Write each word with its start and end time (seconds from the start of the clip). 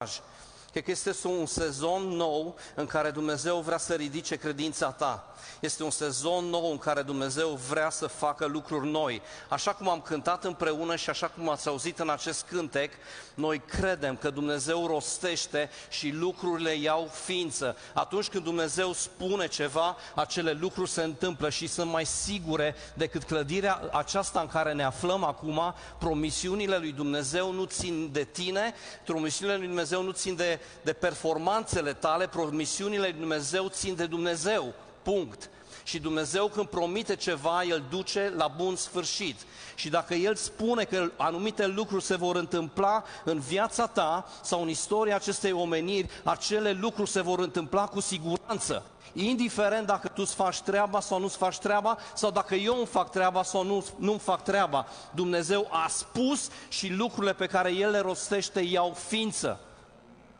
nós 0.00 0.22
Cred 0.70 0.84
că 0.84 0.90
este 0.90 1.26
un 1.26 1.46
sezon 1.46 2.02
nou 2.02 2.56
în 2.74 2.86
care 2.86 3.10
Dumnezeu 3.10 3.60
vrea 3.60 3.78
să 3.78 3.94
ridice 3.94 4.36
credința 4.36 4.90
ta. 4.90 5.34
Este 5.60 5.82
un 5.82 5.90
sezon 5.90 6.44
nou 6.44 6.70
în 6.70 6.78
care 6.78 7.02
Dumnezeu 7.02 7.48
vrea 7.68 7.90
să 7.90 8.06
facă 8.06 8.46
lucruri 8.46 8.88
noi. 8.88 9.22
Așa 9.48 9.72
cum 9.72 9.88
am 9.88 10.00
cântat 10.00 10.44
împreună 10.44 10.96
și 10.96 11.10
așa 11.10 11.28
cum 11.28 11.48
ați 11.48 11.68
auzit 11.68 11.98
în 11.98 12.08
acest 12.08 12.44
cântec, 12.48 12.92
noi 13.34 13.58
credem 13.58 14.16
că 14.16 14.30
Dumnezeu 14.30 14.86
rostește 14.86 15.70
și 15.88 16.10
lucrurile 16.10 16.74
iau 16.74 17.10
ființă. 17.24 17.76
Atunci 17.94 18.28
când 18.28 18.44
Dumnezeu 18.44 18.92
spune 18.92 19.48
ceva, 19.48 19.96
acele 20.14 20.52
lucruri 20.52 20.90
se 20.90 21.02
întâmplă 21.02 21.50
și 21.50 21.66
sunt 21.66 21.90
mai 21.90 22.06
sigure 22.06 22.74
decât 22.94 23.24
clădirea 23.24 23.88
aceasta 23.92 24.40
în 24.40 24.48
care 24.48 24.72
ne 24.72 24.84
aflăm 24.84 25.24
acum. 25.24 25.74
Promisiunile 25.98 26.76
lui 26.76 26.92
Dumnezeu 26.92 27.52
nu 27.52 27.64
țin 27.64 28.08
de 28.12 28.24
tine, 28.24 28.74
promisiunile 29.04 29.58
lui 29.58 29.66
Dumnezeu 29.66 30.02
nu 30.02 30.10
țin 30.10 30.36
de, 30.36 30.59
de 30.82 30.92
performanțele 30.92 31.92
tale, 31.92 32.26
promisiunile 32.26 33.02
lui 33.02 33.12
Dumnezeu 33.12 33.68
țin 33.68 33.94
de 33.94 34.06
Dumnezeu. 34.06 34.74
Punct. 35.02 35.50
Și 35.82 35.98
Dumnezeu 35.98 36.48
când 36.48 36.66
promite 36.66 37.16
ceva, 37.16 37.62
El 37.62 37.84
duce 37.90 38.32
la 38.36 38.48
bun 38.48 38.76
sfârșit. 38.76 39.36
Și 39.74 39.88
dacă 39.88 40.14
El 40.14 40.34
spune 40.34 40.84
că 40.84 41.10
anumite 41.16 41.66
lucruri 41.66 42.04
se 42.04 42.16
vor 42.16 42.36
întâmpla 42.36 43.04
în 43.24 43.38
viața 43.38 43.86
ta 43.86 44.28
sau 44.42 44.62
în 44.62 44.68
istoria 44.68 45.14
acestei 45.14 45.52
omeniri, 45.52 46.10
acele 46.24 46.72
lucruri 46.72 47.10
se 47.10 47.20
vor 47.20 47.38
întâmpla 47.38 47.86
cu 47.86 48.00
siguranță. 48.00 48.84
Indiferent 49.12 49.86
dacă 49.86 50.08
tu 50.08 50.22
îți 50.24 50.34
faci 50.34 50.60
treaba 50.60 51.00
sau 51.00 51.20
nu-ți 51.20 51.36
faci 51.36 51.58
treaba, 51.58 51.98
sau 52.14 52.30
dacă 52.30 52.54
eu 52.54 52.76
îmi 52.76 52.86
fac 52.86 53.10
treaba 53.10 53.42
sau 53.42 53.64
nu, 53.64 53.84
nu-mi 53.96 54.18
fac 54.18 54.42
treaba. 54.42 54.86
Dumnezeu 55.14 55.68
a 55.70 55.88
spus 55.88 56.48
și 56.68 56.88
lucrurile 56.88 57.32
pe 57.32 57.46
care 57.46 57.72
El 57.72 57.90
le 57.90 57.98
rostește 57.98 58.60
iau 58.60 58.96
ființă. 59.08 59.60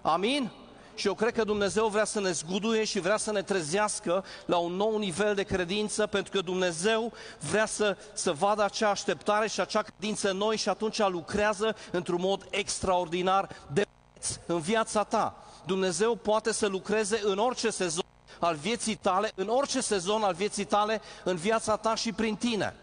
Amin? 0.02 0.50
Și 0.94 1.06
eu 1.06 1.14
cred 1.14 1.32
că 1.32 1.44
Dumnezeu 1.44 1.86
vrea 1.86 2.04
să 2.04 2.20
ne 2.20 2.30
zguduie 2.30 2.84
și 2.84 3.00
vrea 3.00 3.16
să 3.16 3.32
ne 3.32 3.42
trezească 3.42 4.24
la 4.46 4.56
un 4.56 4.72
nou 4.72 4.98
nivel 4.98 5.34
de 5.34 5.42
credință, 5.42 6.06
pentru 6.06 6.32
că 6.32 6.40
Dumnezeu 6.40 7.12
vrea 7.50 7.66
să, 7.66 7.96
să 8.12 8.32
vadă 8.32 8.64
acea 8.64 8.88
așteptare 8.88 9.48
și 9.48 9.60
acea 9.60 9.82
credință 9.82 10.30
în 10.30 10.36
noi 10.36 10.56
și 10.56 10.68
atunci 10.68 10.98
lucrează 10.98 11.76
într-un 11.90 12.20
mod 12.20 12.46
extraordinar 12.50 13.48
de 13.72 13.84
în 14.46 14.60
viața 14.60 15.04
ta. 15.04 15.44
Dumnezeu 15.66 16.14
poate 16.14 16.52
să 16.52 16.66
lucreze 16.66 17.20
în 17.24 17.38
orice 17.38 17.70
sezon 17.70 18.04
al 18.38 18.54
vieții 18.54 18.94
tale, 18.94 19.32
în 19.34 19.48
orice 19.48 19.80
sezon 19.80 20.22
al 20.22 20.34
vieții 20.34 20.64
tale, 20.64 21.00
în 21.24 21.36
viața 21.36 21.76
ta 21.76 21.94
și 21.94 22.12
prin 22.12 22.36
tine. 22.36 22.74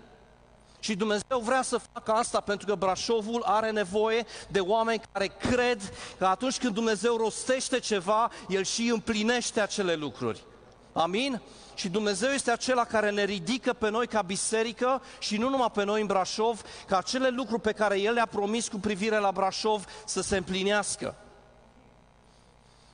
Și 0.88 0.96
Dumnezeu 0.96 1.40
vrea 1.40 1.62
să 1.62 1.80
facă 1.94 2.12
asta 2.12 2.40
pentru 2.40 2.68
că 2.68 2.76
Brașovul 2.76 3.44
are 3.46 3.72
nevoie 3.72 4.26
de 4.50 4.60
oameni 4.60 5.02
care 5.12 5.28
cred 5.28 5.94
că 6.18 6.26
atunci 6.26 6.58
când 6.58 6.74
Dumnezeu 6.74 7.16
rostește 7.16 7.80
ceva, 7.80 8.32
El 8.48 8.64
și 8.64 8.90
împlinește 8.90 9.62
acele 9.62 9.96
lucruri. 9.96 10.44
Amin? 10.94 11.42
Și 11.76 11.90
Dumnezeu 11.90 12.30
este 12.30 12.52
acela 12.52 12.84
care 12.84 13.12
ne 13.12 13.24
ridică 13.24 13.74
pe 13.74 13.90
noi 13.90 14.08
ca 14.08 14.22
biserică 14.22 15.02
și 15.20 15.38
nu 15.38 15.50
numai 15.50 15.72
pe 15.74 15.84
noi 15.84 16.02
în 16.02 16.08
Brașov, 16.08 16.62
ca 16.88 16.98
acele 16.98 17.30
lucruri 17.30 17.62
pe 17.62 17.72
care 17.72 18.00
El 18.00 18.14
le-a 18.14 18.26
promis 18.26 18.68
cu 18.68 18.78
privire 18.78 19.18
la 19.18 19.32
Brașov 19.32 19.86
să 20.06 20.22
se 20.22 20.38
împlinească. 20.38 21.16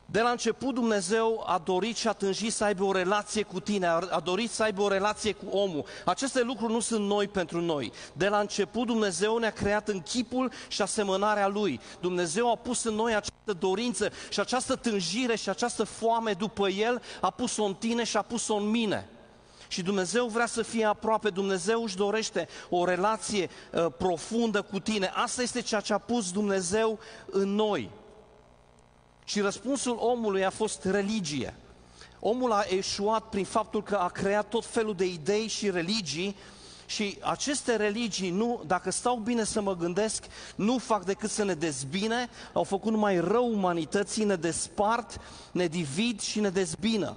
De 0.06 0.22
la 0.22 0.30
început 0.30 0.74
Dumnezeu 0.74 1.44
a 1.46 1.62
dorit 1.64 1.96
și 1.96 2.08
a 2.08 2.14
tânjit 2.14 2.54
să 2.54 2.64
aibă 2.64 2.84
o 2.84 2.92
relație 2.92 3.44
cu 3.44 3.60
tine, 3.60 3.88
a 3.88 4.20
dorit 4.24 4.52
să 4.52 4.64
aibă 4.64 4.82
o 4.82 4.88
relație 4.88 5.32
cu 5.32 5.58
omul. 5.58 5.86
Aceste 6.06 6.42
lucruri 6.42 6.74
nu 6.74 6.80
sunt 6.80 7.06
noi 7.06 7.28
pentru 7.28 7.62
noi. 7.62 7.92
De 8.14 8.28
la 8.28 8.40
început 8.40 8.86
Dumnezeu 8.86 9.38
ne-a 9.38 9.52
creat 9.52 9.88
în 9.88 10.02
chipul 10.02 10.52
și 10.68 10.82
asemănarea 10.82 11.48
Lui. 11.48 11.80
Dumnezeu 12.00 12.52
a 12.52 12.56
pus 12.56 12.84
în 12.84 12.94
noi 12.94 13.16
această 13.16 13.54
dorință 13.60 14.12
și 14.30 14.40
această 14.40 14.76
tânjire 14.76 15.36
și 15.36 15.50
această 15.50 15.84
foame 15.84 16.34
după 16.34 16.70
El, 16.70 17.02
a 17.22 17.30
pus-o 17.30 17.64
în 17.64 17.76
tine 17.76 18.04
și 18.04 18.18
a 18.18 18.22
pus-o 18.22 18.56
în 18.56 18.70
mine. 18.70 19.10
Și 19.68 19.82
Dumnezeu 19.82 20.28
vrea 20.28 20.46
să 20.46 20.62
fie 20.62 20.86
aproape, 20.86 21.30
Dumnezeu 21.30 21.84
își 21.84 21.96
dorește 21.96 22.48
o 22.70 22.86
relație 22.86 23.50
uh, 23.72 23.86
profundă 23.98 24.62
cu 24.62 24.80
tine. 24.80 25.12
Asta 25.16 25.42
este 25.42 25.62
ceea 25.62 25.82
ce 25.82 25.94
a 25.94 25.98
pus 25.98 26.32
Dumnezeu 26.32 27.00
în 27.26 27.56
noi. 27.56 27.90
Și 29.24 29.40
răspunsul 29.40 29.98
omului 30.00 30.46
a 30.46 30.50
fost 30.50 30.86
religie. 30.86 31.54
Omul 32.20 32.52
a 32.52 32.64
eșuat 32.70 33.30
prin 33.30 33.46
faptul 33.46 33.84
că 33.84 33.96
a 33.96 34.08
creat 34.08 34.50
tot 34.50 34.66
felul 34.66 34.96
de 34.96 35.06
idei 35.06 35.48
și 35.48 35.70
religii 35.70 36.36
și 36.86 37.18
aceste 37.22 37.76
religii, 37.76 38.30
nu, 38.30 38.64
dacă 38.68 38.92
stau 38.92 39.16
bine 39.16 39.44
să 39.44 39.62
mă 39.62 39.76
gândesc, 39.76 40.24
nu 40.56 40.78
fac 40.78 41.06
decât 41.06 41.30
să 41.30 41.44
ne 41.44 41.54
dezbine, 41.54 42.30
au 42.54 42.64
făcut 42.64 42.92
numai 42.92 43.20
rău 43.20 43.54
umanității, 43.54 44.24
ne 44.24 44.36
despart, 44.36 45.20
ne 45.52 45.68
divid 45.68 46.22
și 46.22 46.40
ne 46.40 46.50
dezbină. 46.50 47.16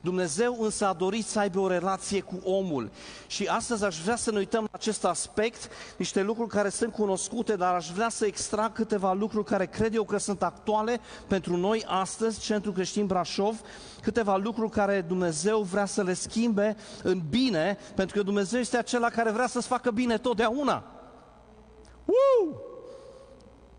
Dumnezeu 0.00 0.56
însă 0.60 0.86
a 0.86 0.92
dorit 0.92 1.26
să 1.26 1.38
aibă 1.38 1.60
o 1.60 1.68
relație 1.68 2.20
cu 2.20 2.40
omul. 2.44 2.90
Și 3.26 3.46
astăzi 3.46 3.84
aș 3.84 4.00
vrea 4.00 4.16
să 4.16 4.30
ne 4.30 4.38
uităm 4.38 4.62
la 4.62 4.68
acest 4.72 5.04
aspect, 5.04 5.70
niște 5.96 6.22
lucruri 6.22 6.48
care 6.48 6.68
sunt 6.68 6.92
cunoscute, 6.92 7.56
dar 7.56 7.74
aș 7.74 7.90
vrea 7.90 8.08
să 8.08 8.26
extrag 8.26 8.72
câteva 8.72 9.12
lucruri 9.12 9.44
care 9.44 9.66
cred 9.66 9.94
eu 9.94 10.04
că 10.04 10.18
sunt 10.18 10.42
actuale 10.42 11.00
pentru 11.26 11.56
noi 11.56 11.84
astăzi, 11.86 12.40
Centrul 12.40 12.72
Creștin 12.72 13.06
Brașov, 13.06 13.60
câteva 14.02 14.36
lucruri 14.36 14.70
care 14.70 15.00
Dumnezeu 15.00 15.60
vrea 15.60 15.84
să 15.84 16.02
le 16.02 16.14
schimbe 16.14 16.76
în 17.02 17.22
bine, 17.30 17.78
pentru 17.94 18.16
că 18.16 18.22
Dumnezeu 18.22 18.60
este 18.60 18.76
acela 18.76 19.08
care 19.08 19.30
vrea 19.30 19.46
să-ți 19.46 19.66
facă 19.66 19.90
bine 19.90 20.18
totdeauna. 20.18 20.84
Woo! 22.04 22.60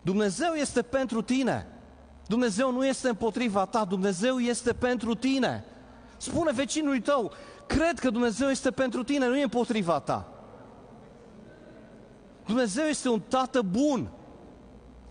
Dumnezeu 0.02 0.52
este 0.52 0.82
pentru 0.82 1.22
tine. 1.22 1.66
Dumnezeu 2.26 2.72
nu 2.72 2.86
este 2.86 3.08
împotriva 3.08 3.66
ta, 3.66 3.84
Dumnezeu 3.84 4.38
este 4.38 4.72
pentru 4.72 5.14
tine. 5.14 5.64
Spune 6.20 6.52
vecinului 6.52 7.00
tău, 7.00 7.32
cred 7.66 7.98
că 7.98 8.10
Dumnezeu 8.10 8.48
este 8.48 8.70
pentru 8.70 9.02
tine, 9.04 9.26
nu 9.26 9.36
e 9.36 9.42
împotriva 9.42 10.00
ta. 10.00 10.28
Dumnezeu 12.46 12.84
este 12.84 13.08
un 13.08 13.20
tată 13.28 13.62
bun. 13.62 14.10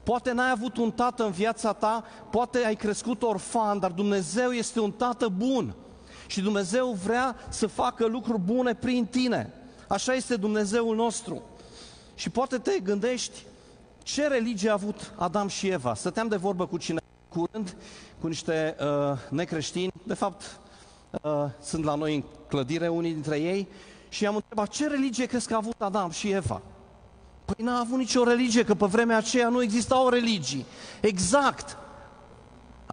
Poate 0.03 0.31
n-ai 0.31 0.51
avut 0.51 0.77
un 0.77 0.91
tată 0.91 1.23
în 1.23 1.31
viața 1.31 1.73
ta, 1.73 2.03
poate 2.31 2.57
ai 2.65 2.75
crescut 2.75 3.23
orfan, 3.23 3.79
dar 3.79 3.91
Dumnezeu 3.91 4.51
este 4.51 4.79
un 4.79 4.91
tată 4.91 5.27
bun. 5.27 5.75
Și 6.27 6.41
Dumnezeu 6.41 6.91
vrea 6.91 7.35
să 7.49 7.67
facă 7.67 8.05
lucruri 8.05 8.39
bune 8.39 8.75
prin 8.75 9.05
tine. 9.05 9.53
Așa 9.87 10.13
este 10.13 10.35
Dumnezeul 10.35 10.95
nostru. 10.95 11.41
Și 12.15 12.29
poate 12.29 12.57
te 12.57 12.79
gândești, 12.79 13.45
ce 14.03 14.27
religie 14.27 14.69
a 14.69 14.73
avut 14.73 15.13
Adam 15.15 15.47
și 15.47 15.67
Eva? 15.67 15.93
Stăteam 15.93 16.27
de 16.27 16.35
vorbă 16.35 16.67
cu 16.67 16.77
cine 16.77 16.99
curând, 17.29 17.75
cu 18.19 18.27
niște 18.27 18.75
uh, 18.79 19.17
necreștini, 19.29 19.91
de 20.03 20.13
fapt 20.13 20.59
uh, 21.21 21.31
sunt 21.61 21.83
la 21.83 21.95
noi 21.95 22.15
în 22.15 22.23
clădire, 22.47 22.87
unii 22.87 23.13
dintre 23.13 23.37
ei, 23.37 23.67
și 24.09 24.25
am 24.25 24.35
întrebat, 24.35 24.67
ce 24.67 24.87
religie 24.87 25.25
crezi 25.25 25.47
că 25.47 25.53
a 25.53 25.57
avut 25.57 25.81
Adam 25.81 26.09
și 26.09 26.31
Eva? 26.31 26.61
Păi 27.45 27.65
n-a 27.65 27.79
avut 27.79 27.97
nicio 27.97 28.23
religie, 28.23 28.63
că 28.63 28.73
pe 28.73 28.85
vremea 28.85 29.17
aceea 29.17 29.49
nu 29.49 29.61
exista 29.61 30.03
o 30.03 30.09
religie. 30.09 30.65
Exact. 31.01 31.77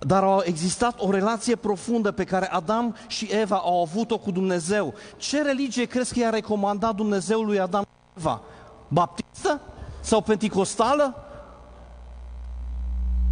Dar 0.00 0.24
a 0.24 0.38
existat 0.42 1.00
o 1.00 1.10
relație 1.10 1.56
profundă 1.56 2.12
pe 2.12 2.24
care 2.24 2.50
Adam 2.50 2.96
și 3.06 3.24
Eva 3.24 3.56
au 3.56 3.82
avut-o 3.82 4.18
cu 4.18 4.30
Dumnezeu. 4.30 4.94
Ce 5.16 5.42
religie 5.42 5.84
crezi 5.84 6.12
că 6.12 6.18
i-a 6.18 6.30
recomandat 6.30 6.94
Dumnezeu 6.94 7.40
lui 7.40 7.60
Adam 7.60 7.82
și 7.82 8.18
Eva? 8.18 8.40
Baptistă? 8.88 9.60
Sau 10.00 10.20
penticostală? 10.20 11.25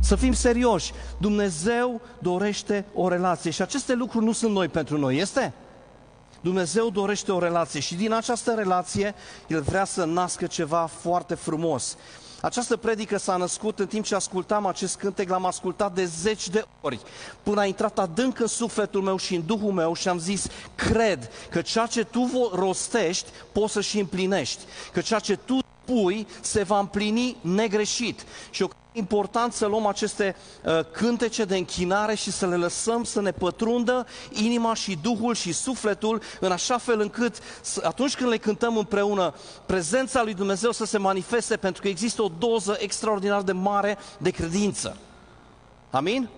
Să 0.04 0.16
fim 0.16 0.32
serioși. 0.32 0.92
Dumnezeu 1.18 2.00
dorește 2.18 2.84
o 2.94 3.08
relație 3.08 3.50
și 3.50 3.62
aceste 3.62 3.94
lucruri 3.94 4.24
nu 4.24 4.32
sunt 4.32 4.52
noi 4.52 4.68
pentru 4.68 4.98
noi, 4.98 5.16
este? 5.16 5.52
Dumnezeu 6.40 6.90
dorește 6.90 7.32
o 7.32 7.38
relație 7.38 7.80
și 7.80 7.94
din 7.94 8.12
această 8.12 8.52
relație 8.52 9.14
El 9.46 9.62
vrea 9.62 9.84
să 9.84 10.04
nască 10.04 10.46
ceva 10.46 10.86
foarte 10.86 11.34
frumos. 11.34 11.96
Această 12.40 12.76
predică 12.76 13.18
s-a 13.18 13.36
născut 13.36 13.78
în 13.78 13.86
timp 13.86 14.04
ce 14.04 14.14
ascultam 14.14 14.66
acest 14.66 14.96
cântec, 14.96 15.28
l-am 15.28 15.46
ascultat 15.46 15.94
de 15.94 16.04
zeci 16.04 16.48
de 16.48 16.64
ori, 16.80 17.00
până 17.42 17.60
a 17.60 17.64
intrat 17.64 17.98
adânc 17.98 18.40
în 18.40 18.46
sufletul 18.46 19.02
meu 19.02 19.16
și 19.16 19.34
în 19.34 19.46
Duhul 19.46 19.72
meu 19.72 19.94
și 19.94 20.08
am 20.08 20.18
zis, 20.18 20.46
cred 20.74 21.30
că 21.50 21.62
ceea 21.62 21.86
ce 21.86 22.04
tu 22.04 22.50
rostești 22.54 23.30
poți 23.52 23.72
să 23.72 23.80
și 23.80 23.98
împlinești, 23.98 24.62
că 24.92 25.00
ceea 25.00 25.20
ce 25.20 25.36
tu 25.36 25.58
pui 25.84 26.26
se 26.40 26.62
va 26.62 26.78
împlini 26.78 27.36
negreșit. 27.40 28.24
Și 28.50 28.62
eu 28.62 28.70
important 28.94 29.52
să 29.52 29.66
luăm 29.66 29.86
aceste 29.86 30.36
uh, 30.64 30.80
cântece 30.92 31.44
de 31.44 31.56
închinare 31.56 32.14
și 32.14 32.30
să 32.30 32.46
le 32.46 32.56
lăsăm 32.56 33.04
să 33.04 33.20
ne 33.20 33.30
pătrundă 33.30 34.06
inima 34.30 34.74
și 34.74 34.98
Duhul 35.02 35.34
și 35.34 35.52
sufletul 35.52 36.22
în 36.40 36.52
așa 36.52 36.78
fel 36.78 37.00
încât 37.00 37.38
atunci 37.82 38.16
când 38.16 38.30
le 38.30 38.36
cântăm 38.36 38.76
împreună, 38.76 39.34
prezența 39.66 40.22
lui 40.22 40.34
Dumnezeu 40.34 40.72
să 40.72 40.84
se 40.84 40.98
manifeste 40.98 41.56
pentru 41.56 41.82
că 41.82 41.88
există 41.88 42.22
o 42.22 42.30
doză 42.38 42.76
extraordinar 42.78 43.42
de 43.42 43.52
mare 43.52 43.98
de 44.18 44.30
credință. 44.30 44.96
Amin? 45.90 46.28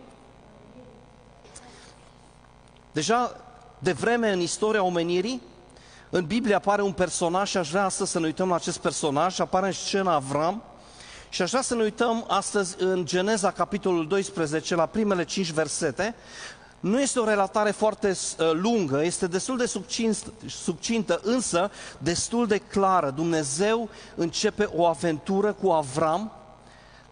Deja 2.93 3.37
de 3.79 3.93
vreme 3.93 4.33
în 4.33 4.41
istoria 4.41 4.83
omenirii, 4.83 5.43
în 6.17 6.25
Biblie 6.25 6.55
apare 6.55 6.83
un 6.83 6.93
personaj 6.93 7.49
și 7.49 7.57
aș 7.57 7.71
vrea 7.71 7.85
astăzi 7.85 8.11
să 8.11 8.19
ne 8.19 8.27
uităm 8.27 8.49
la 8.49 8.55
acest 8.55 8.79
personaj, 8.79 9.41
apare 9.41 9.67
în 9.67 9.73
scena 9.73 10.15
Avram, 10.15 10.63
Și 11.29 11.43
aș 11.43 11.51
vrea 11.51 11.63
să 11.63 11.75
ne 11.75 11.83
uităm 11.83 12.25
astăzi 12.29 12.77
în 12.79 13.05
Geneza, 13.05 13.51
capitolul 13.51 14.07
12, 14.07 14.75
la 14.75 14.87
primele 14.87 15.25
cinci 15.25 15.51
versete. 15.51 16.15
Nu 16.81 17.01
este 17.01 17.19
o 17.19 17.25
relatare 17.25 17.71
foarte 17.71 18.09
uh, 18.09 18.51
lungă, 18.53 19.05
este 19.05 19.27
destul 19.27 19.57
de 19.57 19.73
succintă, 20.47 21.21
însă 21.23 21.71
destul 21.99 22.47
de 22.47 22.59
clară. 22.59 23.11
Dumnezeu 23.11 23.89
începe 24.15 24.69
o 24.75 24.87
aventură 24.87 25.53
cu 25.53 25.71
Avram, 25.71 26.33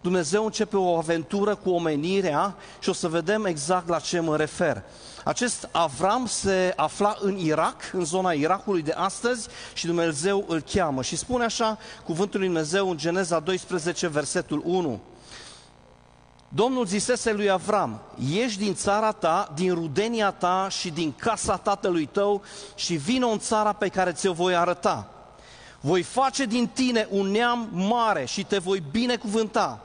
Dumnezeu 0.05 0.45
începe 0.45 0.77
o 0.77 0.97
aventură 0.97 1.55
cu 1.55 1.69
omenirea 1.69 2.55
și 2.79 2.89
o 2.89 2.93
să 2.93 3.07
vedem 3.07 3.45
exact 3.45 3.87
la 3.87 3.99
ce 3.99 4.19
mă 4.19 4.37
refer. 4.37 4.83
Acest 5.23 5.69
Avram 5.71 6.25
se 6.25 6.73
afla 6.75 7.15
în 7.19 7.37
Irak, 7.37 7.89
în 7.93 8.05
zona 8.05 8.31
Irakului 8.31 8.81
de 8.81 8.91
astăzi 8.91 9.47
și 9.73 9.85
Dumnezeu 9.85 10.45
îl 10.47 10.61
cheamă. 10.61 11.01
Și 11.01 11.15
spune 11.15 11.43
așa 11.43 11.77
cuvântul 12.03 12.39
lui 12.39 12.47
Dumnezeu 12.47 12.89
în 12.89 12.97
Geneza 12.97 13.39
12, 13.39 14.07
versetul 14.07 14.61
1. 14.65 14.99
Domnul 16.47 16.85
zisese 16.85 17.33
lui 17.33 17.49
Avram, 17.49 18.01
ieși 18.29 18.57
din 18.57 18.75
țara 18.75 19.11
ta, 19.11 19.51
din 19.55 19.73
rudenia 19.73 20.31
ta 20.31 20.67
și 20.69 20.89
din 20.89 21.13
casa 21.17 21.57
tatălui 21.57 22.05
tău 22.05 22.41
și 22.75 22.95
vină 22.95 23.27
în 23.27 23.39
țara 23.39 23.73
pe 23.73 23.87
care 23.87 24.11
ți-o 24.11 24.33
voi 24.33 24.55
arăta. 24.55 25.09
Voi 25.79 26.01
face 26.01 26.45
din 26.45 26.67
tine 26.67 27.07
un 27.09 27.27
neam 27.27 27.69
mare 27.71 28.25
și 28.25 28.43
te 28.43 28.57
voi 28.57 28.83
binecuvânta. 28.91 29.84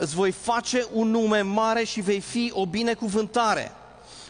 Îți 0.00 0.14
voi 0.14 0.30
face 0.30 0.86
un 0.92 1.10
nume 1.10 1.40
mare 1.40 1.84
și 1.84 2.00
vei 2.00 2.20
fi 2.20 2.50
o 2.54 2.66
binecuvântare. 2.66 3.72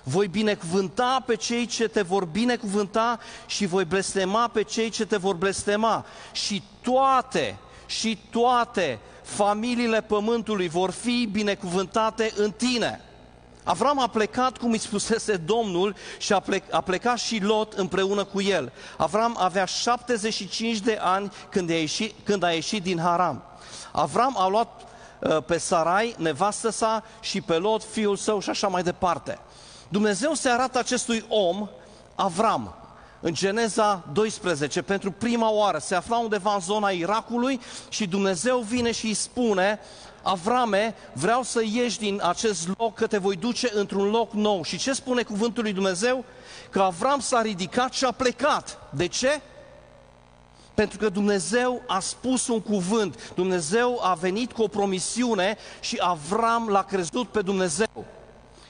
Voi 0.03 0.27
binecuvânta 0.27 1.23
pe 1.27 1.37
cei 1.37 1.67
ce 1.67 1.89
te 1.89 2.03
vor 2.03 2.25
binecuvânta 2.25 3.19
și 3.47 3.67
voi 3.67 3.85
blestema 3.85 4.49
pe 4.49 4.63
cei 4.63 4.91
ce 4.91 5.07
te 5.07 5.17
vor 5.17 5.35
blestema. 5.35 6.07
Și 6.33 6.63
toate, 6.81 7.59
și 7.87 8.19
toate 8.31 8.99
familiile 9.23 10.03
pământului 10.03 10.69
vor 10.69 10.91
fi 10.91 11.29
binecuvântate 11.33 12.33
în 12.37 12.51
tine. 12.51 13.01
Avram 13.65 14.01
a 14.01 14.07
plecat, 14.07 14.59
cum 14.59 14.71
îi 14.71 14.79
spusese 14.79 15.37
Domnul, 15.37 15.95
și 16.19 16.33
a, 16.33 16.41
plec, 16.41 16.63
a 16.71 16.81
plecat 16.81 17.19
și 17.19 17.43
Lot 17.43 17.73
împreună 17.73 18.25
cu 18.25 18.41
el. 18.41 18.73
Avram 18.97 19.37
avea 19.39 19.65
75 19.65 20.79
de 20.79 20.99
ani 21.01 21.33
când 21.49 21.71
a 21.71 21.75
ieșit, 21.75 22.15
când 22.25 22.43
a 22.43 22.51
ieșit 22.51 22.83
din 22.83 22.99
Haram. 22.99 23.43
Avram 23.93 24.37
a 24.39 24.49
luat 24.49 24.81
uh, 24.83 24.89
pe 25.47 25.59
Sarai, 25.59 26.15
nevastă 26.19 26.71
sa, 26.71 27.05
și 27.21 27.41
pe 27.41 27.59
Lot, 27.59 27.83
fiul 27.85 28.17
său 28.17 28.41
și 28.41 28.51
așa 28.51 28.69
mai 28.69 28.83
departe. 28.83 29.39
Dumnezeu 29.89 30.35
se 30.35 30.49
arată 30.49 30.79
acestui 30.79 31.25
om, 31.29 31.69
Avram, 32.15 32.75
în 33.21 33.35
Geneza 33.35 34.05
12, 34.13 34.83
pentru 34.83 35.11
prima 35.11 35.51
oară, 35.51 35.79
se 35.79 35.95
afla 35.95 36.19
undeva 36.19 36.55
în 36.55 36.61
zona 36.61 36.89
Irakului 36.89 37.61
și 37.89 38.07
Dumnezeu 38.07 38.59
vine 38.59 38.93
și 38.93 39.07
îi 39.07 39.15
spune, 39.15 39.81
Avrame, 40.23 40.95
vreau 41.13 41.43
să 41.43 41.63
ieși 41.73 41.99
din 41.99 42.21
acest 42.25 42.69
loc, 42.79 42.95
că 42.95 43.07
te 43.07 43.19
voi 43.19 43.37
duce 43.37 43.71
într-un 43.75 44.11
loc 44.11 44.33
nou. 44.33 44.63
Și 44.63 44.79
ce 44.79 44.93
spune 44.93 45.23
cuvântul 45.23 45.63
lui 45.63 45.73
Dumnezeu? 45.73 46.25
Că 46.71 46.83
Avram 46.83 47.21
s-a 47.21 47.43
ridicat 47.43 47.93
și 47.93 48.05
a 48.05 48.11
plecat. 48.11 48.79
De 48.91 49.07
ce? 49.07 49.41
Pentru 50.79 50.99
că 50.99 51.09
Dumnezeu 51.09 51.83
a 51.87 52.01
spus 52.01 52.49
un 52.49 52.61
cuvânt, 52.61 53.33
Dumnezeu 53.35 53.99
a 54.03 54.15
venit 54.15 54.53
cu 54.53 54.63
o 54.63 54.69
promisiune 54.69 55.57
și 55.81 55.97
Avram 56.01 56.69
l-a 56.69 56.83
crezut 56.83 57.29
pe 57.29 57.41
Dumnezeu. 57.41 58.05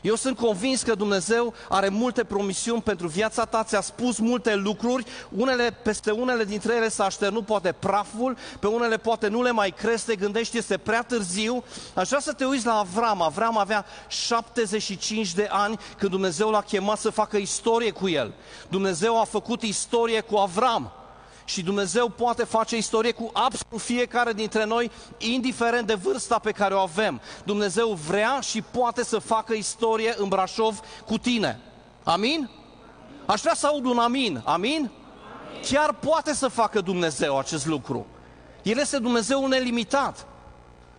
Eu 0.00 0.14
sunt 0.14 0.36
convins 0.36 0.82
că 0.82 0.94
Dumnezeu 0.94 1.54
are 1.68 1.88
multe 1.88 2.24
promisiuni 2.24 2.82
pentru 2.82 3.06
viața 3.06 3.44
ta, 3.44 3.64
ți-a 3.64 3.80
spus 3.80 4.18
multe 4.18 4.54
lucruri, 4.54 5.04
unele, 5.28 5.70
peste 5.82 6.10
unele 6.10 6.44
dintre 6.44 6.74
ele 6.74 6.88
s-a 6.88 7.04
așternut 7.04 7.44
poate 7.44 7.72
praful, 7.78 8.36
pe 8.60 8.66
unele 8.66 8.96
poate 8.96 9.28
nu 9.28 9.42
le 9.42 9.50
mai 9.50 9.70
crezi, 9.70 10.04
te 10.04 10.16
gândești, 10.16 10.58
este 10.58 10.78
prea 10.78 11.02
târziu. 11.02 11.64
Aș 11.94 12.08
vrea 12.08 12.20
să 12.20 12.32
te 12.32 12.44
uiți 12.44 12.66
la 12.66 12.78
Avram. 12.78 13.22
Avram 13.22 13.58
avea 13.58 13.86
75 14.06 15.34
de 15.34 15.48
ani 15.50 15.78
când 15.98 16.10
Dumnezeu 16.10 16.50
l-a 16.50 16.62
chemat 16.62 16.98
să 16.98 17.10
facă 17.10 17.36
istorie 17.36 17.90
cu 17.90 18.08
el. 18.08 18.34
Dumnezeu 18.68 19.20
a 19.20 19.24
făcut 19.24 19.62
istorie 19.62 20.20
cu 20.20 20.36
Avram 20.36 20.92
și 21.48 21.62
Dumnezeu 21.62 22.08
poate 22.08 22.44
face 22.44 22.76
istorie 22.76 23.12
cu 23.12 23.30
absolut 23.32 23.80
fiecare 23.82 24.32
dintre 24.32 24.64
noi, 24.64 24.90
indiferent 25.18 25.86
de 25.86 25.94
vârsta 25.94 26.38
pe 26.38 26.52
care 26.52 26.74
o 26.74 26.78
avem. 26.78 27.20
Dumnezeu 27.44 27.92
vrea 27.92 28.40
și 28.40 28.62
poate 28.62 29.04
să 29.04 29.18
facă 29.18 29.54
istorie 29.54 30.14
în 30.16 30.28
Brașov 30.28 30.80
cu 31.06 31.18
tine. 31.18 31.60
Amin? 32.02 32.50
Aș 33.26 33.40
vrea 33.40 33.54
să 33.54 33.66
aud 33.66 33.84
un 33.84 33.98
amin. 33.98 34.42
Amin? 34.44 34.44
amin. 34.44 34.90
Chiar 35.62 35.92
poate 35.92 36.34
să 36.34 36.48
facă 36.48 36.80
Dumnezeu 36.80 37.38
acest 37.38 37.66
lucru. 37.66 38.06
El 38.62 38.78
este 38.78 38.98
Dumnezeu 38.98 39.46
nelimitat. 39.46 40.26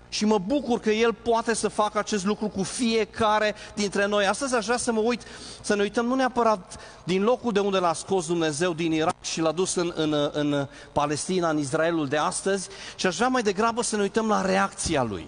Și 0.09 0.25
mă 0.25 0.37
bucur 0.37 0.79
că 0.79 0.89
El 0.89 1.13
poate 1.13 1.53
să 1.53 1.67
facă 1.67 1.97
acest 1.97 2.25
lucru 2.25 2.47
cu 2.47 2.63
fiecare 2.63 3.55
dintre 3.75 4.05
noi. 4.05 4.25
Astăzi 4.25 4.55
aș 4.55 4.65
vrea 4.65 4.77
să 4.77 4.91
mă 4.91 4.99
uit, 4.99 5.21
să 5.61 5.75
ne 5.75 5.81
uităm 5.81 6.05
nu 6.05 6.15
neapărat 6.15 6.79
din 7.03 7.23
locul 7.23 7.51
de 7.51 7.59
unde 7.59 7.77
l-a 7.77 7.93
scos 7.93 8.27
Dumnezeu 8.27 8.73
din 8.73 8.91
Irak 8.91 9.15
și 9.21 9.41
l-a 9.41 9.51
dus 9.51 9.75
în, 9.75 9.93
în, 9.95 10.29
în 10.33 10.67
Palestina, 10.91 11.49
în 11.49 11.57
Israelul 11.57 12.07
de 12.07 12.17
astăzi, 12.17 12.67
ci 12.95 13.05
aș 13.05 13.15
vrea 13.15 13.27
mai 13.27 13.41
degrabă 13.41 13.83
să 13.83 13.95
ne 13.95 14.01
uităm 14.01 14.27
la 14.27 14.45
reacția 14.45 15.03
Lui. 15.03 15.27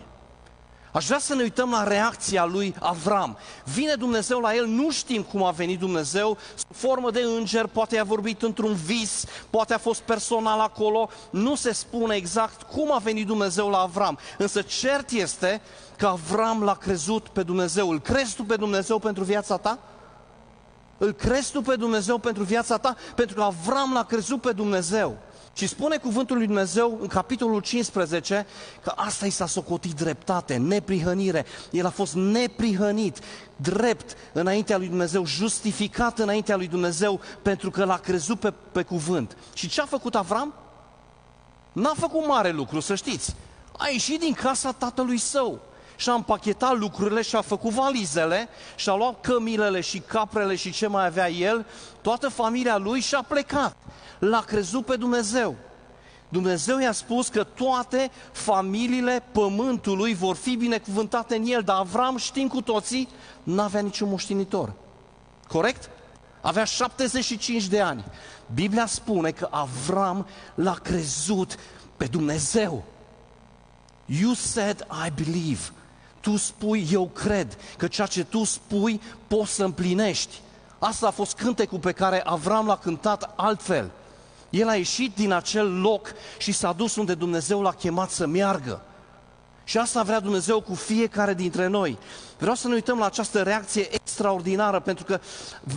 Aș 0.91 1.05
vrea 1.05 1.19
să 1.19 1.35
ne 1.35 1.41
uităm 1.41 1.71
la 1.71 1.83
reacția 1.83 2.45
lui 2.45 2.75
Avram. 2.79 3.38
Vine 3.73 3.93
Dumnezeu 3.93 4.39
la 4.39 4.55
el, 4.55 4.65
nu 4.65 4.91
știm 4.91 5.23
cum 5.23 5.43
a 5.43 5.51
venit 5.51 5.79
Dumnezeu, 5.79 6.38
sub 6.55 6.75
formă 6.75 7.11
de 7.11 7.21
înger, 7.38 7.67
poate 7.67 7.99
a 7.99 8.03
vorbit 8.03 8.41
într-un 8.41 8.73
vis, 8.73 9.25
poate 9.49 9.73
a 9.73 9.77
fost 9.77 10.01
personal 10.01 10.59
acolo, 10.59 11.09
nu 11.29 11.55
se 11.55 11.71
spune 11.71 12.15
exact 12.15 12.61
cum 12.61 12.91
a 12.91 12.97
venit 12.97 13.25
Dumnezeu 13.25 13.69
la 13.69 13.77
Avram. 13.77 14.17
Însă 14.38 14.61
cert 14.61 15.09
este 15.09 15.61
că 15.97 16.07
Avram 16.07 16.63
l-a 16.63 16.75
crezut 16.75 17.27
pe 17.27 17.44
Dumnezeu. 17.44 17.89
Îl 17.89 18.01
crezi 18.01 18.35
tu 18.35 18.44
pe 18.44 18.55
Dumnezeu 18.55 18.99
pentru 18.99 19.23
viața 19.23 19.57
ta? 19.57 19.79
Îl 20.97 21.11
crezi 21.11 21.51
tu 21.51 21.61
pe 21.61 21.75
Dumnezeu 21.75 22.17
pentru 22.17 22.44
viața 22.44 22.77
ta? 22.77 22.95
Pentru 23.15 23.35
că 23.35 23.41
Avram 23.41 23.94
l-a 23.94 24.03
crezut 24.03 24.41
pe 24.41 24.51
Dumnezeu. 24.51 25.17
Și 25.53 25.68
spune 25.68 25.98
cuvântul 25.98 26.38
lui 26.38 26.45
Dumnezeu 26.45 26.98
în 27.01 27.07
capitolul 27.07 27.62
15 27.62 28.45
că 28.83 28.94
asta 28.95 29.25
i 29.25 29.30
s-a 29.30 29.48
socotit 29.48 29.94
dreptate, 29.94 30.57
neprihănire. 30.57 31.45
El 31.71 31.86
a 31.86 31.89
fost 31.89 32.13
neprihănit, 32.13 33.19
drept 33.56 34.18
înaintea 34.33 34.77
lui 34.77 34.88
Dumnezeu, 34.88 35.25
justificat 35.25 36.19
înaintea 36.19 36.56
lui 36.56 36.68
Dumnezeu 36.68 37.19
pentru 37.42 37.71
că 37.71 37.86
l-a 37.86 37.98
crezut 37.98 38.39
pe, 38.39 38.53
pe 38.71 38.83
cuvânt. 38.83 39.38
Și 39.53 39.68
ce 39.68 39.81
a 39.81 39.86
făcut 39.86 40.15
Avram? 40.15 40.53
N-a 41.71 41.94
făcut 41.95 42.27
mare 42.27 42.51
lucru, 42.51 42.80
să 42.80 42.95
știți. 42.95 43.36
A 43.77 43.88
ieșit 43.88 44.19
din 44.19 44.33
casa 44.33 44.71
tatălui 44.71 45.18
său 45.18 45.59
și 45.95 46.09
a 46.09 46.13
împachetat 46.13 46.77
lucrurile 46.77 47.21
și 47.21 47.36
a 47.36 47.42
făcut 47.42 47.71
valizele 47.71 48.50
și 48.75 48.89
a 48.89 48.95
luat 48.95 49.21
cămilele 49.21 49.81
și 49.81 49.99
caprele 49.99 50.56
și 50.56 50.71
ce 50.71 50.87
mai 50.87 51.06
avea 51.06 51.30
el, 51.30 51.66
toată 52.02 52.30
familia 52.30 52.78
lui 52.78 52.99
și 52.99 53.16
a 53.16 53.21
plecat 53.21 53.75
l-a 54.21 54.42
crezut 54.42 54.85
pe 54.85 54.95
Dumnezeu. 54.95 55.56
Dumnezeu 56.30 56.80
i-a 56.80 56.92
spus 56.92 57.28
că 57.28 57.44
toate 57.44 58.11
familiile 58.31 59.23
pământului 59.31 60.13
vor 60.13 60.35
fi 60.35 60.56
binecuvântate 60.56 61.35
în 61.35 61.45
el, 61.45 61.61
dar 61.61 61.78
Avram, 61.78 62.18
știm 62.18 62.47
cu 62.47 62.61
toții, 62.61 63.09
n-avea 63.44 63.81
niciun 63.81 64.09
moștenitor. 64.09 64.73
Corect? 65.47 65.90
Avea 66.42 66.63
75 66.63 67.68
de 67.68 67.81
ani. 67.81 68.04
Biblia 68.54 68.85
spune 68.85 69.31
că 69.31 69.47
Avram 69.51 70.28
l-a 70.56 70.73
crezut 70.73 71.56
pe 71.97 72.06
Dumnezeu. 72.06 72.83
You 74.06 74.33
said, 74.33 74.87
I 75.07 75.11
believe. 75.23 75.61
Tu 76.19 76.35
spui, 76.35 76.87
eu 76.92 77.07
cred, 77.07 77.57
că 77.78 77.87
ceea 77.87 78.07
ce 78.07 78.23
tu 78.23 78.44
spui 78.44 79.01
poți 79.28 79.51
să 79.51 79.63
împlinești. 79.63 80.42
Asta 80.80 81.07
a 81.07 81.11
fost 81.11 81.35
cântecul 81.35 81.80
pe 81.80 81.92
care 81.92 82.21
Avram 82.25 82.66
l-a 82.66 82.78
cântat 82.78 83.33
altfel. 83.35 83.92
El 84.51 84.67
a 84.67 84.75
ieșit 84.75 85.15
din 85.15 85.31
acel 85.31 85.81
loc 85.81 86.13
și 86.37 86.51
s-a 86.51 86.71
dus 86.71 86.95
unde 86.95 87.13
Dumnezeu 87.13 87.61
l-a 87.61 87.71
chemat 87.71 88.09
să 88.09 88.27
meargă. 88.27 88.81
Și 89.63 89.77
asta 89.77 90.03
vrea 90.03 90.19
Dumnezeu 90.19 90.61
cu 90.61 90.73
fiecare 90.73 91.33
dintre 91.33 91.67
noi. 91.67 91.97
Vreau 92.37 92.55
să 92.55 92.67
ne 92.67 92.73
uităm 92.73 92.97
la 92.97 93.05
această 93.05 93.41
reacție 93.41 93.87
extraordinară, 93.93 94.79
pentru 94.79 95.05
că 95.05 95.19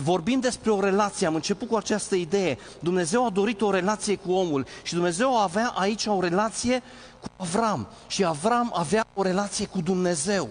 vorbim 0.03 0.39
despre 0.39 0.71
o 0.71 0.79
relație, 0.79 1.27
am 1.27 1.35
început 1.35 1.67
cu 1.67 1.75
această 1.75 2.15
idee. 2.15 2.57
Dumnezeu 2.79 3.25
a 3.25 3.29
dorit 3.29 3.61
o 3.61 3.71
relație 3.71 4.15
cu 4.15 4.31
omul 4.31 4.65
și 4.83 4.93
Dumnezeu 4.93 5.37
avea 5.37 5.73
aici 5.75 6.05
o 6.05 6.19
relație 6.19 6.83
cu 7.21 7.27
Avram. 7.37 7.87
Și 8.07 8.25
Avram 8.25 8.71
avea 8.75 9.05
o 9.13 9.21
relație 9.21 9.65
cu 9.65 9.81
Dumnezeu. 9.81 10.49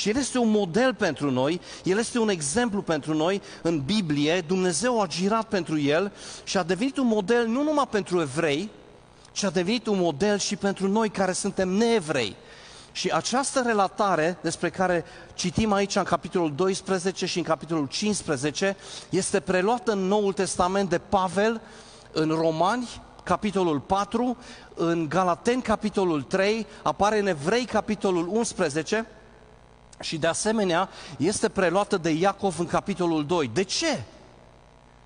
Și 0.00 0.08
El 0.08 0.16
este 0.16 0.38
un 0.38 0.50
model 0.50 0.94
pentru 0.94 1.30
noi, 1.30 1.60
El 1.84 1.98
este 1.98 2.18
un 2.18 2.28
exemplu 2.28 2.82
pentru 2.82 3.14
noi 3.14 3.42
în 3.62 3.80
Biblie, 3.80 4.40
Dumnezeu 4.40 5.00
a 5.00 5.06
girat 5.06 5.48
pentru 5.48 5.78
El 5.78 6.12
și 6.44 6.56
a 6.56 6.62
devenit 6.62 6.96
un 6.96 7.06
model 7.06 7.46
nu 7.46 7.62
numai 7.62 7.88
pentru 7.90 8.20
evrei, 8.20 8.70
ci 9.32 9.42
a 9.42 9.50
devenit 9.50 9.86
un 9.86 9.98
model 9.98 10.38
și 10.38 10.56
pentru 10.56 10.88
noi 10.88 11.08
care 11.08 11.32
suntem 11.32 11.68
neevrei. 11.68 12.36
Și 12.92 13.08
această 13.08 13.62
relatare 13.66 14.38
despre 14.42 14.70
care 14.70 15.04
citim 15.34 15.72
aici 15.72 15.96
în 15.96 16.02
capitolul 16.02 16.52
12 16.54 17.26
și 17.26 17.38
în 17.38 17.44
capitolul 17.44 17.86
15 17.86 18.76
este 19.10 19.40
preluată 19.40 19.92
în 19.92 19.98
Noul 19.98 20.32
Testament 20.32 20.88
de 20.88 20.98
Pavel 20.98 21.60
în 22.12 22.28
Romani, 22.28 22.88
capitolul 23.22 23.80
4, 23.80 24.36
în 24.74 25.08
Galaten, 25.08 25.60
capitolul 25.60 26.22
3, 26.22 26.66
apare 26.82 27.18
în 27.18 27.26
Evrei, 27.26 27.64
capitolul 27.64 28.28
11 28.28 29.06
și 30.00 30.18
de 30.18 30.26
asemenea 30.26 30.88
este 31.16 31.48
preluată 31.48 31.96
de 31.96 32.10
Iacov 32.10 32.58
în 32.58 32.66
capitolul 32.66 33.26
2. 33.26 33.50
De 33.54 33.62
ce? 33.62 34.02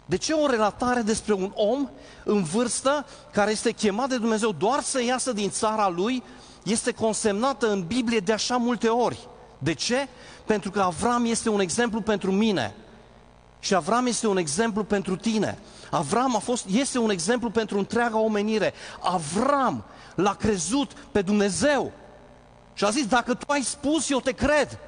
De 0.06 0.16
ce 0.16 0.32
o 0.32 0.46
relatare 0.46 1.00
despre 1.00 1.32
un 1.32 1.52
om 1.54 1.88
în 2.24 2.42
vârstă 2.42 3.06
care 3.32 3.50
este 3.50 3.70
chemat 3.70 4.08
de 4.08 4.16
Dumnezeu 4.16 4.52
doar 4.52 4.82
să 4.82 5.02
iasă 5.02 5.32
din 5.32 5.50
țara 5.50 5.88
lui 5.88 6.22
este 6.62 6.92
consemnată 6.92 7.70
în 7.70 7.82
Biblie 7.86 8.18
de 8.18 8.32
așa 8.32 8.56
multe 8.56 8.88
ori? 8.88 9.28
De 9.58 9.74
ce? 9.74 10.08
Pentru 10.46 10.70
că 10.70 10.80
Avram 10.80 11.24
este 11.24 11.48
un 11.48 11.60
exemplu 11.60 12.00
pentru 12.00 12.32
mine. 12.32 12.74
Și 13.60 13.74
Avram 13.74 14.06
este 14.06 14.26
un 14.26 14.36
exemplu 14.36 14.84
pentru 14.84 15.16
tine. 15.16 15.58
Avram 15.90 16.36
a 16.36 16.38
fost, 16.38 16.66
este 16.68 16.98
un 16.98 17.10
exemplu 17.10 17.50
pentru 17.50 17.78
întreaga 17.78 18.18
omenire. 18.18 18.72
Avram 19.00 19.84
l-a 20.14 20.34
crezut 20.34 20.92
pe 20.92 21.22
Dumnezeu. 21.22 21.92
Și 22.74 22.84
a 22.84 22.90
zis, 22.90 23.06
dacă 23.06 23.34
tu 23.34 23.44
ai 23.48 23.62
spus, 23.62 24.10
eu 24.10 24.20
te 24.20 24.32
cred. 24.32 24.78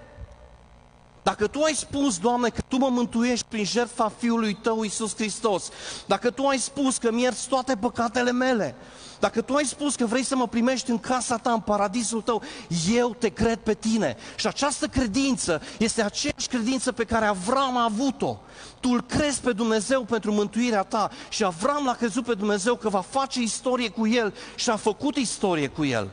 Dacă 1.26 1.46
tu 1.46 1.62
ai 1.62 1.74
spus, 1.74 2.18
Doamne, 2.18 2.48
că 2.48 2.60
Tu 2.68 2.76
mă 2.76 2.88
mântuiești 2.88 3.46
prin 3.48 3.64
jertfa 3.64 4.12
Fiului 4.18 4.54
Tău, 4.54 4.82
Iisus 4.82 5.14
Hristos, 5.14 5.70
dacă 6.06 6.30
Tu 6.30 6.46
ai 6.46 6.58
spus 6.58 6.96
că 6.96 7.12
mi-ierți 7.12 7.48
toate 7.48 7.76
păcatele 7.76 8.32
mele, 8.32 8.74
dacă 9.20 9.40
Tu 9.40 9.54
ai 9.54 9.64
spus 9.64 9.94
că 9.94 10.06
vrei 10.06 10.22
să 10.22 10.36
mă 10.36 10.48
primești 10.48 10.90
în 10.90 10.98
casa 10.98 11.36
Ta, 11.36 11.52
în 11.52 11.60
paradisul 11.60 12.22
Tău, 12.22 12.42
eu 12.94 13.14
te 13.18 13.28
cred 13.28 13.58
pe 13.58 13.74
Tine. 13.74 14.16
Și 14.36 14.46
această 14.46 14.86
credință 14.86 15.62
este 15.78 16.02
aceeași 16.02 16.48
credință 16.48 16.92
pe 16.92 17.04
care 17.04 17.24
Avram 17.24 17.76
a 17.76 17.84
avut-o. 17.84 18.38
Tu 18.80 18.88
îl 18.92 19.02
crezi 19.02 19.40
pe 19.40 19.52
Dumnezeu 19.52 20.02
pentru 20.02 20.32
mântuirea 20.32 20.82
ta 20.82 21.10
și 21.28 21.44
Avram 21.44 21.84
l-a 21.84 21.94
crezut 21.94 22.24
pe 22.24 22.34
Dumnezeu 22.34 22.76
că 22.76 22.88
va 22.88 23.00
face 23.00 23.40
istorie 23.40 23.88
cu 23.88 24.06
el 24.06 24.34
și 24.54 24.70
a 24.70 24.76
făcut 24.76 25.16
istorie 25.16 25.68
cu 25.68 25.84
el. 25.84 26.10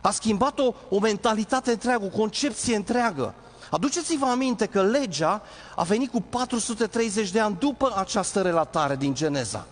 A 0.00 0.10
schimbat 0.10 0.58
o, 0.58 0.74
o 0.88 0.98
mentalitate 0.98 1.70
întreagă, 1.70 2.04
o 2.04 2.16
concepție 2.16 2.76
întreagă. 2.76 3.34
Aduceți-vă 3.70 4.26
aminte 4.26 4.66
că 4.66 4.82
legea 4.82 5.42
a 5.76 5.82
venit 5.82 6.10
cu 6.10 6.20
430 6.20 7.30
de 7.30 7.40
ani 7.40 7.56
după 7.58 7.92
această 7.96 8.42
relatare 8.42 8.96
din 8.96 9.14
Geneza. 9.14 9.66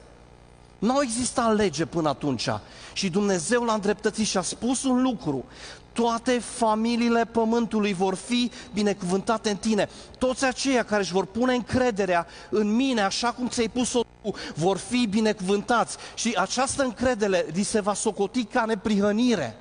Nu 0.78 0.94
au 0.94 1.02
existat 1.02 1.56
lege 1.56 1.86
până 1.86 2.08
atunci 2.08 2.48
și 2.92 3.08
Dumnezeu 3.08 3.62
l-a 3.62 3.72
îndreptățit 3.72 4.26
și 4.26 4.36
a 4.36 4.42
spus 4.42 4.84
un 4.84 5.02
lucru. 5.02 5.44
Toate 5.92 6.38
familiile 6.38 7.24
pământului 7.24 7.92
vor 7.92 8.14
fi 8.14 8.50
binecuvântate 8.72 9.50
în 9.50 9.56
tine. 9.56 9.88
Toți 10.18 10.44
aceia 10.44 10.82
care 10.82 11.02
își 11.02 11.12
vor 11.12 11.24
pune 11.24 11.54
încrederea 11.54 12.26
în 12.50 12.74
mine, 12.74 13.00
așa 13.00 13.32
cum 13.32 13.48
ți-ai 13.48 13.68
pus-o 13.68 14.00
tu, 14.22 14.34
vor 14.54 14.76
fi 14.76 15.06
binecuvântați. 15.06 15.96
Și 16.14 16.34
această 16.38 16.82
încredere 16.82 17.46
li 17.52 17.62
se 17.62 17.80
va 17.80 17.94
socoti 17.94 18.44
ca 18.44 18.64
neprihănire. 18.64 19.56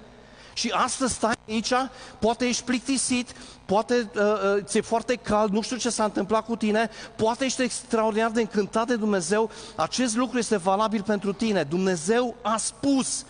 Și 0.56 0.70
astăzi 0.70 1.14
stai 1.14 1.34
aici, 1.50 1.74
poate 2.20 2.46
ești 2.46 2.64
plictisit, 2.64 3.32
poate 3.66 4.12
uh, 4.16 4.22
uh, 4.22 4.64
ți-e 4.64 4.82
foarte 4.82 5.16
cald, 5.16 5.52
nu 5.52 5.62
știu 5.62 5.78
ce 5.78 5.90
s-a 5.90 6.04
întâmplat 6.04 6.46
cu 6.46 6.56
tine, 6.56 6.90
poate 7.16 7.46
ești 7.46 7.62
extraordinar 7.62 8.32
de 8.32 8.42
încântat 8.42 8.88
de 8.88 8.96
Dumnezeu, 8.96 9.50
acest 9.76 10.16
lucru 10.16 10.38
este 10.38 10.58
valabil 10.58 11.02
pentru 11.02 11.34
tine. 11.34 11.64
Dumnezeu 11.64 12.36
a 12.42 12.58
spus 12.58 13.26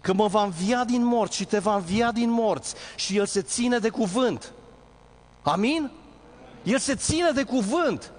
că 0.00 0.12
mă 0.12 0.26
va 0.26 0.42
învia 0.42 0.84
din 0.84 1.04
morți 1.04 1.36
și 1.36 1.44
te 1.44 1.58
va 1.58 1.74
învia 1.74 2.12
din 2.12 2.30
morți 2.30 2.74
și 2.96 3.16
El 3.16 3.26
se 3.26 3.42
ține 3.42 3.78
de 3.78 3.88
cuvânt. 3.88 4.52
Amin? 5.42 5.90
El 6.62 6.78
se 6.78 6.94
ține 6.94 7.30
de 7.30 7.42
cuvânt. 7.42 8.12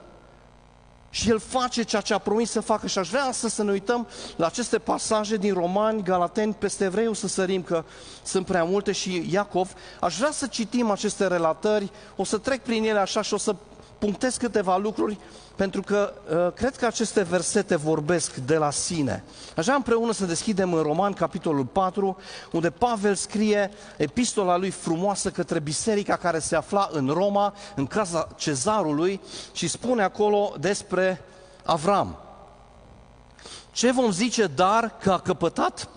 Și 1.13 1.29
El 1.29 1.39
face 1.39 1.83
ceea 1.83 2.01
ce 2.01 2.13
a 2.13 2.17
promis 2.17 2.51
să 2.51 2.59
facă. 2.61 2.87
Și 2.87 2.97
aș 2.97 3.09
vrea 3.09 3.23
astăzi 3.23 3.55
să 3.55 3.63
ne 3.63 3.71
uităm 3.71 4.07
la 4.35 4.45
aceste 4.45 4.79
pasaje 4.79 5.37
din 5.37 5.53
Romani, 5.53 6.03
Galateni, 6.03 6.53
peste 6.53 6.83
evrei 6.83 7.07
o 7.07 7.13
să 7.13 7.27
sărim 7.27 7.63
că 7.63 7.83
sunt 8.23 8.45
prea 8.45 8.63
multe 8.63 8.91
și 8.91 9.27
Iacov. 9.31 9.73
Aș 9.99 10.17
vrea 10.17 10.31
să 10.31 10.47
citim 10.47 10.89
aceste 10.89 11.27
relatări, 11.27 11.91
o 12.15 12.23
să 12.23 12.37
trec 12.37 12.63
prin 12.63 12.83
ele 12.83 12.99
așa 12.99 13.21
și 13.21 13.33
o 13.33 13.37
să 13.37 13.55
punctez 14.01 14.37
câteva 14.37 14.77
lucruri 14.77 15.17
pentru 15.55 15.81
că 15.81 16.13
uh, 16.13 16.53
cred 16.53 16.75
că 16.75 16.85
aceste 16.85 17.21
versete 17.21 17.75
vorbesc 17.75 18.35
de 18.35 18.57
la 18.57 18.71
sine. 18.71 19.23
Așa 19.55 19.73
împreună 19.73 20.11
să 20.11 20.25
deschidem 20.25 20.73
în 20.73 20.81
Roman, 20.81 21.13
capitolul 21.13 21.65
4, 21.65 22.17
unde 22.51 22.69
Pavel 22.69 23.15
scrie 23.15 23.71
epistola 23.97 24.57
lui 24.57 24.69
frumoasă 24.69 25.29
către 25.29 25.59
biserica 25.59 26.15
care 26.15 26.39
se 26.39 26.55
afla 26.55 26.89
în 26.91 27.07
Roma, 27.07 27.53
în 27.75 27.87
casa 27.87 28.27
cezarului, 28.35 29.21
și 29.51 29.67
spune 29.67 30.03
acolo 30.03 30.53
despre 30.59 31.21
Avram. 31.65 32.17
Ce 33.71 33.91
vom 33.91 34.11
zice 34.11 34.47
dar 34.47 34.97
că 35.01 35.11
a 35.11 35.19
căpătat? 35.19 35.89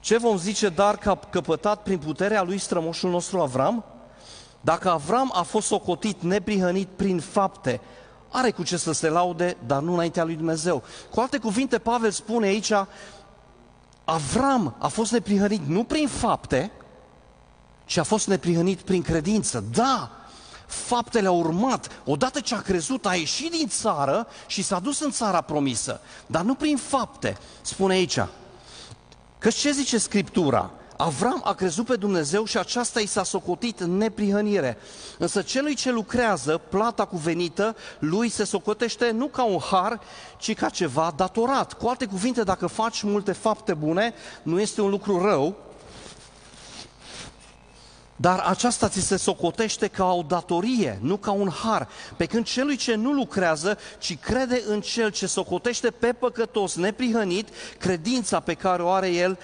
Ce 0.00 0.18
vom 0.18 0.36
zice 0.36 0.68
dar 0.68 0.96
că 0.96 1.10
a 1.10 1.18
căpătat 1.30 1.82
prin 1.82 1.98
puterea 1.98 2.42
lui 2.42 2.58
strămoșul 2.58 3.10
nostru 3.10 3.40
Avram? 3.40 3.84
Dacă 4.64 4.90
Avram 4.90 5.30
a 5.34 5.42
fost 5.42 5.66
socotit 5.66 6.22
neprihănit 6.22 6.88
prin 6.96 7.20
fapte, 7.20 7.80
are 8.28 8.50
cu 8.50 8.62
ce 8.62 8.76
să 8.76 8.92
se 8.92 9.08
laude, 9.08 9.56
dar 9.66 9.82
nu 9.82 9.92
înaintea 9.92 10.24
lui 10.24 10.34
Dumnezeu. 10.34 10.82
Cu 11.10 11.20
alte 11.20 11.38
cuvinte, 11.38 11.78
Pavel 11.78 12.10
spune 12.10 12.46
aici, 12.46 12.72
Avram 14.04 14.74
a 14.78 14.88
fost 14.88 15.12
neprihănit 15.12 15.66
nu 15.66 15.84
prin 15.84 16.08
fapte, 16.08 16.72
ci 17.84 17.96
a 17.96 18.02
fost 18.02 18.26
neprihănit 18.26 18.80
prin 18.80 19.02
credință. 19.02 19.64
Da, 19.72 20.10
faptele 20.66 21.26
au 21.26 21.38
urmat. 21.38 22.00
Odată 22.04 22.40
ce 22.40 22.54
a 22.54 22.60
crezut, 22.60 23.06
a 23.06 23.14
ieșit 23.14 23.50
din 23.50 23.68
țară 23.68 24.26
și 24.46 24.62
s-a 24.62 24.78
dus 24.78 25.00
în 25.00 25.10
țara 25.10 25.40
promisă. 25.40 26.00
Dar 26.26 26.42
nu 26.42 26.54
prin 26.54 26.76
fapte, 26.76 27.38
spune 27.62 27.94
aici. 27.94 28.18
Că 29.38 29.50
ce 29.50 29.70
zice 29.70 29.98
Scriptura? 29.98 30.70
Avram 31.04 31.40
a 31.44 31.54
crezut 31.54 31.86
pe 31.86 31.96
Dumnezeu 31.96 32.44
și 32.44 32.58
aceasta 32.58 33.00
i 33.00 33.06
s-a 33.06 33.22
socotit 33.22 33.80
în 33.80 33.96
neprihănire. 33.96 34.78
Însă 35.18 35.42
celui 35.42 35.74
ce 35.74 35.90
lucrează, 35.90 36.60
plata 36.68 37.04
cuvenită, 37.04 37.76
lui 37.98 38.28
se 38.28 38.44
socotește 38.44 39.10
nu 39.10 39.26
ca 39.26 39.44
un 39.44 39.58
har, 39.70 40.00
ci 40.38 40.54
ca 40.54 40.68
ceva 40.68 41.12
datorat. 41.16 41.72
Cu 41.72 41.86
alte 41.86 42.06
cuvinte, 42.06 42.42
dacă 42.42 42.66
faci 42.66 43.02
multe 43.02 43.32
fapte 43.32 43.74
bune, 43.74 44.14
nu 44.42 44.60
este 44.60 44.80
un 44.80 44.90
lucru 44.90 45.22
rău, 45.22 45.56
dar 48.16 48.38
aceasta 48.38 48.88
ți 48.88 49.00
se 49.00 49.16
socotește 49.16 49.86
ca 49.86 50.12
o 50.12 50.22
datorie, 50.22 50.98
nu 51.00 51.16
ca 51.16 51.30
un 51.30 51.50
har. 51.50 51.88
Pe 52.16 52.26
când 52.26 52.44
celui 52.44 52.76
ce 52.76 52.94
nu 52.94 53.12
lucrează, 53.12 53.78
ci 53.98 54.18
crede 54.18 54.62
în 54.66 54.80
cel 54.80 55.10
ce 55.10 55.26
socotește 55.26 55.90
pe 55.90 56.12
păcătos 56.12 56.74
neprihănit, 56.74 57.48
credința 57.78 58.40
pe 58.40 58.54
care 58.54 58.82
o 58.82 58.90
are 58.90 59.08
el 59.08 59.38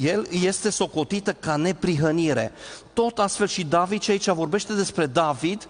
el 0.00 0.26
este 0.30 0.70
socotită 0.70 1.32
ca 1.32 1.56
neprihănire. 1.56 2.52
Tot 2.92 3.18
astfel 3.18 3.46
și 3.46 3.64
David, 3.64 4.00
ce 4.00 4.10
aici 4.10 4.28
vorbește 4.28 4.72
despre 4.72 5.06
David, 5.06 5.68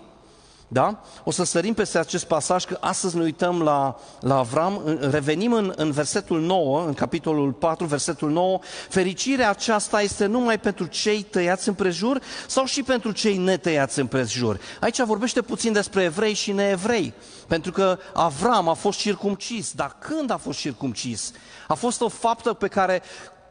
da? 0.69 1.03
O 1.25 1.31
să 1.31 1.45
sărim 1.45 1.75
peste 1.75 1.99
acest 1.99 2.25
pasaj, 2.25 2.65
că 2.65 2.77
astăzi 2.81 3.17
ne 3.17 3.23
uităm 3.23 3.63
la, 3.63 3.97
la 4.21 4.39
Avram, 4.39 4.99
revenim 5.11 5.53
în, 5.53 5.73
în 5.77 5.91
versetul 5.91 6.41
9, 6.41 6.85
în 6.87 6.95
capitolul 6.95 7.53
4, 7.53 7.87
versetul 7.87 8.31
9. 8.31 8.59
Fericirea 8.89 9.51
aceasta 9.51 10.01
este 10.01 10.27
numai 10.27 10.61
pentru 10.61 10.87
cei 10.87 11.23
tăiați 11.23 11.69
împrejur 11.69 12.21
sau 12.47 12.65
și 12.65 12.83
pentru 12.83 13.13
cei 13.13 13.37
netăiați 13.37 13.99
împrejur? 13.99 14.61
Aici 14.81 15.03
vorbește 15.03 15.43
puțin 15.43 15.73
despre 15.73 16.03
evrei 16.03 16.35
și 16.35 16.53
neevrei, 16.53 17.15
pentru 17.47 17.73
că 17.73 17.99
Avram 18.13 18.69
a 18.69 18.75
fost 18.75 18.99
circumcis, 18.99 19.73
dar 19.73 19.97
când 19.99 20.31
a 20.31 20.37
fost 20.37 20.59
circumcis? 20.59 21.33
A 21.69 21.75
fost 21.75 22.01
o 22.01 22.09
faptă 22.09 22.53
pe 22.53 22.69
care 22.69 23.03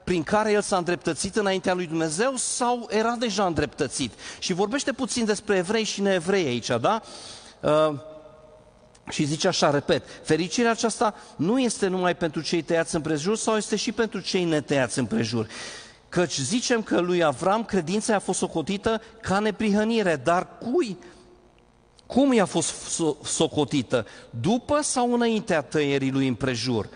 prin 0.06 0.24
care 0.24 0.52
el 0.52 0.62
s-a 0.62 0.78
îndreptățit 0.78 1.36
înaintea 1.36 1.74
lui 1.74 1.88
Dumnezeu 1.88 2.34
sau 2.36 2.88
era 2.90 3.16
deja 3.20 3.46
îndreptățit? 3.46 4.12
Și 4.40 4.54
vorbește 4.54 4.92
puțin 4.92 5.26
despre 5.26 5.58
evrei 5.58 5.84
și 5.84 6.02
neevrei 6.02 6.46
aici, 6.46 6.68
da? 6.82 7.02
Uh, 7.60 7.94
și 9.10 9.24
zice 9.24 9.48
așa, 9.48 9.70
repet, 9.70 10.04
fericirea 10.24 10.72
aceasta 10.72 11.16
nu 11.36 11.60
este 11.60 11.88
numai 11.88 12.16
pentru 12.16 12.42
cei 12.42 12.62
tăiați 12.62 12.96
împrejur 12.96 13.38
sau 13.38 13.56
este 13.58 13.76
și 13.76 13.92
pentru 13.92 14.20
cei 14.20 14.44
netăiați 14.44 15.00
împrejur. 15.00 15.48
Căci 16.10 16.38
zicem 16.38 16.82
că 16.82 17.00
lui 17.00 17.24
Avram 17.24 17.64
credința 17.64 18.16
a 18.16 18.20
fost 18.20 18.40
socotită 18.40 19.02
ca 19.22 19.40
neprihănire, 19.40 20.16
dar 20.24 20.48
cui? 20.58 20.98
Cum 22.06 22.34
i-a 22.34 22.46
fost 22.46 22.74
socotită? 23.24 24.06
După 24.30 24.80
sau 24.82 25.14
înaintea 25.14 25.62
tăierii 25.62 26.12
lui 26.12 26.28
împrejur? 26.28 26.90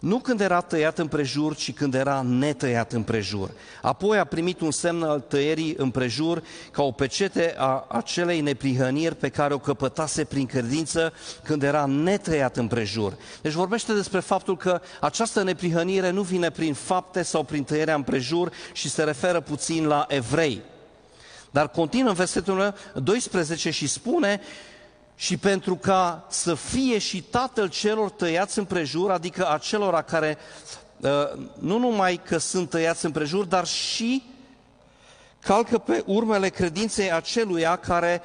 Nu 0.00 0.18
când 0.18 0.40
era 0.40 0.60
tăiat 0.60 0.98
împrejur, 0.98 1.56
ci 1.56 1.72
când 1.72 1.94
era 1.94 2.22
netăiat 2.22 2.92
împrejur. 2.92 3.50
Apoi 3.82 4.18
a 4.18 4.24
primit 4.24 4.60
un 4.60 4.70
semn 4.70 5.02
al 5.02 5.20
tăierii 5.20 5.74
împrejur 5.76 6.42
ca 6.70 6.82
o 6.82 6.90
pecete 6.90 7.54
a 7.58 7.86
acelei 7.88 8.40
neprihăniri 8.40 9.14
pe 9.14 9.28
care 9.28 9.54
o 9.54 9.58
căpătase 9.58 10.24
prin 10.24 10.46
credință 10.46 11.12
când 11.42 11.62
era 11.62 11.84
netăiat 11.84 12.56
împrejur. 12.56 13.14
Deci 13.42 13.52
vorbește 13.52 13.92
despre 13.92 14.20
faptul 14.20 14.56
că 14.56 14.80
această 15.00 15.42
neprihănire 15.42 16.10
nu 16.10 16.22
vine 16.22 16.50
prin 16.50 16.74
fapte 16.74 17.22
sau 17.22 17.42
prin 17.42 17.64
tăierea 17.64 17.94
împrejur 17.94 18.52
și 18.72 18.88
se 18.88 19.02
referă 19.02 19.40
puțin 19.40 19.86
la 19.86 20.06
evrei. 20.08 20.62
Dar 21.50 21.68
continuă 21.68 22.08
în 22.08 22.14
versetul 22.14 22.74
12 22.94 23.70
și 23.70 23.86
spune 23.86 24.40
și 25.20 25.36
pentru 25.36 25.76
ca 25.76 26.26
să 26.28 26.54
fie 26.54 26.98
și 26.98 27.22
tatăl 27.22 27.68
celor 27.68 28.10
tăiați 28.10 28.58
împrejur, 28.58 29.10
adică 29.10 29.50
acelora 29.50 30.02
care 30.02 30.38
uh, 31.00 31.10
nu 31.58 31.78
numai 31.78 32.20
că 32.24 32.38
sunt 32.38 32.70
tăiați 32.70 33.04
împrejur, 33.04 33.44
dar 33.44 33.66
și 33.66 34.22
calcă 35.40 35.78
pe 35.78 36.02
urmele 36.06 36.48
credinței 36.48 37.12
aceluia 37.12 37.76
care 37.76 38.22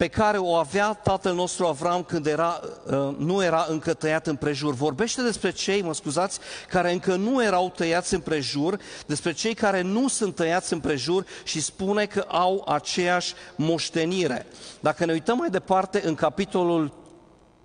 pe 0.00 0.08
care 0.08 0.38
o 0.38 0.54
avea 0.54 0.92
tatăl 0.92 1.34
nostru 1.34 1.66
Avram 1.66 2.02
când 2.02 2.26
era, 2.26 2.60
uh, 2.86 3.14
nu 3.18 3.44
era 3.44 3.66
încă 3.68 3.94
tăiat 3.94 4.26
în 4.26 4.36
prejur. 4.36 4.74
Vorbește 4.74 5.22
despre 5.22 5.50
cei, 5.50 5.82
mă 5.82 5.94
scuzați, 5.94 6.38
care 6.68 6.92
încă 6.92 7.16
nu 7.16 7.44
erau 7.44 7.72
tăiați 7.76 8.14
în 8.14 8.20
prejur, 8.20 8.78
despre 9.06 9.32
cei 9.32 9.54
care 9.54 9.80
nu 9.80 10.08
sunt 10.08 10.34
tăiați 10.34 10.72
în 10.72 10.80
prejur 10.80 11.24
și 11.44 11.60
spune 11.60 12.06
că 12.06 12.24
au 12.28 12.64
aceeași 12.68 13.34
moștenire. 13.56 14.46
Dacă 14.80 15.04
ne 15.04 15.12
uităm 15.12 15.36
mai 15.36 15.50
departe 15.50 16.02
în 16.04 16.14
capitolul 16.14 16.92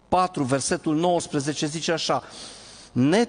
4, 0.08 0.44
versetul 0.44 0.96
19, 0.96 1.65
zice 1.65 1.92
așa, 1.92 2.24
ne 2.92 3.27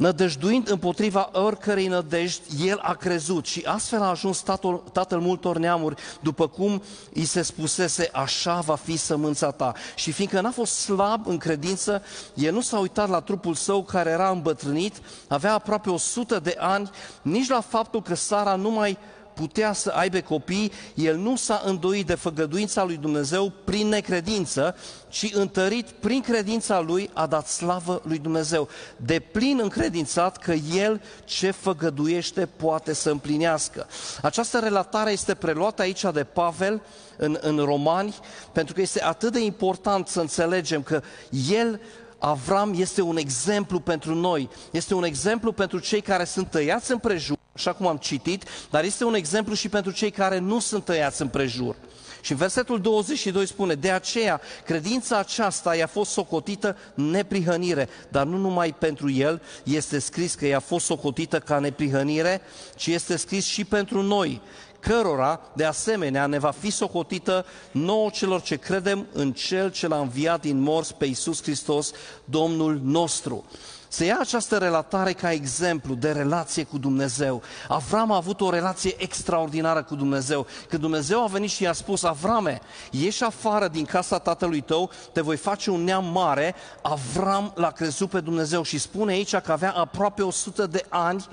Nădăjduind 0.00 0.70
împotriva 0.70 1.30
oricărei 1.32 1.86
nădejdi, 1.86 2.68
el 2.68 2.78
a 2.82 2.94
crezut 2.94 3.46
și 3.46 3.62
astfel 3.66 4.02
a 4.02 4.08
ajuns 4.08 4.40
tatăl, 4.40 4.82
tatăl 4.92 5.20
multor 5.20 5.58
neamuri, 5.58 6.02
după 6.20 6.48
cum 6.48 6.82
îi 7.14 7.24
se 7.24 7.42
spusese, 7.42 8.10
așa 8.12 8.60
va 8.60 8.74
fi 8.74 8.96
sămânța 8.96 9.50
ta. 9.50 9.72
Și 9.94 10.12
fiindcă 10.12 10.40
n-a 10.40 10.50
fost 10.50 10.72
slab 10.72 11.26
în 11.26 11.36
credință, 11.36 12.02
el 12.34 12.52
nu 12.52 12.60
s-a 12.60 12.78
uitat 12.78 13.08
la 13.08 13.20
trupul 13.20 13.54
său 13.54 13.82
care 13.82 14.10
era 14.10 14.30
îmbătrânit, 14.30 15.00
avea 15.28 15.54
aproape 15.54 15.90
100 15.90 16.38
de 16.38 16.56
ani, 16.58 16.90
nici 17.22 17.48
la 17.48 17.60
faptul 17.60 18.02
că 18.02 18.14
Sara 18.14 18.54
nu 18.54 18.70
mai 18.70 18.98
putea 19.34 19.72
să 19.72 19.90
aibă 19.94 20.20
copii, 20.20 20.72
el 20.94 21.16
nu 21.16 21.36
s-a 21.36 21.62
îndoit 21.64 22.06
de 22.06 22.14
făgăduința 22.14 22.84
lui 22.84 22.96
Dumnezeu 22.96 23.52
prin 23.64 23.88
necredință, 23.88 24.76
ci 25.08 25.30
întărit 25.32 25.86
prin 25.86 26.20
credința 26.20 26.80
lui 26.80 27.10
a 27.12 27.26
dat 27.26 27.46
slavă 27.46 28.02
lui 28.04 28.18
Dumnezeu. 28.18 28.68
De 28.96 29.18
plin 29.18 29.58
încredințat 29.62 30.36
că 30.36 30.52
el 30.52 31.00
ce 31.24 31.50
făgăduiește 31.50 32.48
poate 32.56 32.92
să 32.92 33.10
împlinească. 33.10 33.86
Această 34.22 34.58
relatare 34.58 35.10
este 35.10 35.34
preluată 35.34 35.82
aici 35.82 36.04
de 36.12 36.24
Pavel 36.24 36.82
în, 37.16 37.38
în 37.40 37.58
Romani, 37.58 38.14
pentru 38.52 38.74
că 38.74 38.80
este 38.80 39.02
atât 39.02 39.32
de 39.32 39.40
important 39.40 40.08
să 40.08 40.20
înțelegem 40.20 40.82
că 40.82 41.02
el 41.50 41.80
Avram 42.22 42.74
este 42.76 43.02
un 43.02 43.16
exemplu 43.16 43.80
pentru 43.80 44.14
noi, 44.14 44.48
este 44.70 44.94
un 44.94 45.04
exemplu 45.04 45.52
pentru 45.52 45.78
cei 45.78 46.00
care 46.00 46.24
sunt 46.24 46.50
tăiați 46.50 46.92
împrejur, 46.92 47.36
așa 47.52 47.72
cum 47.72 47.86
am 47.86 47.96
citit, 47.96 48.44
dar 48.70 48.84
este 48.84 49.04
un 49.04 49.14
exemplu 49.14 49.54
și 49.54 49.68
pentru 49.68 49.92
cei 49.92 50.10
care 50.10 50.38
nu 50.38 50.58
sunt 50.58 50.84
tăiați 50.84 51.22
împrejur. 51.22 51.76
Și 52.20 52.32
în 52.32 52.38
versetul 52.38 52.80
22 52.80 53.46
spune, 53.46 53.74
de 53.74 53.90
aceea 53.90 54.40
credința 54.64 55.18
aceasta 55.18 55.76
i-a 55.76 55.86
fost 55.86 56.10
socotită 56.10 56.76
neprihănire, 56.94 57.88
dar 58.08 58.26
nu 58.26 58.36
numai 58.36 58.74
pentru 58.78 59.10
el 59.10 59.42
este 59.62 59.98
scris 59.98 60.34
că 60.34 60.46
i-a 60.46 60.60
fost 60.60 60.84
socotită 60.84 61.38
ca 61.38 61.58
neprihănire, 61.58 62.40
ci 62.76 62.86
este 62.86 63.16
scris 63.16 63.44
și 63.44 63.64
pentru 63.64 64.02
noi, 64.02 64.40
cărora, 64.80 65.40
de 65.52 65.64
asemenea, 65.64 66.26
ne 66.26 66.38
va 66.38 66.50
fi 66.50 66.70
socotită 66.70 67.46
nouă 67.70 68.10
celor 68.12 68.42
ce 68.42 68.56
credem 68.56 69.06
în 69.12 69.32
Cel 69.32 69.70
ce 69.70 69.86
l-a 69.88 69.98
înviat 69.98 70.40
din 70.40 70.60
morți 70.60 70.94
pe 70.94 71.04
Iisus 71.04 71.42
Hristos, 71.42 71.90
Domnul 72.24 72.80
nostru. 72.82 73.44
Se 73.92 74.04
ia 74.04 74.16
această 74.20 74.58
relatare 74.58 75.12
ca 75.12 75.32
exemplu 75.32 75.94
de 75.94 76.12
relație 76.12 76.64
cu 76.64 76.78
Dumnezeu. 76.78 77.42
Avram 77.68 78.12
a 78.12 78.16
avut 78.16 78.40
o 78.40 78.50
relație 78.50 78.94
extraordinară 78.98 79.82
cu 79.82 79.94
Dumnezeu. 79.94 80.46
Când 80.68 80.80
Dumnezeu 80.80 81.22
a 81.22 81.26
venit 81.26 81.50
și 81.50 81.62
i-a 81.62 81.72
spus, 81.72 82.02
Avrame, 82.02 82.60
ieși 82.90 83.24
afară 83.24 83.68
din 83.68 83.84
casa 83.84 84.18
tatălui 84.18 84.60
tău, 84.60 84.90
te 85.12 85.20
voi 85.20 85.36
face 85.36 85.70
un 85.70 85.84
neam 85.84 86.04
mare, 86.04 86.54
Avram 86.82 87.52
l-a 87.54 87.70
crezut 87.70 88.10
pe 88.10 88.20
Dumnezeu 88.20 88.62
și 88.62 88.78
spune 88.78 89.12
aici 89.12 89.36
că 89.36 89.52
avea 89.52 89.72
aproape 89.72 90.22
100 90.22 90.66
de 90.66 90.84
ani 90.88 91.26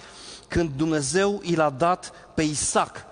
când 0.48 0.70
Dumnezeu 0.76 1.42
i 1.44 1.56
l-a 1.56 1.70
dat 1.70 2.12
pe 2.34 2.42
Isaac. 2.42 3.06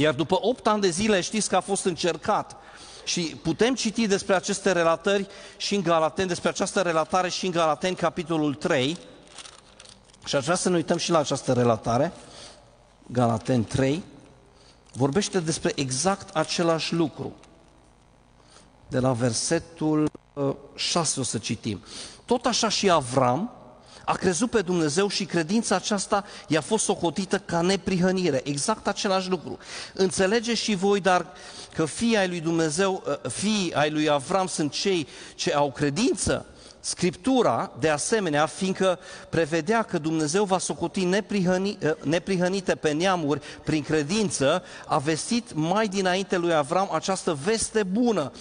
Iar 0.00 0.14
după 0.14 0.38
8 0.40 0.66
ani 0.66 0.80
de 0.80 0.88
zile 0.88 1.20
știți 1.20 1.48
că 1.48 1.56
a 1.56 1.60
fost 1.60 1.84
încercat. 1.84 2.56
Și 3.04 3.20
putem 3.20 3.74
citi 3.74 4.06
despre 4.06 4.34
aceste 4.34 4.72
relatări 4.72 5.26
și 5.56 5.74
în 5.74 5.82
Galaten, 5.82 6.26
despre 6.26 6.48
această 6.48 6.80
relatare 6.80 7.28
și 7.28 7.46
în 7.46 7.50
Galaten, 7.50 7.94
capitolul 7.94 8.54
3. 8.54 8.98
Și 10.24 10.36
aș 10.36 10.44
vrea 10.44 10.56
să 10.56 10.68
ne 10.68 10.76
uităm 10.76 10.96
și 10.96 11.10
la 11.10 11.18
această 11.18 11.52
relatare. 11.52 12.12
Galaten 13.06 13.64
3 13.64 14.02
vorbește 14.92 15.40
despre 15.40 15.72
exact 15.74 16.36
același 16.36 16.94
lucru. 16.94 17.32
De 18.88 18.98
la 18.98 19.12
versetul 19.12 20.10
6 20.74 21.12
uh, 21.14 21.26
o 21.26 21.28
să 21.28 21.38
citim. 21.38 21.82
Tot 22.24 22.46
așa 22.46 22.68
și 22.68 22.90
Avram, 22.90 23.50
a 24.10 24.14
crezut 24.14 24.50
pe 24.50 24.60
Dumnezeu 24.60 25.08
și 25.08 25.24
credința 25.24 25.74
aceasta 25.74 26.24
i-a 26.46 26.60
fost 26.60 26.84
socotită 26.84 27.38
ca 27.38 27.60
neprihănire. 27.60 28.40
Exact 28.44 28.86
același 28.86 29.28
lucru. 29.28 29.58
Înțelegeți 29.94 30.60
și 30.60 30.74
voi, 30.74 31.00
dar 31.00 31.26
că 31.74 31.84
fii 31.84 32.16
ai 32.16 32.28
lui 32.28 32.40
Dumnezeu, 32.40 33.02
uh, 33.06 33.30
fii 33.30 33.72
ai 33.74 33.90
lui 33.90 34.08
Avram 34.08 34.46
sunt 34.46 34.72
cei 34.72 35.08
ce 35.34 35.54
au 35.54 35.72
credință, 35.72 36.46
Scriptura, 36.80 37.72
de 37.78 37.88
asemenea, 37.88 38.46
fiindcă 38.46 38.98
prevedea 39.28 39.82
că 39.82 39.98
Dumnezeu 39.98 40.44
va 40.44 40.58
socoti 40.58 41.04
neprihăni, 41.04 41.78
uh, 41.82 41.90
neprihănite 42.02 42.74
pe 42.74 42.92
neamuri 42.92 43.40
prin 43.64 43.82
credință, 43.82 44.62
a 44.86 44.98
vestit 44.98 45.54
mai 45.54 45.88
dinainte 45.88 46.36
lui 46.36 46.54
Avram 46.54 46.88
această 46.92 47.38
veste 47.44 47.82
bună 47.82 48.32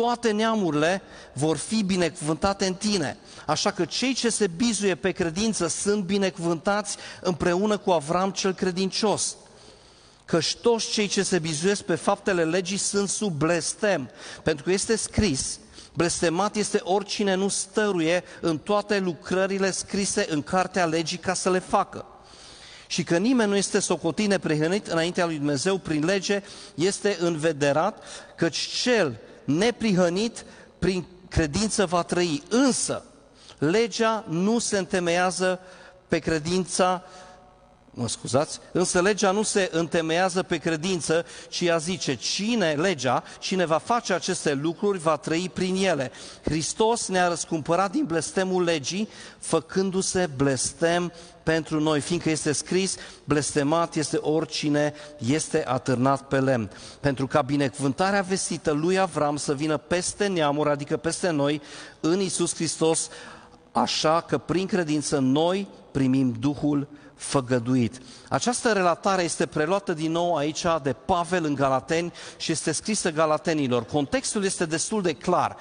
toate 0.00 0.30
neamurile 0.30 1.02
vor 1.32 1.56
fi 1.56 1.82
binecuvântate 1.82 2.66
în 2.66 2.74
tine. 2.74 3.16
Așa 3.46 3.70
că 3.70 3.84
cei 3.84 4.14
ce 4.14 4.30
se 4.30 4.46
bizuie 4.46 4.94
pe 4.94 5.10
credință 5.10 5.66
sunt 5.66 6.04
binecuvântați 6.04 6.96
împreună 7.20 7.76
cu 7.76 7.90
Avram 7.90 8.30
cel 8.30 8.54
credincios. 8.54 9.36
Căci 10.24 10.56
toți 10.56 10.90
cei 10.90 11.06
ce 11.06 11.22
se 11.22 11.38
bizuiesc 11.38 11.82
pe 11.82 11.94
faptele 11.94 12.44
legii 12.44 12.76
sunt 12.76 13.08
sub 13.08 13.32
blestem, 13.32 14.10
pentru 14.42 14.64
că 14.64 14.70
este 14.70 14.96
scris, 14.96 15.58
blestemat 15.98 16.56
este 16.56 16.80
oricine 16.82 17.34
nu 17.34 17.48
stăruie 17.48 18.24
în 18.40 18.58
toate 18.58 18.98
lucrările 18.98 19.70
scrise 19.70 20.26
în 20.28 20.42
cartea 20.42 20.86
legii 20.86 21.18
ca 21.18 21.34
să 21.34 21.50
le 21.50 21.58
facă 21.58 22.04
și 22.86 23.04
că 23.04 23.16
nimeni 23.16 23.50
nu 23.50 23.56
este 23.56 23.78
socotit 23.78 24.28
neprihănit 24.28 24.86
înaintea 24.86 25.26
lui 25.26 25.36
Dumnezeu 25.36 25.78
prin 25.78 26.04
lege, 26.04 26.42
este 26.74 27.16
învederat, 27.20 28.02
căci 28.36 28.56
cel 28.56 29.20
neprihănit 29.44 30.44
prin 30.78 31.06
credință 31.28 31.86
va 31.86 32.02
trăi. 32.02 32.42
Însă, 32.48 33.04
legea 33.58 34.24
nu 34.28 34.58
se 34.58 34.78
întemeiază 34.78 35.60
pe 36.08 36.18
credința 36.18 37.02
mă 37.98 38.08
scuzați, 38.08 38.58
însă 38.72 39.00
legea 39.00 39.30
nu 39.30 39.42
se 39.42 39.68
întemeiază 39.72 40.42
pe 40.42 40.56
credință, 40.56 41.24
ci 41.48 41.60
ea 41.60 41.76
zice, 41.76 42.14
cine, 42.14 42.72
legea, 42.72 43.22
cine 43.38 43.64
va 43.64 43.78
face 43.78 44.12
aceste 44.12 44.52
lucruri, 44.52 44.98
va 44.98 45.16
trăi 45.16 45.50
prin 45.54 45.76
ele. 45.76 46.10
Hristos 46.42 47.08
ne-a 47.08 47.28
răscumpărat 47.28 47.90
din 47.90 48.04
blestemul 48.04 48.62
legii, 48.62 49.08
făcându-se 49.38 50.28
blestem 50.36 51.12
pentru 51.42 51.80
noi, 51.80 52.00
fiindcă 52.00 52.30
este 52.30 52.52
scris, 52.52 52.96
blestemat 53.24 53.94
este 53.94 54.16
oricine 54.16 54.94
este 55.16 55.64
atârnat 55.66 56.22
pe 56.22 56.40
lemn. 56.40 56.70
Pentru 57.00 57.26
ca 57.26 57.42
binecuvântarea 57.42 58.22
vestită 58.22 58.70
lui 58.70 58.98
Avram 58.98 59.36
să 59.36 59.54
vină 59.54 59.76
peste 59.76 60.26
neamuri, 60.26 60.70
adică 60.70 60.96
peste 60.96 61.30
noi, 61.30 61.62
în 62.00 62.20
Isus 62.20 62.54
Hristos, 62.54 63.08
așa 63.80 64.20
că 64.20 64.38
prin 64.38 64.66
credință 64.66 65.18
noi 65.18 65.68
primim 65.90 66.34
Duhul 66.40 66.88
făgăduit. 67.14 68.00
Această 68.28 68.72
relatare 68.72 69.22
este 69.22 69.46
preluată 69.46 69.92
din 69.92 70.12
nou 70.12 70.36
aici 70.36 70.64
de 70.82 70.92
Pavel 70.92 71.44
în 71.44 71.54
Galateni 71.54 72.12
și 72.36 72.52
este 72.52 72.72
scrisă 72.72 73.10
Galatenilor. 73.10 73.84
Contextul 73.84 74.44
este 74.44 74.66
destul 74.66 75.02
de 75.02 75.12
clar. 75.12 75.56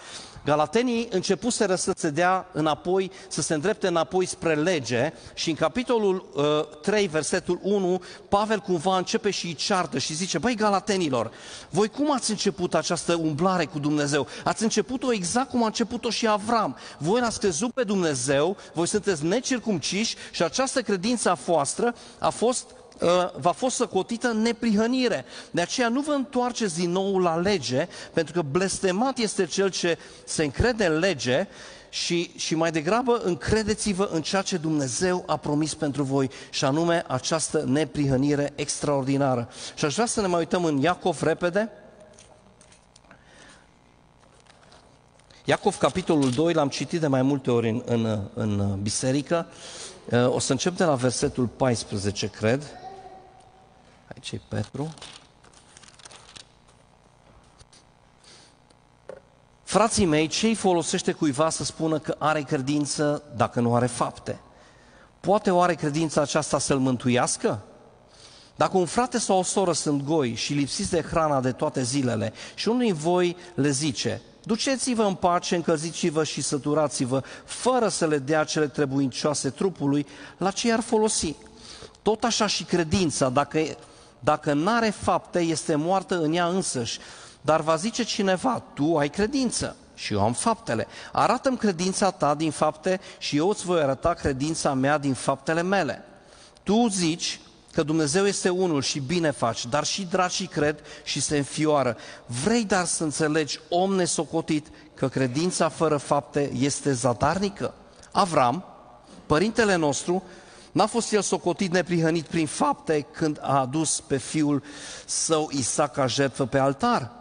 Galatenii 0.48 1.08
începuseră 1.12 1.76
să 1.76 1.92
se 1.96 2.10
dea 2.10 2.50
înapoi, 2.52 3.12
să 3.28 3.42
se 3.42 3.54
îndrepte 3.54 3.88
înapoi 3.88 4.26
spre 4.26 4.56
lege 4.56 5.14
și 5.34 5.50
în 5.50 5.56
capitolul 5.56 6.26
uh, 6.36 6.44
3, 6.82 7.08
versetul 7.08 7.60
1, 7.62 8.02
Pavel 8.30 8.60
cumva 8.60 8.98
începe 8.98 9.30
și 9.30 9.46
îi 9.46 9.54
ceartă 9.54 9.98
și 9.98 10.14
zice, 10.14 10.38
băi 10.38 10.56
Galatenilor, 10.56 11.32
voi 11.70 11.88
cum 11.88 12.12
ați 12.14 12.30
început 12.30 12.76
această 12.76 13.16
umblare 13.16 13.66
cu 13.66 13.80
Dumnezeu? 13.80 14.28
Ați 14.44 14.64
început-o 14.64 15.14
exact 15.14 15.50
cum 15.50 15.64
a 15.64 15.66
început-o 15.66 16.10
și 16.10 16.28
Avram. 16.28 16.78
Voi 16.98 17.20
l-ați 17.20 17.40
crezut 17.40 17.74
pe 17.74 17.84
Dumnezeu, 17.84 18.58
voi 18.74 18.88
sunteți 18.88 19.26
necircumciși 19.26 20.16
și 20.32 20.44
această 20.44 20.82
credință 20.82 21.30
a 21.30 21.34
voastră 21.34 21.96
a 22.20 22.30
fost 22.30 22.66
Uh, 22.70 22.87
va 23.40 23.52
fost 23.52 23.76
săcotită 23.76 24.32
neprihănire. 24.32 25.26
De 25.52 25.62
aceea 25.62 25.90
nu 25.90 26.02
vă 26.02 26.12
întoarceți 26.12 26.76
din 26.76 26.92
nou 26.92 27.18
la 27.18 27.36
lege, 27.36 27.88
pentru 28.14 28.34
că 28.34 28.42
blestemat 28.42 29.18
este 29.18 29.46
cel 29.46 29.70
ce 29.70 29.98
se 30.26 30.44
încrede 30.44 30.86
în 30.86 31.00
lege 31.00 31.48
și, 31.90 32.32
și 32.36 32.56
mai 32.56 32.72
degrabă 32.72 33.22
încredeți-vă 33.24 34.10
în 34.12 34.22
ceea 34.22 34.42
ce 34.42 34.58
Dumnezeu 34.58 35.24
a 35.28 35.38
promis 35.38 35.74
pentru 35.74 36.04
voi, 36.04 36.30
și 36.50 36.66
anume 36.66 37.04
această 37.08 37.64
neprihănire 37.68 38.54
extraordinară. 38.56 39.50
Și 39.76 39.86
aș 39.86 39.94
vrea 39.94 40.06
să 40.06 40.22
ne 40.22 40.28
mai 40.28 40.40
uităm 40.40 40.66
în 40.66 40.78
Iacov 40.78 41.22
repede, 41.22 41.72
Iacov, 45.50 45.78
capitolul 45.78 46.32
2, 46.32 46.54
l-am 46.54 46.70
citit 46.70 47.00
de 47.00 47.08
mai 47.08 47.22
multe 47.22 47.52
ori 47.52 47.70
în, 47.70 47.84
în, 47.86 48.20
în 48.34 48.80
biserică. 48.82 49.48
Uh, 50.12 50.34
o 50.34 50.40
să 50.40 50.52
încep 50.52 50.78
de 50.78 50.84
la 50.84 50.96
versetul 50.96 51.48
14, 51.48 52.28
cred. 52.28 52.64
Aici 54.17 54.32
e 54.32 54.41
Petru. 54.47 54.93
Frații 59.63 60.06
mei, 60.06 60.27
ce-i 60.27 60.56
folosește 60.56 61.12
cuiva 61.12 61.49
să 61.49 61.63
spună 61.63 61.99
că 61.99 62.15
are 62.17 62.41
credință 62.41 63.23
dacă 63.36 63.60
nu 63.60 63.75
are 63.75 63.86
fapte? 63.86 64.39
Poate 65.19 65.51
oare 65.51 65.73
credința 65.73 66.21
aceasta 66.21 66.60
să-l 66.60 66.80
mântuiască? 66.80 67.63
Dacă 68.56 68.77
un 68.77 68.86
frate 68.86 69.17
sau 69.17 69.38
o 69.38 69.43
soră 69.43 69.71
sunt 69.71 70.03
goi 70.03 70.34
și 70.34 70.53
lipsiți 70.53 70.89
de 70.89 71.01
hrana 71.01 71.41
de 71.41 71.51
toate 71.51 71.84
zilele 71.84 72.34
și 72.56 72.67
unul 72.67 72.82
din 72.82 72.93
voi 72.93 73.38
le 73.56 73.69
zice, 73.69 74.21
duceți-vă 74.43 75.03
în 75.03 75.15
pace, 75.15 75.56
încălziți-vă 75.56 76.23
și 76.23 76.41
săturați-vă, 76.41 77.23
fără 77.45 77.88
să 77.88 78.08
le 78.08 78.17
dea 78.17 78.43
cele 78.43 78.67
trebuincioase 78.67 79.49
trupului, 79.49 80.08
la 80.38 80.51
ce 80.51 80.73
ar 80.73 80.82
folosi? 80.82 81.36
Tot 82.01 82.23
așa 82.23 82.47
și 82.47 82.63
credința, 82.63 83.30
dacă, 83.30 83.60
dacă 84.19 84.53
n-are 84.53 84.89
fapte, 84.89 85.39
este 85.39 85.75
moartă 85.75 86.21
în 86.21 86.34
ea 86.34 86.45
însăși. 86.45 86.99
Dar 87.41 87.62
va 87.62 87.75
zice 87.75 88.03
cineva, 88.03 88.63
tu 88.73 88.97
ai 88.97 89.10
credință 89.10 89.75
și 89.95 90.13
eu 90.13 90.21
am 90.21 90.34
faptele. 90.34 90.88
Arată-mi 91.12 91.58
credința 91.58 92.12
ta 92.12 92.36
din 92.36 92.51
fapte 92.51 92.99
și 93.17 93.38
eu 93.38 93.49
îți 93.49 93.65
voi 93.65 93.82
arăta 93.82 94.13
credința 94.13 94.73
mea 94.73 94.97
din 94.97 95.13
faptele 95.13 95.62
mele. 95.62 96.03
Tu 96.63 96.88
zici 96.88 97.39
că 97.71 97.84
Dumnezeu 97.84 98.25
este 98.25 98.49
unul 98.49 98.82
și 98.82 98.99
bine 98.99 99.32
faci, 99.32 99.65
dar 99.65 99.84
și 99.84 100.06
dracii 100.06 100.47
cred 100.47 100.80
și 101.03 101.21
se 101.21 101.38
înfioară. 101.38 101.97
Vrei 102.43 102.63
dar 102.63 102.86
să 102.86 103.03
înțelegi, 103.03 103.60
om 103.69 103.93
nesocotit, 103.95 104.67
că 104.93 105.08
credința 105.08 105.69
fără 105.69 105.97
fapte 105.97 106.51
este 106.53 106.91
zadarnică? 106.91 107.73
Avram, 108.12 108.65
părintele 109.25 109.75
nostru, 109.75 110.23
N-a 110.78 110.86
fost 110.86 111.12
el 111.12 111.22
socotit 111.22 111.72
neprihănit 111.72 112.26
prin 112.26 112.48
fapte 112.48 113.02
când 113.12 113.40
a 113.42 113.60
adus 113.60 114.00
pe 114.00 114.18
fiul 114.18 114.63
său 115.06 115.50
Isaac 115.52 115.94
ca 115.94 116.08
jertfă 116.08 116.46
pe 116.46 116.58
altar? 116.58 117.12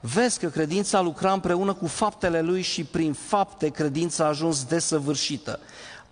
vezi 0.00 0.38
că 0.38 0.48
credința 0.48 1.00
lucra 1.00 1.32
împreună 1.32 1.72
cu 1.72 1.86
faptele 1.86 2.40
lui 2.40 2.62
și 2.62 2.84
prin 2.84 3.12
fapte 3.12 3.68
credința 3.68 4.24
a 4.24 4.28
ajuns 4.28 4.64
desăvârșită. 4.64 5.60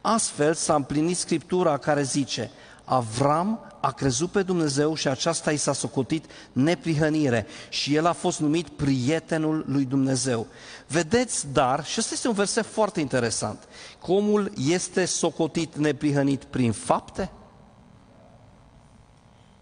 Astfel 0.00 0.54
s-a 0.54 0.74
împlinit 0.74 1.16
Scriptura 1.16 1.76
care 1.76 2.02
zice, 2.02 2.50
Avram 2.84 3.71
a 3.82 3.92
crezut 3.92 4.30
pe 4.30 4.42
Dumnezeu 4.42 4.94
și 4.94 5.08
aceasta 5.08 5.52
i 5.52 5.56
s-a 5.56 5.72
socotit 5.72 6.24
neprihănire 6.52 7.46
și 7.68 7.94
el 7.94 8.06
a 8.06 8.12
fost 8.12 8.40
numit 8.40 8.68
prietenul 8.68 9.64
lui 9.66 9.84
Dumnezeu. 9.84 10.46
Vedeți, 10.86 11.46
dar, 11.52 11.84
și 11.84 11.94
ăsta 11.98 12.14
este 12.14 12.28
un 12.28 12.34
verset 12.34 12.66
foarte 12.66 13.00
interesant, 13.00 13.68
că 14.04 14.12
omul 14.12 14.52
este 14.68 15.04
socotit 15.04 15.76
neprihănit 15.76 16.44
prin 16.44 16.72
fapte? 16.72 17.30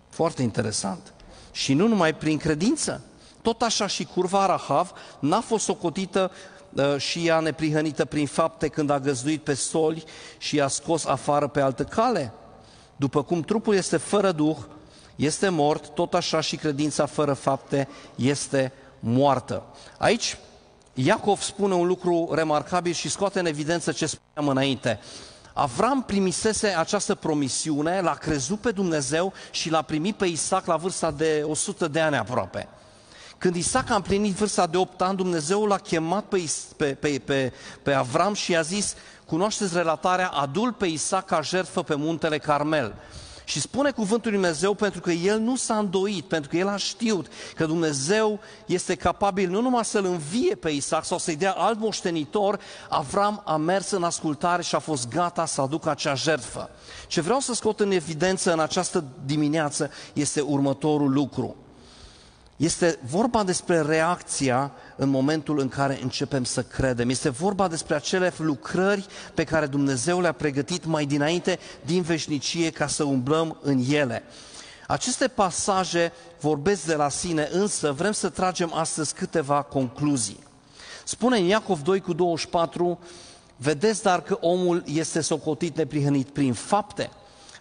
Foarte 0.09 0.43
interesant. 0.43 1.13
Și 1.53 1.75
nu 1.75 1.87
numai 1.87 2.15
prin 2.15 2.39
credință. 2.39 3.03
Tot 3.43 3.63
așa 3.63 3.87
și 3.87 4.05
curva 4.05 4.47
Rahav 4.47 4.93
n-a 5.21 5.41
fost 5.41 5.65
socotită 5.65 6.31
uh, 6.73 6.97
și 6.97 7.27
ea 7.27 7.41
neprihănită 7.41 8.05
prin 8.05 8.27
fapte 8.27 8.69
când 8.69 8.91
a 8.91 8.99
găzduit 8.99 9.43
pe 9.43 9.55
soli 9.55 10.05
și 10.39 10.57
i-a 10.57 10.69
scos 10.69 11.05
afară 11.05 11.49
pe 11.49 11.61
altă 11.61 11.85
cale. 11.85 12.33
După 13.01 13.23
cum 13.23 13.41
trupul 13.41 13.75
este 13.75 13.97
fără 13.97 14.33
duh, 14.33 14.57
este 15.17 15.49
mort, 15.49 15.89
tot 15.95 16.15
așa 16.15 16.41
și 16.41 16.57
credința 16.57 17.07
fără 17.07 17.33
fapte 17.33 17.89
este 18.15 18.73
moartă. 18.99 19.63
Aici 19.99 20.39
Iacov 20.95 21.41
spune 21.41 21.75
un 21.75 21.87
lucru 21.87 22.29
remarcabil 22.33 22.93
și 22.93 23.09
scoate 23.09 23.39
în 23.39 23.47
evidență 23.47 23.93
ce 23.93 24.07
spuneam 24.07 24.53
înainte. 24.53 25.01
Avram 25.53 26.03
primisese 26.03 26.67
această 26.67 27.15
promisiune, 27.15 28.01
l-a 28.01 28.15
crezut 28.15 28.61
pe 28.61 28.71
Dumnezeu 28.71 29.33
și 29.51 29.71
l-a 29.71 29.83
primit 29.83 30.17
pe 30.17 30.27
Isaac 30.27 30.67
la 30.67 30.77
vârsta 30.77 31.11
de 31.11 31.43
100 31.47 31.89
de 31.89 32.01
ani 32.01 32.17
aproape. 32.17 32.69
Când 33.39 33.55
Isaac 33.55 33.91
a 33.91 33.95
împlinit 33.95 34.35
vârsta 34.35 34.67
de 34.67 34.77
8 34.77 35.01
ani, 35.01 35.17
Dumnezeu 35.17 35.65
l-a 35.65 35.79
chemat 35.79 36.25
pe, 36.25 36.51
pe, 36.77 36.95
pe, 36.95 37.23
pe, 37.25 37.53
pe 37.83 37.93
Avram 37.93 38.35
și 38.35 38.51
i-a 38.51 38.63
zis, 38.63 38.95
cunoașteți 39.31 39.77
relatarea, 39.77 40.29
adul 40.29 40.73
pe 40.73 40.87
Isaac 40.87 41.25
ca 41.25 41.41
jertfă 41.41 41.83
pe 41.83 41.95
muntele 41.95 42.39
Carmel. 42.39 42.95
Și 43.45 43.61
spune 43.61 43.91
cuvântul 43.91 44.31
Lui 44.31 44.41
Dumnezeu 44.41 44.75
pentru 44.75 45.01
că 45.01 45.11
el 45.11 45.39
nu 45.39 45.57
s-a 45.57 45.79
îndoit, 45.79 46.25
pentru 46.25 46.51
că 46.51 46.57
el 46.57 46.69
a 46.69 46.77
știut 46.77 47.27
că 47.55 47.67
Dumnezeu 47.67 48.41
este 48.67 48.95
capabil 48.95 49.51
nu 49.51 49.61
numai 49.61 49.85
să-l 49.85 50.05
învie 50.05 50.55
pe 50.55 50.71
Isaac 50.71 51.05
sau 51.05 51.19
să-i 51.19 51.37
dea 51.37 51.53
alt 51.53 51.79
moștenitor, 51.79 52.61
Avram 52.89 53.43
a 53.45 53.57
mers 53.57 53.91
în 53.91 54.03
ascultare 54.03 54.63
și 54.63 54.75
a 54.75 54.79
fost 54.79 55.09
gata 55.09 55.47
să 55.47 55.61
aducă 55.61 55.91
acea 55.91 56.15
jertfă. 56.15 56.71
Ce 57.07 57.21
vreau 57.21 57.41
să 57.41 57.55
scot 57.55 57.81
în 57.81 57.91
evidență 57.91 58.53
în 58.53 58.61
această 58.61 59.05
dimineață 59.25 59.91
este 60.13 60.41
următorul 60.41 61.13
lucru. 61.13 61.57
Este 62.61 62.99
vorba 63.03 63.43
despre 63.45 63.81
reacția 63.81 64.73
în 64.97 65.09
momentul 65.09 65.59
în 65.59 65.69
care 65.69 65.99
începem 66.03 66.45
să 66.45 66.63
credem. 66.63 67.09
Este 67.09 67.29
vorba 67.29 67.69
despre 67.69 67.95
acele 67.95 68.33
lucrări 68.37 69.07
pe 69.35 69.45
care 69.45 69.67
Dumnezeu 69.67 70.21
le-a 70.21 70.33
pregătit 70.33 70.85
mai 70.85 71.05
dinainte 71.05 71.59
din 71.85 72.03
veșnicie 72.03 72.71
ca 72.71 72.87
să 72.87 73.05
umblăm 73.05 73.59
în 73.63 73.85
ele. 73.91 74.23
Aceste 74.87 75.29
pasaje 75.29 76.13
vorbesc 76.41 76.87
de 76.87 76.95
la 76.95 77.09
sine, 77.09 77.49
însă 77.53 77.93
vrem 77.93 78.13
să 78.13 78.29
tragem 78.29 78.75
astăzi 78.75 79.15
câteva 79.15 79.63
concluzii. 79.63 80.45
Spune 81.05 81.39
în 81.39 81.45
Iacov 81.45 81.83
2 81.83 82.01
cu 82.01 82.13
24, 82.13 82.99
vedeți 83.57 84.03
dar 84.03 84.23
că 84.23 84.39
omul 84.41 84.83
este 84.87 85.21
socotit 85.21 85.77
neprihănit 85.77 86.29
prin 86.29 86.53
fapte. 86.53 87.11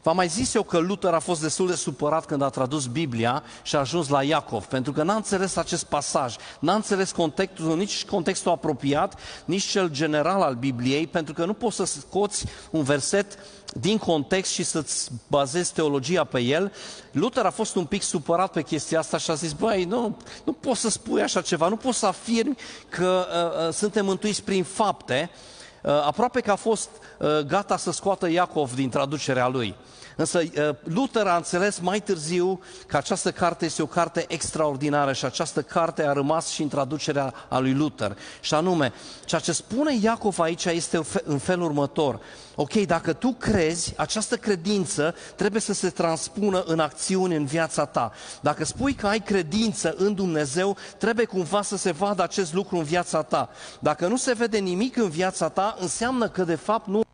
V-am 0.03 0.15
mai 0.15 0.27
zis 0.27 0.53
eu 0.53 0.63
că 0.63 0.77
Luther 0.77 1.13
a 1.13 1.19
fost 1.19 1.41
destul 1.41 1.67
de 1.67 1.75
supărat 1.75 2.25
când 2.25 2.41
a 2.41 2.49
tradus 2.49 2.85
Biblia 2.85 3.43
și 3.63 3.75
a 3.75 3.79
ajuns 3.79 4.07
la 4.07 4.23
Iacov, 4.23 4.65
pentru 4.65 4.91
că 4.91 5.03
n-a 5.03 5.15
înțeles 5.15 5.55
acest 5.55 5.83
pasaj, 5.83 6.35
n-a 6.59 6.73
înțeles 6.73 7.11
contextul, 7.11 7.77
nici 7.77 8.05
contextul 8.05 8.51
apropiat, 8.51 9.19
nici 9.45 9.63
cel 9.63 9.89
general 9.89 10.41
al 10.41 10.55
Bibliei, 10.55 11.07
pentru 11.07 11.33
că 11.33 11.45
nu 11.45 11.53
poți 11.53 11.75
să 11.75 11.85
scoți 11.85 12.45
un 12.71 12.83
verset 12.83 13.37
din 13.73 13.97
context 13.97 14.51
și 14.51 14.63
să-ți 14.63 15.09
bazezi 15.27 15.73
teologia 15.73 16.23
pe 16.23 16.39
el. 16.39 16.73
Luther 17.11 17.45
a 17.45 17.49
fost 17.49 17.75
un 17.75 17.85
pic 17.85 18.01
supărat 18.01 18.51
pe 18.51 18.61
chestia 18.61 18.99
asta 18.99 19.17
și 19.17 19.31
a 19.31 19.33
zis, 19.33 19.51
băi, 19.51 19.83
nu, 19.83 20.17
nu 20.43 20.53
poți 20.53 20.79
să 20.79 20.89
spui 20.89 21.21
așa 21.21 21.41
ceva, 21.41 21.67
nu 21.67 21.75
poți 21.75 21.97
să 21.97 22.05
afirmi 22.05 22.55
că 22.89 23.27
uh, 23.27 23.67
uh, 23.67 23.73
suntem 23.73 24.05
mântuiți 24.05 24.43
prin 24.43 24.63
fapte, 24.63 25.29
uh, 25.33 25.58
aproape 25.83 26.41
că 26.41 26.51
a 26.51 26.55
fost 26.55 26.89
uh, 27.17 27.39
gata 27.39 27.77
să 27.77 27.91
scoată 27.91 28.29
Iacov 28.29 28.75
din 28.75 28.89
traducerea 28.89 29.47
lui. 29.47 29.75
Însă 30.19 30.39
uh, 30.39 30.75
Luther 30.83 31.27
a 31.27 31.35
înțeles 31.35 31.79
mai 31.79 32.01
târziu 32.01 32.59
că 32.87 32.97
această 32.97 33.31
carte 33.31 33.65
este 33.65 33.81
o 33.81 33.85
carte 33.85 34.25
extraordinară 34.27 35.13
și 35.13 35.25
această 35.25 35.61
carte 35.61 36.07
a 36.07 36.13
rămas 36.13 36.47
și 36.47 36.61
în 36.61 36.67
traducerea 36.67 37.33
a 37.47 37.59
lui 37.59 37.73
Luther. 37.73 38.17
Și 38.39 38.53
anume, 38.53 38.93
ceea 39.25 39.41
ce 39.41 39.51
spune 39.51 39.97
Iacov 40.01 40.39
aici 40.39 40.65
este 40.65 41.01
în 41.23 41.37
felul 41.37 41.65
următor. 41.65 42.19
Ok, 42.55 42.73
dacă 42.73 43.13
tu 43.13 43.35
crezi, 43.39 43.93
această 43.97 44.35
credință 44.35 45.15
trebuie 45.35 45.61
să 45.61 45.73
se 45.73 45.89
transpună 45.89 46.63
în 46.65 46.79
acțiune 46.79 47.35
în 47.35 47.45
viața 47.45 47.85
ta. 47.85 48.11
Dacă 48.41 48.65
spui 48.65 48.93
că 48.93 49.07
ai 49.07 49.19
credință 49.19 49.93
în 49.97 50.13
Dumnezeu, 50.13 50.77
trebuie 50.97 51.25
cumva 51.25 51.61
să 51.61 51.77
se 51.77 51.91
vadă 51.91 52.23
acest 52.23 52.53
lucru 52.53 52.77
în 52.77 52.83
viața 52.83 53.21
ta. 53.21 53.49
Dacă 53.79 54.07
nu 54.07 54.17
se 54.17 54.33
vede 54.33 54.57
nimic 54.57 54.97
în 54.97 55.09
viața 55.09 55.49
ta, 55.49 55.75
înseamnă 55.79 56.29
că 56.29 56.43
de 56.43 56.55
fapt 56.55 56.87
nu 56.87 56.97
ai 56.97 57.08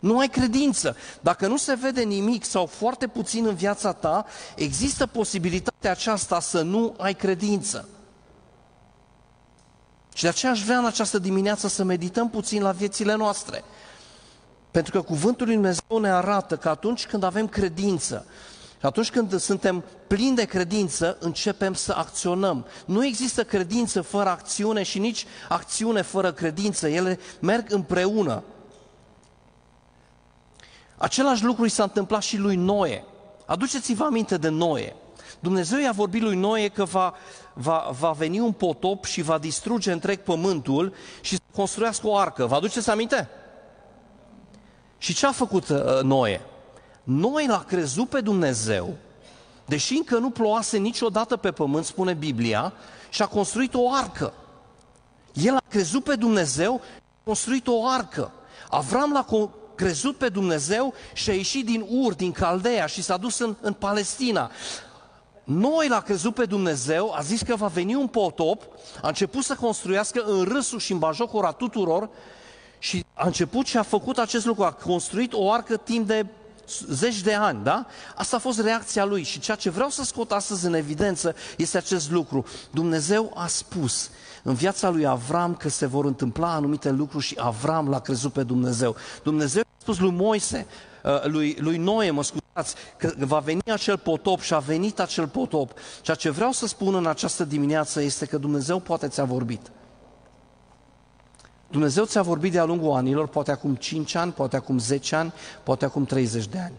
nu 0.00 0.18
ai 0.18 0.28
credință. 0.28 0.96
Dacă 1.20 1.46
nu 1.46 1.56
se 1.56 1.74
vede 1.74 2.02
nimic 2.02 2.44
sau 2.44 2.66
foarte 2.66 3.06
puțin 3.06 3.46
în 3.46 3.54
viața 3.54 3.92
ta, 3.92 4.26
există 4.56 5.06
posibilitatea 5.06 5.90
aceasta 5.90 6.40
să 6.40 6.62
nu 6.62 6.94
ai 6.98 7.14
credință. 7.14 7.88
Și 10.14 10.22
de 10.22 10.28
aceea 10.28 10.52
aș 10.52 10.64
vrea 10.64 10.78
în 10.78 10.86
această 10.86 11.18
dimineață 11.18 11.68
să 11.68 11.84
medităm 11.84 12.30
puțin 12.30 12.62
la 12.62 12.70
viețile 12.70 13.14
noastre. 13.14 13.64
Pentru 14.70 14.92
că 14.92 15.02
Cuvântul 15.02 15.46
Lui 15.46 15.54
Dumnezeu 15.54 15.98
ne 15.98 16.10
arată 16.10 16.56
că 16.56 16.68
atunci 16.68 17.06
când 17.06 17.22
avem 17.22 17.48
credință, 17.48 18.26
și 18.80 18.86
atunci 18.86 19.10
când 19.10 19.40
suntem 19.40 19.84
plini 20.06 20.36
de 20.36 20.44
credință, 20.44 21.16
începem 21.20 21.74
să 21.74 21.94
acționăm. 21.96 22.66
Nu 22.86 23.04
există 23.06 23.44
credință 23.44 24.00
fără 24.00 24.28
acțiune 24.28 24.82
și 24.82 24.98
nici 24.98 25.26
acțiune 25.48 26.02
fără 26.02 26.32
credință. 26.32 26.88
Ele 26.88 27.18
merg 27.40 27.72
împreună. 27.72 28.42
Același 31.00 31.44
lucru 31.44 31.64
i 31.64 31.68
s-a 31.68 31.82
întâmplat 31.82 32.22
și 32.22 32.36
lui 32.36 32.56
Noe. 32.56 33.04
Aduceți-vă 33.46 34.04
aminte 34.04 34.36
de 34.36 34.48
Noe. 34.48 34.96
Dumnezeu 35.38 35.78
i-a 35.78 35.92
vorbit 35.92 36.22
lui 36.22 36.36
Noe 36.36 36.68
că 36.68 36.84
va, 36.84 37.14
va, 37.54 37.90
va 37.98 38.10
veni 38.10 38.40
un 38.40 38.52
potop 38.52 39.04
și 39.04 39.22
va 39.22 39.38
distruge 39.38 39.92
întreg 39.92 40.18
pământul 40.18 40.94
și 41.20 41.34
să 41.34 41.40
construiască 41.54 42.06
o 42.06 42.16
arcă. 42.16 42.46
Vă 42.46 42.54
aduceți 42.54 42.90
aminte? 42.90 43.28
Și 44.98 45.14
ce 45.14 45.26
a 45.26 45.32
făcut 45.32 45.68
uh, 45.68 46.00
Noe? 46.02 46.40
Noe 47.02 47.46
l-a 47.46 47.64
crezut 47.66 48.08
pe 48.08 48.20
Dumnezeu, 48.20 48.96
deși 49.66 49.96
încă 49.96 50.18
nu 50.18 50.30
ploase 50.30 50.76
niciodată 50.76 51.36
pe 51.36 51.50
pământ, 51.50 51.84
spune 51.84 52.12
Biblia, 52.12 52.72
și 53.08 53.22
a 53.22 53.26
construit 53.26 53.74
o 53.74 53.92
arcă. 53.92 54.32
El 55.32 55.54
a 55.54 55.62
crezut 55.68 56.04
pe 56.04 56.14
Dumnezeu 56.14 56.80
și 56.84 57.00
a 57.20 57.24
construit 57.24 57.66
o 57.66 57.86
arcă. 57.86 58.32
Avram 58.70 59.12
l-a 59.12 59.22
crezut 59.80 60.16
pe 60.16 60.28
Dumnezeu 60.28 60.94
și 61.12 61.30
a 61.30 61.34
ieșit 61.34 61.64
din 61.64 61.86
Ur, 61.88 62.14
din 62.14 62.32
Caldea 62.32 62.86
și 62.86 63.02
s-a 63.02 63.16
dus 63.16 63.38
în, 63.38 63.56
în 63.60 63.72
Palestina. 63.72 64.50
Noi 65.44 65.88
l-a 65.88 66.00
crezut 66.00 66.34
pe 66.34 66.44
Dumnezeu, 66.44 67.12
a 67.14 67.20
zis 67.20 67.42
că 67.42 67.56
va 67.56 67.66
veni 67.66 67.94
un 67.94 68.06
potop, 68.06 68.62
a 69.02 69.08
început 69.08 69.44
să 69.44 69.54
construiască 69.54 70.22
în 70.26 70.42
râsul 70.42 70.78
și 70.78 70.92
în 70.92 70.98
bajocura 70.98 71.52
tuturor 71.52 72.08
și 72.78 73.04
a 73.14 73.26
început 73.26 73.66
și 73.66 73.76
a 73.76 73.82
făcut 73.82 74.18
acest 74.18 74.44
lucru, 74.44 74.64
a 74.64 74.72
construit 74.72 75.32
o 75.32 75.52
arcă 75.52 75.76
timp 75.76 76.06
de 76.06 76.26
zeci 76.88 77.20
de 77.20 77.34
ani, 77.34 77.64
da? 77.64 77.86
Asta 78.16 78.36
a 78.36 78.38
fost 78.38 78.60
reacția 78.60 79.04
lui 79.04 79.22
și 79.22 79.40
ceea 79.40 79.56
ce 79.56 79.70
vreau 79.70 79.88
să 79.88 80.04
scot 80.04 80.32
astăzi 80.32 80.66
în 80.66 80.74
evidență 80.74 81.34
este 81.56 81.76
acest 81.76 82.10
lucru. 82.10 82.44
Dumnezeu 82.70 83.32
a 83.34 83.46
spus 83.46 84.10
în 84.42 84.54
viața 84.54 84.88
lui 84.88 85.06
Avram 85.06 85.54
că 85.54 85.68
se 85.68 85.86
vor 85.86 86.04
întâmpla 86.04 86.54
anumite 86.54 86.90
lucruri 86.90 87.24
și 87.24 87.36
Avram 87.38 87.88
l-a 87.88 88.00
crezut 88.00 88.32
pe 88.32 88.42
Dumnezeu. 88.42 88.96
Dumnezeu 89.22 89.62
a 89.62 89.76
spus 89.78 89.98
lui 89.98 90.10
Moise, 90.10 90.66
uh, 91.04 91.24
lui, 91.24 91.56
lui 91.60 91.76
Noe, 91.76 92.10
mă 92.10 92.22
scuzați, 92.22 92.74
că 92.96 93.12
va 93.18 93.38
veni 93.38 93.60
acel 93.72 93.98
potop 93.98 94.40
și 94.40 94.54
a 94.54 94.58
venit 94.58 95.00
acel 95.00 95.28
potop. 95.28 95.72
Ceea 96.02 96.16
ce 96.16 96.30
vreau 96.30 96.52
să 96.52 96.66
spun 96.66 96.94
în 96.94 97.06
această 97.06 97.44
dimineață 97.44 98.00
este 98.00 98.26
că 98.26 98.38
Dumnezeu 98.38 98.78
poate 98.78 99.08
ți-a 99.08 99.24
vorbit. 99.24 99.70
Dumnezeu 101.70 102.04
ți-a 102.04 102.22
vorbit 102.22 102.52
de-a 102.52 102.64
lungul 102.64 102.92
anilor, 102.92 103.28
poate 103.28 103.50
acum 103.50 103.74
5 103.74 104.14
ani, 104.14 104.32
poate 104.32 104.56
acum 104.56 104.78
10 104.78 105.16
ani, 105.16 105.32
poate 105.62 105.84
acum 105.84 106.04
30 106.04 106.46
de 106.46 106.58
ani. 106.58 106.74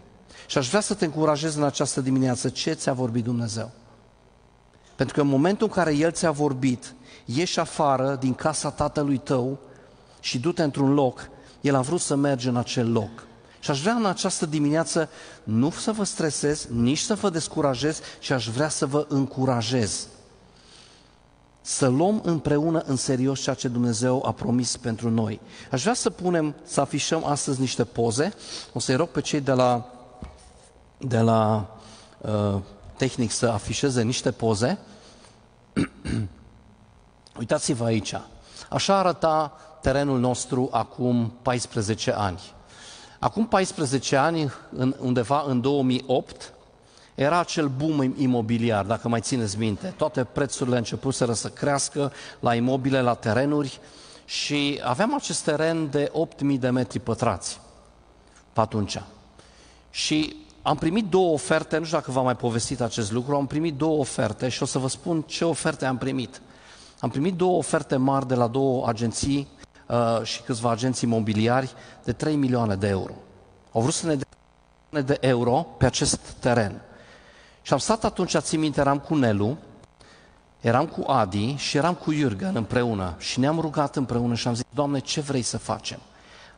Și 0.46 0.58
aș 0.58 0.68
vrea 0.68 0.80
să 0.80 0.94
te 0.94 1.04
încurajez 1.04 1.54
în 1.54 1.62
această 1.62 2.00
dimineață 2.00 2.48
ce 2.48 2.72
ți-a 2.72 2.92
vorbit 2.92 3.24
Dumnezeu. 3.24 3.70
Pentru 4.96 5.14
că 5.14 5.20
în 5.20 5.28
momentul 5.28 5.66
în 5.66 5.72
care 5.72 5.94
El 5.94 6.12
ți-a 6.12 6.30
vorbit, 6.30 6.94
ieși 7.24 7.60
afară 7.60 8.16
din 8.20 8.34
casa 8.34 8.70
tatălui 8.70 9.18
tău 9.18 9.58
și 10.20 10.38
du-te 10.38 10.62
într-un 10.62 10.94
loc, 10.94 11.28
El 11.60 11.74
a 11.74 11.80
vrut 11.80 12.00
să 12.00 12.14
mergi 12.14 12.48
în 12.48 12.56
acel 12.56 12.92
loc. 12.92 13.10
Și 13.60 13.70
aș 13.70 13.80
vrea 13.80 13.94
în 13.94 14.06
această 14.06 14.46
dimineață 14.46 15.08
nu 15.44 15.70
să 15.70 15.92
vă 15.92 16.04
stresez, 16.04 16.66
nici 16.70 16.98
să 16.98 17.14
vă 17.14 17.30
descurajez, 17.30 18.00
ci 18.20 18.30
aș 18.30 18.48
vrea 18.48 18.68
să 18.68 18.86
vă 18.86 19.06
încurajez 19.08 20.06
să 21.62 21.86
luăm 21.86 22.20
împreună 22.24 22.82
în 22.86 22.96
serios 22.96 23.40
ceea 23.40 23.54
ce 23.54 23.68
Dumnezeu 23.68 24.22
a 24.26 24.32
promis 24.32 24.76
pentru 24.76 25.10
noi. 25.10 25.40
Aș 25.70 25.82
vrea 25.82 25.94
să 25.94 26.10
punem, 26.10 26.54
să 26.64 26.80
afișăm 26.80 27.24
astăzi 27.24 27.60
niște 27.60 27.84
poze. 27.84 28.32
O 28.72 28.78
să-i 28.78 28.94
rog 28.94 29.08
pe 29.08 29.20
cei 29.20 29.40
de 29.40 29.52
la, 29.52 29.92
de 30.98 31.18
la 31.18 31.70
uh, 32.20 32.60
tehnic 32.96 33.30
să 33.30 33.46
afișeze 33.46 34.02
niște 34.02 34.30
poze. 34.30 34.78
Uitați-vă 37.38 37.84
aici. 37.84 38.14
Așa 38.70 38.98
arăta 38.98 39.52
terenul 39.80 40.18
nostru 40.18 40.68
acum 40.72 41.32
14 41.42 42.12
ani. 42.12 42.40
Acum 43.18 43.46
14 43.46 44.16
ani, 44.16 44.52
în, 44.76 44.94
undeva 44.98 45.44
în 45.46 45.60
2008, 45.60 46.52
era 47.14 47.38
acel 47.38 47.68
boom 47.68 48.14
imobiliar, 48.16 48.84
dacă 48.84 49.08
mai 49.08 49.20
țineți 49.20 49.58
minte. 49.58 49.94
Toate 49.96 50.24
prețurile 50.24 50.76
începuseră 50.76 51.32
să 51.32 51.48
crească 51.48 52.12
la 52.40 52.54
imobile, 52.54 53.00
la 53.00 53.14
terenuri 53.14 53.80
și 54.24 54.80
aveam 54.84 55.14
acest 55.14 55.44
teren 55.44 55.90
de 55.90 56.12
8.000 56.52 56.58
de 56.58 56.70
metri 56.70 56.98
pătrați 56.98 57.60
pe 58.52 58.60
atunci. 58.60 59.02
Și 59.90 60.36
am 60.62 60.76
primit 60.76 61.04
două 61.04 61.32
oferte, 61.32 61.78
nu 61.78 61.84
știu 61.84 61.96
dacă 61.96 62.10
v-am 62.10 62.24
mai 62.24 62.36
povestit 62.36 62.80
acest 62.80 63.12
lucru, 63.12 63.36
am 63.36 63.46
primit 63.46 63.74
două 63.74 63.98
oferte 63.98 64.48
și 64.48 64.62
o 64.62 64.66
să 64.66 64.78
vă 64.78 64.88
spun 64.88 65.22
ce 65.22 65.44
oferte 65.44 65.86
am 65.86 65.98
primit. 65.98 66.40
Am 67.02 67.10
primit 67.10 67.34
două 67.34 67.56
oferte 67.56 67.96
mari 67.96 68.26
de 68.26 68.34
la 68.34 68.46
două 68.46 68.88
agenții 68.88 69.48
uh, 69.88 70.22
și 70.22 70.42
câțiva 70.42 70.70
agenții 70.70 71.08
imobiliari 71.08 71.72
de 72.04 72.12
3 72.12 72.36
milioane 72.36 72.74
de 72.74 72.88
euro. 72.88 73.12
Au 73.72 73.80
vrut 73.80 73.94
să 73.94 74.06
ne 74.06 74.14
dea 74.14 75.02
de 75.02 75.16
euro 75.20 75.66
pe 75.78 75.86
acest 75.86 76.18
teren. 76.18 76.80
Și 77.62 77.72
am 77.72 77.78
stat 77.78 78.04
atunci, 78.04 78.36
țin 78.36 78.60
minte, 78.60 78.80
eram 78.80 78.98
cu 78.98 79.14
Nelu, 79.14 79.56
eram 80.60 80.86
cu 80.86 81.10
Adi 81.10 81.54
și 81.54 81.76
eram 81.76 81.94
cu 81.94 82.12
Iurgen 82.12 82.56
împreună 82.56 83.14
și 83.18 83.40
ne-am 83.40 83.60
rugat 83.60 83.96
împreună 83.96 84.34
și 84.34 84.48
am 84.48 84.54
zis, 84.54 84.64
Doamne, 84.74 84.98
ce 84.98 85.20
vrei 85.20 85.42
să 85.42 85.58
facem? 85.58 85.98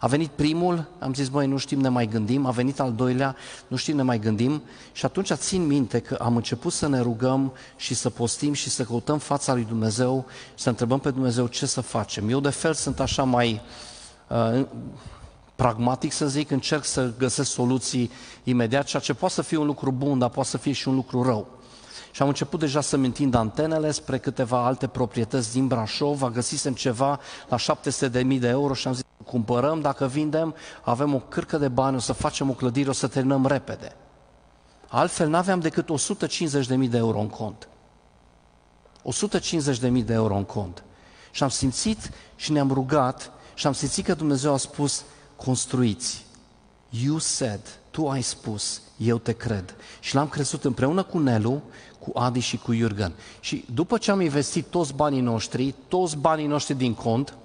A 0.05 0.07
venit 0.07 0.31
primul, 0.31 0.89
am 0.99 1.15
zis, 1.15 1.29
băi, 1.29 1.47
nu 1.47 1.57
știm, 1.57 1.81
ne 1.81 1.89
mai 1.89 2.07
gândim, 2.07 2.47
a 2.47 2.51
venit 2.51 2.81
al 2.81 2.93
doilea, 2.93 3.37
nu 3.67 3.77
știm, 3.77 3.97
ne 3.97 4.03
mai 4.03 4.19
gândim 4.19 4.63
și 4.93 5.05
atunci 5.05 5.33
țin 5.33 5.67
minte 5.67 5.99
că 5.99 6.15
am 6.15 6.37
început 6.37 6.73
să 6.73 6.89
ne 6.89 7.01
rugăm 7.01 7.53
și 7.77 7.95
să 7.95 8.11
postim 8.11 8.53
și 8.53 8.71
să 8.71 8.83
căutăm 8.83 9.19
fața 9.19 9.55
lui 9.55 9.65
Dumnezeu, 9.65 10.27
să 10.55 10.69
întrebăm 10.69 10.99
pe 10.99 11.11
Dumnezeu 11.11 11.47
ce 11.47 11.67
să 11.67 11.81
facem. 11.81 12.29
Eu 12.29 12.41
de 12.41 12.49
fel 12.49 12.75
sunt 12.75 13.01
așa 13.01 13.23
mai 13.23 13.61
uh, 14.29 14.67
pragmatic 15.55 16.13
să 16.13 16.27
zic, 16.27 16.51
încerc 16.51 16.85
să 16.85 17.13
găsesc 17.19 17.51
soluții 17.51 18.11
imediat, 18.43 18.85
ceea 18.85 19.03
ce 19.03 19.15
poate 19.15 19.35
să 19.35 19.43
fie 19.43 19.57
un 19.57 19.67
lucru 19.67 19.91
bun, 19.93 20.19
dar 20.19 20.29
poate 20.29 20.49
să 20.49 20.59
fie 20.59 20.73
și 20.73 20.89
un 20.89 20.95
lucru 20.95 21.23
rău. 21.23 21.49
Și 22.15 22.23
am 22.23 22.29
început 22.29 22.61
deja 22.61 22.81
să-mi 22.81 23.07
întind 23.07 23.35
antenele 23.35 23.91
spre 23.91 24.19
câteva 24.19 24.65
alte 24.65 24.87
proprietăți 24.87 25.53
din 25.53 25.67
Brașov, 25.67 26.23
găsisem 26.23 26.75
ceva 26.75 27.21
la 27.49 27.57
700.000 27.57 28.39
de 28.39 28.49
euro 28.49 28.75
și 28.75 28.87
am 28.87 28.95
zis, 28.95 29.05
cumpărăm, 29.25 29.81
dacă 29.81 30.07
vindem, 30.07 30.55
avem 30.83 31.15
o 31.15 31.19
cârcă 31.19 31.59
de 31.59 31.69
bani, 31.69 31.97
o 31.97 31.99
să 31.99 32.13
facem 32.13 32.51
o 32.51 32.53
clădire, 32.53 32.89
o 32.89 32.93
să 32.93 33.07
terminăm 33.07 33.47
repede. 33.47 33.97
Altfel 34.89 35.29
n-aveam 35.29 35.61
decât 35.61 35.89
150.000 36.79 36.89
de 36.89 36.97
euro 36.97 37.19
în 37.19 37.29
cont. 37.29 37.69
150.000 39.79 40.05
de 40.05 40.13
euro 40.13 40.37
în 40.37 40.45
cont. 40.45 40.85
Și 41.31 41.43
am 41.43 41.49
simțit 41.49 42.11
și 42.37 42.53
ne-am 42.53 42.73
rugat 42.73 43.33
și 43.55 43.67
am 43.67 43.73
simțit 43.73 44.05
că 44.05 44.15
Dumnezeu 44.15 44.53
a 44.53 44.57
spus, 44.57 45.05
construiți. 45.37 46.27
You 46.89 47.19
said, 47.19 47.61
tu 47.91 48.09
ai 48.09 48.23
spus, 48.23 48.81
eu 48.97 49.19
te 49.19 49.33
cred. 49.33 49.75
Și 50.01 50.15
l-am 50.15 50.29
crezut 50.29 50.65
împreună 50.65 51.03
cu 51.03 51.19
Nelu, 51.19 51.63
cu 52.05 52.19
Adi 52.19 52.41
și 52.41 52.57
cu 52.57 52.73
Iurgen. 52.73 53.13
Și 53.41 53.65
după 53.75 53.99
ce 53.99 54.11
am 54.11 54.21
investit 54.21 54.67
toți 54.67 54.95
banii 54.95 55.21
noștri, 55.21 55.75
toți 55.89 56.17
banii 56.17 56.47
noștri 56.47 56.75
din 56.75 56.95
cont, 56.95 57.37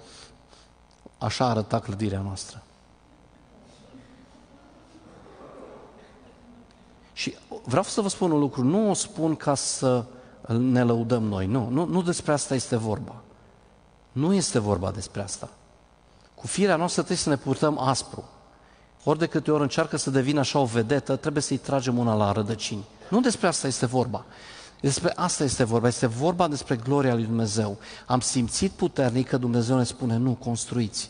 așa 1.17 1.45
arăta 1.45 1.79
clădirea 1.79 2.21
noastră. 2.21 2.63
Și 7.13 7.35
vreau 7.63 7.83
să 7.83 8.01
vă 8.01 8.09
spun 8.09 8.31
un 8.31 8.39
lucru, 8.39 8.63
nu 8.63 8.89
o 8.89 8.93
spun 8.93 9.35
ca 9.35 9.55
să 9.55 10.05
ne 10.47 10.83
lăudăm 10.83 11.23
noi, 11.23 11.45
nu, 11.45 11.69
nu, 11.69 11.85
nu 11.85 12.01
despre 12.01 12.31
asta 12.31 12.55
este 12.55 12.75
vorba. 12.75 13.15
Nu 14.11 14.33
este 14.33 14.59
vorba 14.59 14.91
despre 14.91 15.21
asta. 15.21 15.49
Cu 16.35 16.47
firea 16.47 16.75
noastră 16.75 17.01
trebuie 17.01 17.23
să 17.23 17.29
ne 17.29 17.37
purtăm 17.37 17.79
aspru. 17.79 18.23
Ori 19.03 19.19
de 19.19 19.25
câte 19.25 19.51
ori 19.51 19.61
încearcă 19.61 19.97
să 19.97 20.09
devină 20.09 20.39
așa 20.39 20.59
o 20.59 20.65
vedetă, 20.65 21.15
trebuie 21.15 21.43
să-i 21.43 21.57
tragem 21.57 21.97
una 21.97 22.13
la 22.13 22.31
rădăcini. 22.31 22.83
Nu 23.09 23.19
despre 23.19 23.47
asta 23.47 23.67
este 23.67 23.85
vorba. 23.85 24.25
Despre 24.81 25.13
asta 25.15 25.43
este 25.43 25.63
vorba. 25.63 25.87
Este 25.87 26.05
vorba 26.07 26.47
despre 26.47 26.75
gloria 26.75 27.13
lui 27.13 27.23
Dumnezeu. 27.23 27.77
Am 28.05 28.19
simțit 28.19 28.71
puternic 28.71 29.27
că 29.27 29.37
Dumnezeu 29.37 29.77
ne 29.77 29.83
spune, 29.83 30.17
nu, 30.17 30.31
construiți. 30.31 31.09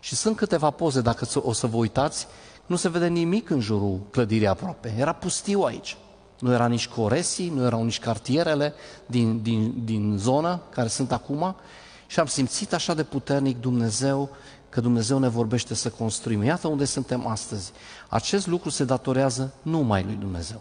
Și 0.00 0.14
sunt 0.14 0.36
câteva 0.36 0.70
poze, 0.70 1.00
dacă 1.00 1.26
o 1.34 1.52
să 1.52 1.66
vă 1.66 1.76
uitați, 1.76 2.26
nu 2.66 2.76
se 2.76 2.88
vede 2.88 3.06
nimic 3.06 3.50
în 3.50 3.60
jurul 3.60 4.00
clădirii 4.10 4.46
aproape. 4.46 4.94
Era 4.98 5.12
pustiu 5.12 5.60
aici. 5.60 5.96
Nu 6.38 6.52
era 6.52 6.66
nici 6.66 6.88
coresii, 6.88 7.48
nu 7.48 7.64
erau 7.64 7.84
nici 7.84 7.98
cartierele 7.98 8.74
din, 9.06 9.42
din, 9.42 9.84
din 9.84 10.16
zonă 10.18 10.60
care 10.70 10.88
sunt 10.88 11.12
acum. 11.12 11.56
Și 12.06 12.20
am 12.20 12.26
simțit 12.26 12.72
așa 12.72 12.94
de 12.94 13.02
puternic 13.02 13.60
Dumnezeu 13.60 14.30
că 14.68 14.80
Dumnezeu 14.80 15.18
ne 15.18 15.28
vorbește 15.28 15.74
să 15.74 15.90
construim. 15.90 16.42
Iată 16.42 16.68
unde 16.68 16.84
suntem 16.84 17.26
astăzi. 17.26 17.72
Acest 18.08 18.46
lucru 18.46 18.70
se 18.70 18.84
datorează 18.84 19.54
numai 19.62 20.02
lui 20.02 20.14
Dumnezeu. 20.14 20.60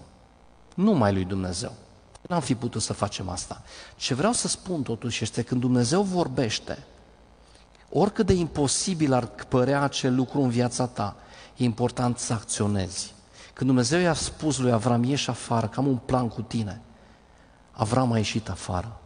Numai 0.76 1.14
lui 1.14 1.26
Dumnezeu. 1.26 1.74
N-am 2.22 2.42
fi 2.42 2.56
putut 2.56 2.82
să 2.82 2.94
facem 2.94 3.30
asta. 3.30 3.62
Ce 3.96 4.14
vreau 4.14 4.34
să 4.34 4.48
spun 4.48 4.84
totuși 4.84 5.24
este 5.24 5.42
când 5.42 5.62
Dumnezeu 5.62 6.02
vorbește, 6.02 6.84
oricât 7.90 8.26
de 8.26 8.34
imposibil 8.34 9.14
ar 9.14 9.26
părea 9.48 9.82
acel 9.82 10.16
lucru 10.16 10.42
în 10.42 10.50
viața 10.50 10.88
ta, 10.88 11.16
e 11.56 11.64
important 11.64 12.18
să 12.18 12.34
acționezi. 12.34 13.14
Când 13.54 13.70
Dumnezeu 13.70 14.00
i-a 14.00 14.14
spus 14.14 14.58
lui 14.58 14.72
Avram, 14.72 15.04
ieși 15.04 15.30
afară, 15.30 15.68
că 15.68 15.80
am 15.80 15.88
un 15.88 15.98
plan 15.98 16.28
cu 16.28 16.42
tine, 16.42 16.82
Avram 17.72 18.12
a 18.12 18.18
ieșit 18.18 18.50
afară. 18.50 19.00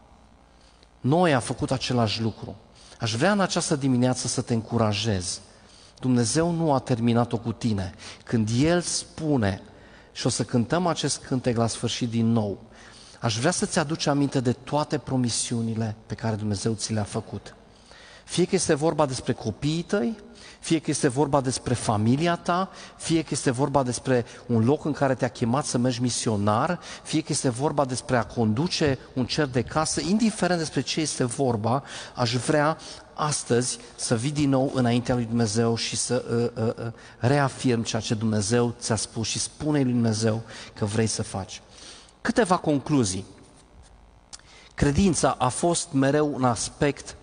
Noi 0.99 1.33
a 1.33 1.39
făcut 1.39 1.71
același 1.71 2.21
lucru. 2.21 2.55
Aș 2.99 3.15
vrea 3.15 3.31
în 3.31 3.39
această 3.39 3.75
dimineață 3.75 4.27
să 4.27 4.41
te 4.41 4.53
încurajez. 4.53 5.41
Dumnezeu 5.99 6.51
nu 6.51 6.73
a 6.73 6.79
terminat-o 6.79 7.37
cu 7.37 7.51
tine. 7.51 7.93
Când 8.23 8.49
El 8.55 8.81
spune, 8.81 9.61
și 10.17 10.25
o 10.25 10.29
să 10.29 10.43
cântăm 10.43 10.87
acest 10.87 11.17
cântec 11.17 11.57
la 11.57 11.67
sfârșit 11.67 12.09
din 12.09 12.31
nou, 12.31 12.63
aș 13.19 13.37
vrea 13.37 13.51
să-ți 13.51 13.79
aduci 13.79 14.05
aminte 14.05 14.39
de 14.39 14.51
toate 14.51 14.97
promisiunile 14.97 15.95
pe 16.05 16.13
care 16.13 16.35
Dumnezeu 16.35 16.73
ți 16.73 16.93
le-a 16.93 17.03
făcut. 17.03 17.55
Fie 18.23 18.45
că 18.45 18.55
este 18.55 18.73
vorba 18.73 19.05
despre 19.05 19.33
copiii 19.33 19.81
tăi, 19.81 20.17
fie 20.59 20.79
că 20.79 20.89
este 20.91 21.07
vorba 21.07 21.41
despre 21.41 21.73
familia 21.73 22.35
ta, 22.35 22.69
fie 22.95 23.21
că 23.21 23.29
este 23.31 23.51
vorba 23.51 23.83
despre 23.83 24.25
un 24.45 24.65
loc 24.65 24.85
în 24.85 24.91
care 24.91 25.15
te-a 25.15 25.27
chemat 25.27 25.65
să 25.65 25.77
mergi 25.77 26.01
misionar, 26.01 26.79
fie 27.03 27.21
că 27.21 27.27
este 27.31 27.49
vorba 27.49 27.85
despre 27.85 28.17
a 28.17 28.23
conduce 28.25 28.99
un 29.13 29.25
cer 29.25 29.45
de 29.45 29.61
casă, 29.61 30.01
indiferent 30.01 30.59
despre 30.59 30.81
ce 30.81 31.01
este 31.01 31.23
vorba, 31.23 31.83
aș 32.15 32.35
vrea 32.35 32.77
astăzi 33.17 33.77
să 33.95 34.15
vii 34.15 34.31
din 34.31 34.49
nou 34.49 34.71
înaintea 34.73 35.15
lui 35.15 35.25
Dumnezeu 35.25 35.75
și 35.75 35.95
să 35.95 36.51
uh, 36.55 36.63
uh, 36.65 36.73
uh, 36.85 36.91
reafirm 37.17 37.83
ceea 37.83 38.01
ce 38.01 38.13
Dumnezeu 38.13 38.75
ți-a 38.79 38.95
spus 38.95 39.27
și 39.27 39.39
spune 39.39 39.81
lui 39.81 39.91
Dumnezeu 39.91 40.43
că 40.73 40.85
vrei 40.85 41.07
să 41.07 41.23
faci. 41.23 41.61
Câteva 42.21 42.57
concluzii. 42.57 43.25
Credința 44.73 45.35
a 45.39 45.47
fost 45.47 45.87
mereu 45.91 46.33
un 46.33 46.43
aspect 46.43 47.15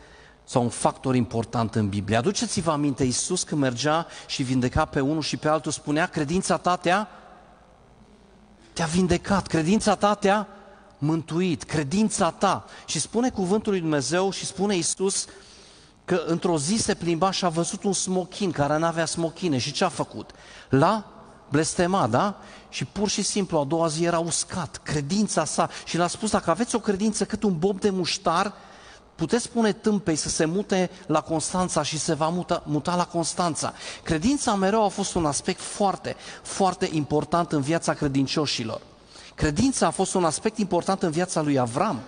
sau 0.44 0.62
un 0.62 0.68
factor 0.68 1.14
important 1.14 1.74
în 1.74 1.88
Biblie. 1.88 2.16
Aduceți-vă 2.16 2.70
aminte, 2.70 3.04
Iisus 3.04 3.42
când 3.42 3.60
mergea 3.60 4.06
și 4.26 4.42
vindeca 4.42 4.84
pe 4.84 5.00
unul 5.00 5.22
și 5.22 5.36
pe 5.36 5.48
altul, 5.48 5.72
spunea, 5.72 6.06
credința 6.06 6.56
ta 6.56 6.76
te-a, 6.76 7.08
te-a 8.72 8.86
vindecat, 8.86 9.46
credința 9.46 9.94
ta 9.94 10.14
te-a 10.14 10.48
mântuit, 10.98 11.62
credința 11.62 12.30
ta. 12.30 12.64
Și 12.86 13.00
spune 13.00 13.30
cuvântul 13.30 13.72
lui 13.72 13.80
Dumnezeu 13.80 14.30
și 14.30 14.46
spune 14.46 14.74
Iisus 14.74 15.26
că 16.04 16.22
într-o 16.26 16.58
zi 16.58 16.76
se 16.76 16.94
plimba 16.94 17.30
și 17.30 17.44
a 17.44 17.48
văzut 17.48 17.84
un 17.84 17.92
smochin 17.92 18.50
care 18.50 18.78
nu 18.78 18.86
avea 18.86 19.06
smochine 19.06 19.58
și 19.58 19.72
ce 19.72 19.84
a 19.84 19.88
făcut? 19.88 20.30
L-a 20.68 21.04
blestemat, 21.48 22.10
da? 22.10 22.36
Și 22.68 22.84
pur 22.84 23.08
și 23.08 23.22
simplu 23.22 23.58
a 23.58 23.64
doua 23.64 23.86
zi 23.86 24.04
era 24.04 24.18
uscat, 24.18 24.80
credința 24.82 25.44
sa 25.44 25.68
și 25.84 25.96
l-a 25.96 26.06
spus, 26.06 26.30
dacă 26.30 26.50
aveți 26.50 26.74
o 26.74 26.78
credință 26.78 27.24
cât 27.24 27.42
un 27.42 27.58
bob 27.58 27.80
de 27.80 27.90
muștar, 27.90 28.54
puteți 29.14 29.44
spune 29.44 29.72
tâmpei 29.72 30.16
să 30.16 30.28
se 30.28 30.44
mute 30.44 30.90
la 31.06 31.20
Constanța 31.20 31.82
și 31.82 31.98
se 31.98 32.14
va 32.14 32.28
muta, 32.28 32.62
muta 32.66 32.96
la 32.96 33.06
Constanța. 33.06 33.72
Credința 34.02 34.54
mereu 34.54 34.84
a 34.84 34.88
fost 34.88 35.14
un 35.14 35.26
aspect 35.26 35.60
foarte, 35.60 36.16
foarte 36.42 36.88
important 36.92 37.52
în 37.52 37.60
viața 37.60 37.94
credincioșilor. 37.94 38.80
Credința 39.34 39.86
a 39.86 39.90
fost 39.90 40.14
un 40.14 40.24
aspect 40.24 40.58
important 40.58 41.02
în 41.02 41.10
viața 41.10 41.42
lui 41.42 41.58
Avram 41.58 42.00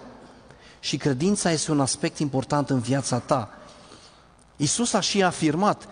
și 0.80 0.96
credința 0.96 1.50
este 1.50 1.70
un 1.70 1.80
aspect 1.80 2.18
important 2.18 2.70
în 2.70 2.78
viața 2.78 3.18
ta. 3.18 3.50
Isus 4.56 4.92
a 4.92 5.00
și 5.00 5.22
afirmat, 5.22 5.88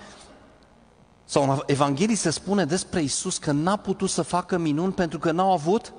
sau 1.25 1.51
în 1.51 1.63
Evanghelie 1.67 2.17
se 2.17 2.31
spune 2.31 2.65
despre 2.65 3.03
Isus 3.03 3.39
că 3.39 3.53
n-a 3.53 3.77
putut 3.77 4.11
să 4.11 4.23
facă 4.23 4.59
minuni 4.59 4.93
pentru 4.93 5.19
că 5.19 5.31
n-au 5.31 5.53
avut 5.53 5.93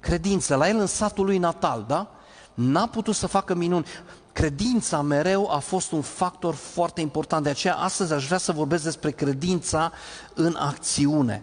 credință. 0.00 0.54
La 0.54 0.68
el 0.68 0.78
în 0.78 0.86
satul 0.86 1.24
lui 1.24 1.38
natal, 1.38 1.84
da? 1.88 2.10
N-a 2.54 2.86
putut 2.86 3.14
să 3.14 3.26
facă 3.26 3.54
minuni. 3.54 3.86
Credința 4.32 5.02
mereu 5.02 5.50
a 5.50 5.58
fost 5.58 5.92
un 5.92 6.02
factor 6.02 6.54
foarte 6.54 7.00
important. 7.00 7.44
De 7.44 7.50
aceea 7.50 7.74
astăzi 7.74 8.12
aș 8.12 8.26
vrea 8.26 8.38
să 8.38 8.52
vorbesc 8.52 8.82
despre 8.84 9.10
credința 9.10 9.92
în 10.34 10.56
acțiune. 10.58 11.42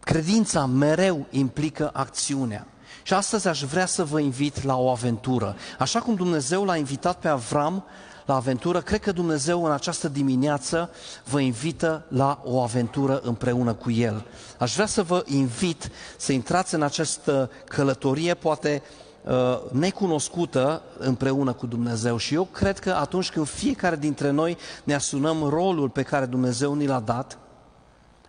Credința 0.00 0.66
mereu 0.66 1.26
implică 1.30 1.90
acțiunea. 1.92 2.66
Și 3.02 3.14
astăzi 3.14 3.48
aș 3.48 3.62
vrea 3.62 3.86
să 3.86 4.04
vă 4.04 4.20
invit 4.20 4.62
la 4.62 4.76
o 4.76 4.90
aventură. 4.90 5.56
Așa 5.78 6.00
cum 6.00 6.14
Dumnezeu 6.14 6.64
l-a 6.64 6.76
invitat 6.76 7.18
pe 7.18 7.28
Avram 7.28 7.84
la 8.24 8.34
aventură, 8.34 8.80
cred 8.80 9.00
că 9.00 9.12
Dumnezeu 9.12 9.64
în 9.64 9.72
această 9.72 10.08
dimineață 10.08 10.90
vă 11.24 11.40
invită 11.40 12.04
la 12.08 12.40
o 12.44 12.62
aventură 12.62 13.20
împreună 13.22 13.72
cu 13.72 13.90
El. 13.90 14.26
Aș 14.58 14.74
vrea 14.74 14.86
să 14.86 15.02
vă 15.02 15.22
invit 15.26 15.90
să 16.16 16.32
intrați 16.32 16.74
în 16.74 16.82
această 16.82 17.50
călătorie, 17.68 18.34
poate 18.34 18.82
uh, 19.24 19.32
necunoscută 19.70 20.82
împreună 20.98 21.52
cu 21.52 21.66
Dumnezeu. 21.66 22.16
Și 22.16 22.34
eu 22.34 22.44
cred 22.44 22.78
că 22.78 22.90
atunci 22.90 23.30
când 23.30 23.48
fiecare 23.48 23.96
dintre 23.96 24.30
noi 24.30 24.56
ne 24.84 24.94
asumăm 24.94 25.48
rolul 25.48 25.88
pe 25.88 26.02
care 26.02 26.26
Dumnezeu 26.26 26.74
ni 26.74 26.86
l-a 26.86 27.00
dat, 27.00 27.38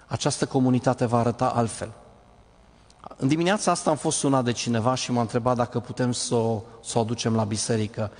această 0.08 0.46
comunitate 0.46 1.06
va 1.06 1.20
arăta 1.20 1.46
altfel. 1.46 1.92
În 3.18 3.28
dimineața 3.28 3.72
asta 3.72 3.90
am 3.90 3.96
fost 3.96 4.18
sunat 4.18 4.44
de 4.44 4.52
cineva 4.52 4.96
și 4.96 5.12
m-a 5.12 5.22
întrebat 5.22 5.56
dacă 5.56 5.80
putem 5.80 6.12
să 6.12 6.36
o, 6.36 6.62
să 6.84 6.98
o 6.98 7.02
aducem 7.02 7.36
la 7.36 7.44
biserică. 7.44 8.12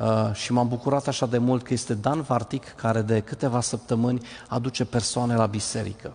Uh, 0.00 0.30
și 0.32 0.52
m-am 0.52 0.68
bucurat 0.68 1.06
așa 1.08 1.26
de 1.26 1.38
mult 1.38 1.62
că 1.62 1.72
este 1.72 1.94
Dan 1.94 2.22
Vartic 2.22 2.74
care 2.74 3.02
de 3.02 3.20
câteva 3.20 3.60
săptămâni 3.60 4.26
aduce 4.48 4.84
persoane 4.84 5.34
la 5.34 5.46
biserică. 5.46 6.12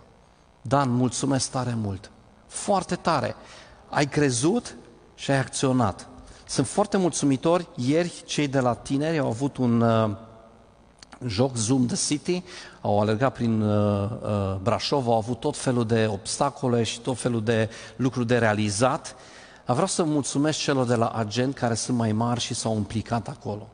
Dan, 0.62 0.92
mulțumesc 0.92 1.52
tare 1.52 1.78
mult. 1.82 2.12
Foarte 2.48 2.96
tare. 2.96 3.36
Ai 3.90 4.06
crezut 4.06 4.76
și 5.16 5.32
ai 5.32 5.38
acționat. 5.38 6.08
Sunt 6.48 6.68
foarte 6.68 6.98
mulțumitori. 6.98 7.68
Ieri 7.76 8.24
cei 8.26 8.48
de 8.48 8.60
la 8.60 8.74
tineri 8.74 9.18
au 9.18 9.28
avut 9.28 9.58
un 9.58 9.82
uh, 9.82 10.10
joc 11.26 11.56
Zoom 11.56 11.86
the 11.86 11.96
City, 11.96 12.44
au 12.82 13.00
alergat 13.00 13.34
prin 13.34 13.62
uh, 13.62 14.10
uh, 14.22 14.56
Brașov, 14.62 15.08
au 15.08 15.18
avut 15.18 15.40
tot 15.40 15.58
felul 15.58 15.86
de 15.86 16.08
obstacole 16.12 16.84
și 16.84 17.00
tot 17.00 17.18
felul 17.18 17.44
de 17.44 17.70
lucruri 17.96 18.28
de 18.28 18.38
realizat. 18.38 19.16
Vreau 19.66 19.88
să 19.88 20.04
mulțumesc 20.04 20.60
celor 20.60 20.86
de 20.86 20.96
la 20.96 21.10
agent 21.10 21.54
care 21.54 21.74
sunt 21.74 21.98
mai 21.98 22.12
mari 22.12 22.40
și 22.40 22.54
s-au 22.54 22.76
implicat 22.76 23.28
acolo. 23.28 23.70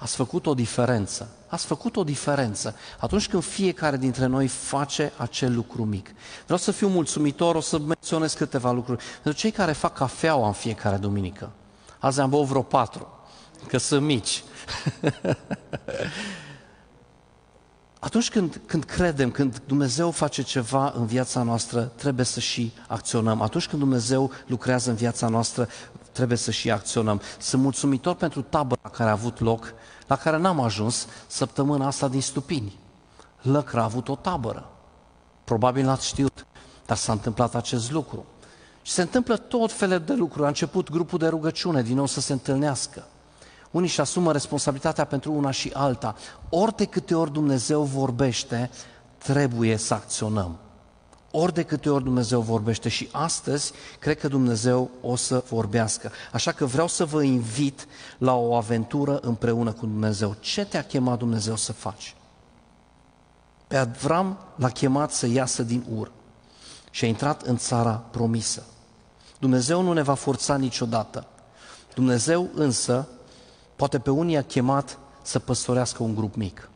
Ați 0.00 0.14
făcut 0.16 0.46
o 0.46 0.54
diferență. 0.54 1.28
Ați 1.46 1.66
făcut 1.66 1.96
o 1.96 2.04
diferență 2.04 2.74
atunci 2.98 3.28
când 3.28 3.42
fiecare 3.42 3.96
dintre 3.96 4.26
noi 4.26 4.46
face 4.46 5.12
acel 5.16 5.54
lucru 5.54 5.84
mic. 5.84 6.10
Vreau 6.44 6.58
să 6.58 6.70
fiu 6.70 6.88
mulțumitor, 6.88 7.54
o 7.54 7.60
să 7.60 7.78
menționez 7.78 8.32
câteva 8.32 8.72
lucruri. 8.72 9.02
Pentru 9.22 9.40
cei 9.40 9.50
care 9.50 9.72
fac 9.72 9.94
cafeaua 9.94 10.46
în 10.46 10.52
fiecare 10.52 10.96
duminică. 10.96 11.50
Azi 11.98 12.20
am 12.20 12.30
băut 12.30 12.46
vreo 12.46 12.62
patru, 12.62 13.08
că 13.66 13.78
sunt 13.78 14.02
mici. 14.02 14.42
Atunci 17.98 18.30
când, 18.30 18.60
când 18.66 18.84
credem, 18.84 19.30
când 19.30 19.62
Dumnezeu 19.66 20.10
face 20.10 20.42
ceva 20.42 20.92
în 20.96 21.06
viața 21.06 21.42
noastră, 21.42 21.82
trebuie 21.82 22.24
să 22.24 22.40
și 22.40 22.72
acționăm. 22.88 23.40
Atunci 23.40 23.66
când 23.66 23.82
Dumnezeu 23.82 24.30
lucrează 24.46 24.90
în 24.90 24.96
viața 24.96 25.28
noastră, 25.28 25.68
trebuie 26.20 26.38
să 26.38 26.50
și 26.50 26.70
acționăm. 26.70 27.20
Sunt 27.38 27.62
mulțumitor 27.62 28.14
pentru 28.14 28.42
tabăra 28.42 28.88
care 28.92 29.08
a 29.08 29.12
avut 29.12 29.40
loc, 29.40 29.72
la 30.06 30.16
care 30.16 30.36
n-am 30.36 30.60
ajuns 30.60 31.06
săptămâna 31.26 31.86
asta 31.86 32.08
din 32.08 32.20
Stupini. 32.20 32.78
Lăcra 33.42 33.80
a 33.80 33.84
avut 33.84 34.08
o 34.08 34.14
tabără. 34.14 34.70
Probabil 35.44 35.84
n-ați 35.84 36.06
știut, 36.06 36.46
dar 36.86 36.96
s-a 36.96 37.12
întâmplat 37.12 37.54
acest 37.54 37.90
lucru. 37.90 38.24
Și 38.82 38.92
se 38.92 39.00
întâmplă 39.02 39.36
tot 39.36 39.72
felul 39.72 39.98
de 39.98 40.12
lucruri. 40.12 40.44
A 40.44 40.48
început 40.48 40.90
grupul 40.90 41.18
de 41.18 41.26
rugăciune 41.26 41.82
din 41.82 41.96
nou 41.96 42.06
să 42.06 42.20
se 42.20 42.32
întâlnească. 42.32 43.04
Unii 43.70 43.88
își 43.88 44.00
asumă 44.00 44.32
responsabilitatea 44.32 45.04
pentru 45.04 45.32
una 45.32 45.50
și 45.50 45.70
alta. 45.74 46.14
Ori 46.48 46.76
de 46.76 46.84
câte 46.84 47.14
ori 47.14 47.32
Dumnezeu 47.32 47.82
vorbește, 47.82 48.70
trebuie 49.18 49.76
să 49.76 49.94
acționăm. 49.94 50.58
Ori 51.30 51.54
de 51.54 51.62
câte 51.62 51.90
ori 51.90 52.04
Dumnezeu 52.04 52.40
vorbește 52.40 52.88
și 52.88 53.08
astăzi, 53.12 53.72
cred 53.98 54.18
că 54.18 54.28
Dumnezeu 54.28 54.90
o 55.00 55.16
să 55.16 55.44
vorbească. 55.48 56.10
Așa 56.32 56.52
că 56.52 56.64
vreau 56.64 56.86
să 56.86 57.04
vă 57.04 57.22
invit 57.22 57.86
la 58.18 58.34
o 58.34 58.54
aventură 58.54 59.18
împreună 59.18 59.72
cu 59.72 59.86
Dumnezeu. 59.86 60.36
Ce 60.40 60.64
te-a 60.64 60.82
chemat 60.84 61.18
Dumnezeu 61.18 61.56
să 61.56 61.72
faci? 61.72 62.16
Pe 63.66 63.76
Avram 63.76 64.38
l-a 64.56 64.68
chemat 64.68 65.12
să 65.12 65.26
iasă 65.26 65.62
din 65.62 65.84
Ur 65.94 66.10
și 66.90 67.04
a 67.04 67.08
intrat 67.08 67.42
în 67.42 67.56
țara 67.56 67.92
promisă. 67.92 68.62
Dumnezeu 69.38 69.82
nu 69.82 69.92
ne 69.92 70.02
va 70.02 70.14
forța 70.14 70.56
niciodată. 70.56 71.26
Dumnezeu 71.94 72.48
însă, 72.54 73.08
poate 73.76 73.98
pe 73.98 74.10
unii 74.10 74.36
a 74.36 74.42
chemat 74.42 74.98
să 75.22 75.38
păstorească 75.38 76.02
un 76.02 76.14
grup 76.14 76.34
mic. 76.34 76.69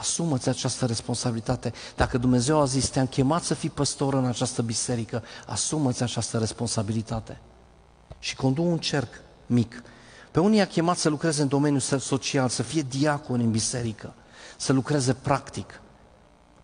Asumă-ți 0.00 0.48
această 0.48 0.86
responsabilitate. 0.86 1.72
Dacă 1.96 2.18
Dumnezeu 2.18 2.60
a 2.60 2.64
zis, 2.64 2.88
te-am 2.88 3.06
chemat 3.06 3.42
să 3.42 3.54
fii 3.54 3.70
păstor 3.70 4.14
în 4.14 4.24
această 4.24 4.62
biserică, 4.62 5.22
asumă-ți 5.46 6.02
această 6.02 6.38
responsabilitate. 6.38 7.40
Și 8.18 8.36
condu 8.36 8.62
un 8.62 8.78
cerc 8.78 9.08
mic. 9.46 9.82
Pe 10.30 10.40
unii 10.40 10.60
a 10.60 10.66
chemat 10.66 10.96
să 10.96 11.08
lucreze 11.08 11.42
în 11.42 11.48
domeniul 11.48 11.80
social, 11.80 12.48
să 12.48 12.62
fie 12.62 12.82
diacon 12.82 13.40
în 13.40 13.50
biserică, 13.50 14.14
să 14.56 14.72
lucreze 14.72 15.12
practic. 15.12 15.80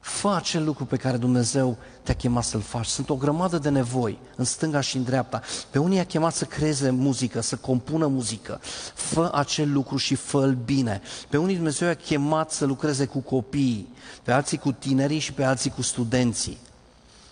Fă 0.07 0.35
acel 0.35 0.65
lucru 0.65 0.85
pe 0.85 0.97
care 0.97 1.17
Dumnezeu 1.17 1.77
te-a 2.03 2.15
chemat 2.15 2.45
să-l 2.45 2.61
faci. 2.61 2.87
Sunt 2.87 3.11
o 3.11 3.15
grămadă 3.15 3.59
de 3.59 3.69
nevoi, 3.69 4.19
în 4.37 4.45
stânga 4.45 4.81
și 4.81 4.97
în 4.97 5.03
dreapta. 5.03 5.43
Pe 5.71 5.79
unii 5.79 5.99
a 5.99 6.05
chemat 6.05 6.35
să 6.35 6.45
creeze 6.45 6.91
muzică, 6.91 7.41
să 7.41 7.57
compună 7.57 8.07
muzică. 8.07 8.61
Fă 8.95 9.31
acel 9.35 9.73
lucru 9.73 9.97
și 9.97 10.15
fă-l 10.15 10.55
bine. 10.65 11.01
Pe 11.29 11.37
unii 11.37 11.55
Dumnezeu 11.55 11.89
a 11.89 11.95
chemat 11.95 12.51
să 12.51 12.65
lucreze 12.65 13.07
cu 13.07 13.19
copiii, 13.19 13.89
pe 14.23 14.33
alții 14.33 14.59
cu 14.59 14.73
tinerii 14.73 15.19
și 15.19 15.33
pe 15.33 15.45
alții 15.45 15.71
cu 15.71 15.83
studenții. 15.83 16.59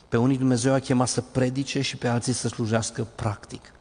Pe 0.09 0.17
unii 0.17 0.39
Dumnezeu 0.39 0.73
a 0.73 0.79
chemat 0.79 1.09
să 1.09 1.21
predice 1.21 1.81
și 1.81 1.97
pe 1.97 2.09
alții 2.09 2.33
să 2.33 2.49
slujească 2.49 3.07
practic. 3.15 3.73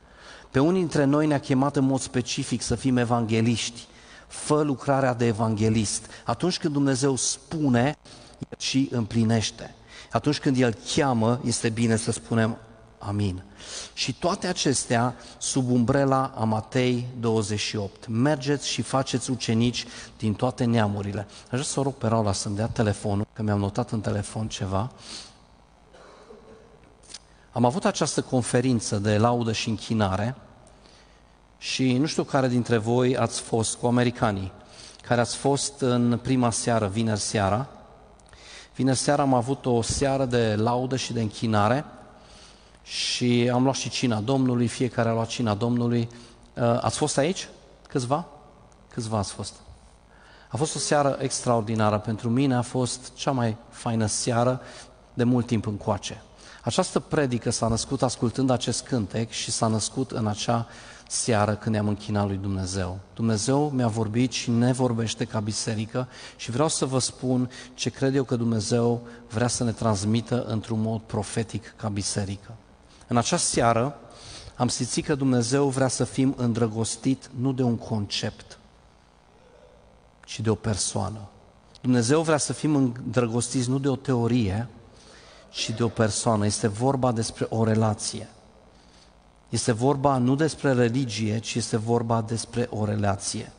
Pe 0.51 0.59
unii 0.59 0.79
dintre 0.79 1.03
noi 1.03 1.27
ne-a 1.27 1.39
chemat 1.39 1.75
în 1.75 1.85
mod 1.85 1.99
specific 1.99 2.61
să 2.61 2.75
fim 2.75 2.97
evangeliști. 2.97 3.87
Fă 4.27 4.61
lucrarea 4.61 5.13
de 5.13 5.25
evanghelist. 5.25 6.05
Atunci 6.25 6.57
când 6.57 6.73
Dumnezeu 6.73 7.15
spune, 7.15 7.97
el 8.49 8.57
și 8.59 8.89
împlinește. 8.91 9.75
Atunci 10.11 10.39
când 10.39 10.57
El 10.57 10.77
cheamă, 10.95 11.39
este 11.43 11.69
bine 11.69 11.95
să 11.95 12.11
spunem 12.11 12.57
Amin. 13.05 13.43
Și 13.93 14.13
toate 14.13 14.47
acestea 14.47 15.15
sub 15.37 15.69
umbrela 15.69 16.31
a 16.35 16.43
Matei 16.43 17.07
28. 17.19 18.07
Mergeți 18.07 18.67
și 18.67 18.81
faceți 18.81 19.31
ucenici 19.31 19.85
din 20.17 20.33
toate 20.33 20.63
neamurile. 20.63 21.19
Aș 21.43 21.49
vrea 21.49 21.63
să 21.63 21.79
o 21.79 21.83
rog 21.83 21.93
pe 21.93 22.07
Raula 22.07 22.33
să-mi 22.33 22.55
dea 22.55 22.67
telefonul, 22.67 23.27
că 23.33 23.41
mi-am 23.41 23.59
notat 23.59 23.91
în 23.91 24.01
telefon 24.01 24.47
ceva. 24.47 24.91
Am 27.51 27.65
avut 27.65 27.85
această 27.85 28.21
conferință 28.21 28.97
de 28.97 29.17
laudă 29.17 29.51
și 29.51 29.69
închinare 29.69 30.35
și 31.57 31.97
nu 31.97 32.05
știu 32.05 32.23
care 32.23 32.47
dintre 32.47 32.77
voi 32.77 33.17
ați 33.17 33.41
fost 33.41 33.75
cu 33.75 33.87
americanii, 33.87 34.51
care 35.01 35.21
ați 35.21 35.35
fost 35.35 35.81
în 35.81 36.19
prima 36.21 36.51
seară, 36.51 36.87
vineri 36.87 37.19
seara. 37.19 37.67
Vineri 38.75 38.97
seara 38.97 39.21
am 39.21 39.33
avut 39.33 39.65
o 39.65 39.81
seară 39.81 40.25
de 40.25 40.55
laudă 40.55 40.95
și 40.95 41.13
de 41.13 41.21
închinare 41.21 41.85
și 42.83 43.49
am 43.53 43.63
luat 43.63 43.75
și 43.75 43.89
cina 43.89 44.19
Domnului, 44.19 44.67
fiecare 44.67 45.09
a 45.09 45.13
luat 45.13 45.27
cina 45.27 45.53
Domnului. 45.53 46.09
Uh, 46.53 46.63
ați 46.81 46.97
fost 46.97 47.17
aici? 47.17 47.47
Câțiva? 47.87 48.25
Câțiva 48.89 49.17
ați 49.17 49.33
fost? 49.33 49.53
A 50.49 50.57
fost 50.57 50.75
o 50.75 50.79
seară 50.79 51.17
extraordinară 51.19 51.97
pentru 51.97 52.29
mine, 52.29 52.55
a 52.55 52.61
fost 52.61 53.11
cea 53.13 53.31
mai 53.31 53.57
faină 53.69 54.05
seară 54.05 54.61
de 55.13 55.23
mult 55.23 55.45
timp 55.45 55.65
încoace. 55.65 56.21
Această 56.63 56.99
predică 56.99 57.49
s-a 57.49 57.67
născut 57.67 58.01
ascultând 58.01 58.49
acest 58.49 58.83
cântec 58.83 59.29
și 59.29 59.51
s-a 59.51 59.67
născut 59.67 60.11
în 60.11 60.27
acea 60.27 60.67
seară 61.07 61.55
când 61.55 61.75
ne-am 61.75 61.87
închinat 61.87 62.27
lui 62.27 62.37
Dumnezeu. 62.37 62.99
Dumnezeu 63.13 63.69
mi-a 63.69 63.87
vorbit 63.87 64.31
și 64.31 64.49
ne 64.49 64.71
vorbește 64.71 65.25
ca 65.25 65.39
biserică 65.39 66.07
și 66.35 66.51
vreau 66.51 66.67
să 66.67 66.85
vă 66.85 66.99
spun 66.99 67.49
ce 67.73 67.89
cred 67.89 68.15
eu 68.15 68.23
că 68.23 68.35
Dumnezeu 68.35 69.07
vrea 69.29 69.47
să 69.47 69.63
ne 69.63 69.71
transmită 69.71 70.43
într-un 70.43 70.81
mod 70.81 71.01
profetic 71.01 71.73
ca 71.75 71.89
biserică. 71.89 72.55
În 73.07 73.17
această 73.17 73.47
seară 73.47 73.99
am 74.55 74.67
simțit 74.67 75.05
că 75.05 75.15
Dumnezeu 75.15 75.67
vrea 75.67 75.87
să 75.87 76.03
fim 76.03 76.33
îndrăgostit 76.37 77.29
nu 77.39 77.53
de 77.53 77.63
un 77.63 77.77
concept, 77.77 78.59
ci 80.25 80.39
de 80.39 80.49
o 80.49 80.55
persoană. 80.55 81.19
Dumnezeu 81.81 82.21
vrea 82.21 82.37
să 82.37 82.53
fim 82.53 82.75
îndrăgostiți 82.75 83.69
nu 83.69 83.79
de 83.79 83.89
o 83.89 83.95
teorie, 83.95 84.67
ci 85.53 85.69
de 85.69 85.83
o 85.83 85.87
persoană. 85.87 86.45
Este 86.45 86.67
vorba 86.67 87.11
despre 87.11 87.45
o 87.49 87.63
relație. 87.63 88.27
Este 89.49 89.71
vorba 89.71 90.17
nu 90.17 90.35
despre 90.35 90.73
religie, 90.73 91.39
ci 91.39 91.55
este 91.55 91.77
vorba 91.77 92.21
despre 92.21 92.67
o 92.69 92.85
relație. 92.85 93.51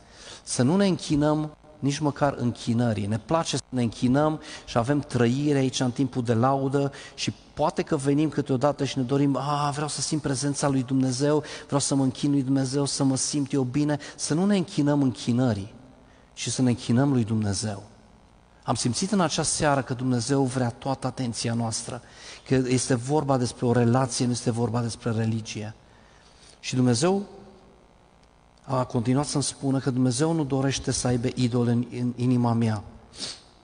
Să 0.43 0.63
nu 0.63 0.75
ne 0.75 0.87
închinăm 0.87 1.57
nici 1.79 1.99
măcar 1.99 2.35
închinării. 2.37 3.05
Ne 3.05 3.19
place 3.19 3.55
să 3.55 3.63
ne 3.69 3.81
închinăm 3.81 4.41
și 4.65 4.77
avem 4.77 4.99
trăire 4.99 5.57
aici 5.57 5.79
în 5.79 5.91
timpul 5.91 6.23
de 6.23 6.33
laudă 6.33 6.91
și 7.15 7.33
poate 7.53 7.81
că 7.81 7.95
venim 7.95 8.29
câteodată 8.29 8.83
și 8.83 8.97
ne 8.97 9.03
dorim, 9.03 9.37
a, 9.37 9.69
vreau 9.73 9.87
să 9.87 10.01
simt 10.01 10.21
prezența 10.21 10.67
lui 10.67 10.83
Dumnezeu, 10.83 11.43
vreau 11.65 11.79
să 11.79 11.95
mă 11.95 12.03
închin 12.03 12.31
lui 12.31 12.43
Dumnezeu, 12.43 12.85
să 12.85 13.03
mă 13.03 13.15
simt 13.15 13.53
eu 13.53 13.63
bine, 13.63 13.97
să 14.15 14.33
nu 14.33 14.45
ne 14.45 14.55
închinăm 14.55 15.01
închinării, 15.01 15.73
ci 16.33 16.49
să 16.49 16.61
ne 16.61 16.69
închinăm 16.69 17.11
lui 17.11 17.23
Dumnezeu. 17.23 17.83
Am 18.65 18.75
simțit 18.75 19.11
în 19.11 19.19
această 19.19 19.55
seară 19.55 19.81
că 19.81 19.93
Dumnezeu 19.93 20.43
vrea 20.43 20.69
toată 20.69 21.07
atenția 21.07 21.53
noastră, 21.53 22.01
că 22.47 22.55
este 22.55 22.95
vorba 22.95 23.37
despre 23.37 23.65
o 23.65 23.71
relație, 23.71 24.25
nu 24.25 24.31
este 24.31 24.51
vorba 24.51 24.81
despre 24.81 25.11
religie. 25.11 25.75
Și 26.59 26.75
Dumnezeu 26.75 27.25
a 28.63 28.83
continuat 28.83 29.25
să-mi 29.25 29.43
spună 29.43 29.79
că 29.79 29.91
Dumnezeu 29.91 30.31
nu 30.31 30.43
dorește 30.43 30.91
să 30.91 31.07
aibă 31.07 31.27
idol 31.35 31.67
în, 31.67 31.85
în 31.91 32.13
inima 32.15 32.53
mea. 32.53 32.83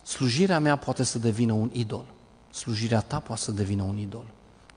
Slujirea 0.03 0.59
mea 0.59 0.75
poate 0.75 1.03
să 1.03 1.19
devină 1.19 1.53
un 1.53 1.69
idol. 1.73 2.05
Slujirea 2.51 3.01
ta 3.01 3.19
poate 3.19 3.41
să 3.41 3.51
devină 3.51 3.83
un 3.83 3.97
idol. 3.97 4.25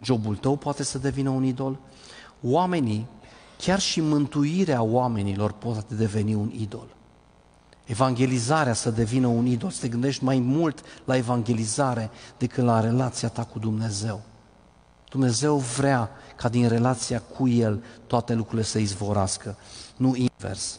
Jobul 0.02 0.36
tău 0.36 0.56
poate 0.56 0.82
să 0.82 0.98
devină 0.98 1.30
un 1.30 1.44
idol. 1.44 1.78
Oamenii, 2.42 3.06
chiar 3.58 3.80
și 3.80 4.00
mântuirea 4.00 4.82
oamenilor 4.82 5.52
poate 5.52 5.94
deveni 5.94 6.34
un 6.34 6.50
idol. 6.50 6.93
Evangelizarea 7.84 8.72
să 8.72 8.90
devină 8.90 9.26
un 9.26 9.46
idol, 9.46 9.70
să 9.70 9.80
te 9.80 9.88
gândești 9.88 10.24
mai 10.24 10.38
mult 10.38 10.80
la 11.04 11.16
evangelizare 11.16 12.10
decât 12.38 12.64
la 12.64 12.80
relația 12.80 13.28
ta 13.28 13.44
cu 13.44 13.58
Dumnezeu. 13.58 14.22
Dumnezeu 15.10 15.56
vrea 15.56 16.10
ca 16.36 16.48
din 16.48 16.68
relația 16.68 17.20
cu 17.20 17.48
El 17.48 17.84
toate 18.06 18.34
lucrurile 18.34 18.66
să 18.66 18.78
izvorască, 18.78 19.56
nu 19.96 20.14
invers. 20.14 20.78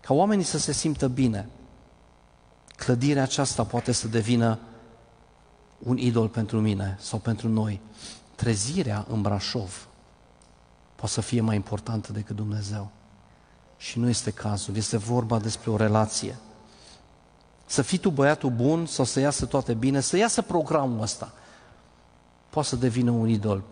Ca 0.00 0.14
oamenii 0.14 0.44
să 0.44 0.58
se 0.58 0.72
simtă 0.72 1.08
bine. 1.08 1.48
Clădirea 2.76 3.22
aceasta 3.22 3.64
poate 3.64 3.92
să 3.92 4.08
devină 4.08 4.58
un 5.78 5.96
idol 5.96 6.28
pentru 6.28 6.60
mine 6.60 6.96
sau 7.00 7.18
pentru 7.18 7.48
noi. 7.48 7.80
Trezirea 8.34 9.06
în 9.08 9.22
Brașov 9.22 9.88
poate 10.94 11.12
să 11.12 11.20
fie 11.20 11.40
mai 11.40 11.54
importantă 11.54 12.12
decât 12.12 12.36
Dumnezeu. 12.36 12.90
Și 13.84 13.98
nu 13.98 14.08
este 14.08 14.30
cazul, 14.30 14.76
este 14.76 14.96
vorba 14.96 15.38
despre 15.38 15.70
o 15.70 15.76
relație. 15.76 16.36
Să 17.66 17.82
fii 17.82 17.98
tu 17.98 18.10
băiatul 18.10 18.50
bun 18.50 18.86
sau 18.86 19.04
să 19.04 19.20
iasă 19.20 19.46
toate 19.46 19.74
bine, 19.74 20.00
să 20.00 20.16
iasă 20.16 20.42
programul 20.42 21.02
ăsta. 21.02 21.32
Poate 22.50 22.68
să 22.68 22.76
devină 22.76 23.10
un 23.10 23.28
idol. 23.28 23.62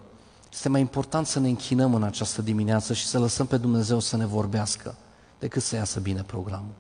Este 0.52 0.68
mai 0.68 0.80
important 0.80 1.26
să 1.26 1.40
ne 1.40 1.48
închinăm 1.48 1.94
în 1.94 2.02
această 2.02 2.42
dimineață 2.42 2.92
și 2.92 3.06
să 3.06 3.18
lăsăm 3.18 3.46
pe 3.46 3.56
Dumnezeu 3.56 4.00
să 4.00 4.16
ne 4.16 4.26
vorbească 4.26 4.94
decât 5.38 5.62
să 5.62 5.76
iasă 5.76 6.00
bine 6.00 6.22
programul. 6.22 6.74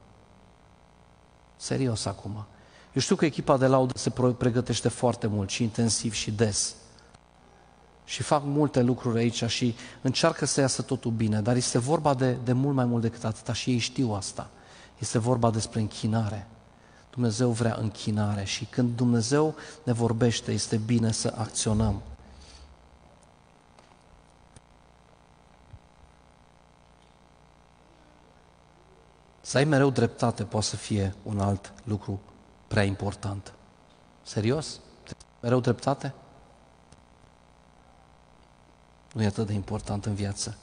Serios 1.56 2.04
acum. 2.04 2.44
Eu 2.92 3.00
știu 3.00 3.16
că 3.16 3.24
echipa 3.24 3.56
de 3.56 3.66
laudă 3.66 3.98
se 3.98 4.10
pregătește 4.38 4.88
foarte 4.88 5.26
mult 5.26 5.50
și 5.50 5.62
intensiv 5.62 6.12
și 6.12 6.30
des 6.30 6.74
și 8.12 8.22
fac 8.22 8.42
multe 8.44 8.82
lucruri 8.82 9.18
aici 9.18 9.44
și 9.44 9.74
încearcă 10.02 10.44
să 10.44 10.60
iasă 10.60 10.82
totul 10.82 11.10
bine, 11.10 11.40
dar 11.40 11.56
este 11.56 11.78
vorba 11.78 12.14
de, 12.14 12.32
de 12.44 12.52
mult 12.52 12.74
mai 12.74 12.84
mult 12.84 13.02
decât 13.02 13.24
atâta 13.24 13.52
și 13.52 13.70
ei 13.70 13.78
știu 13.78 14.10
asta. 14.10 14.50
Este 14.98 15.18
vorba 15.18 15.50
despre 15.50 15.80
închinare. 15.80 16.46
Dumnezeu 17.10 17.50
vrea 17.50 17.76
închinare 17.80 18.44
și 18.44 18.64
când 18.64 18.96
Dumnezeu 18.96 19.54
ne 19.82 19.92
vorbește, 19.92 20.52
este 20.52 20.76
bine 20.76 21.12
să 21.12 21.34
acționăm. 21.36 22.02
Să 29.40 29.56
ai 29.56 29.64
mereu 29.64 29.90
dreptate 29.90 30.44
poate 30.44 30.66
să 30.66 30.76
fie 30.76 31.14
un 31.22 31.40
alt 31.40 31.72
lucru 31.84 32.20
prea 32.68 32.82
important. 32.82 33.52
Serios? 34.22 34.80
Mereu 35.40 35.60
dreptate? 35.60 36.14
Nu 39.12 39.22
e 39.22 39.26
atât 39.26 39.46
de 39.46 39.52
important 39.52 40.04
în 40.04 40.14
viață. 40.14 40.56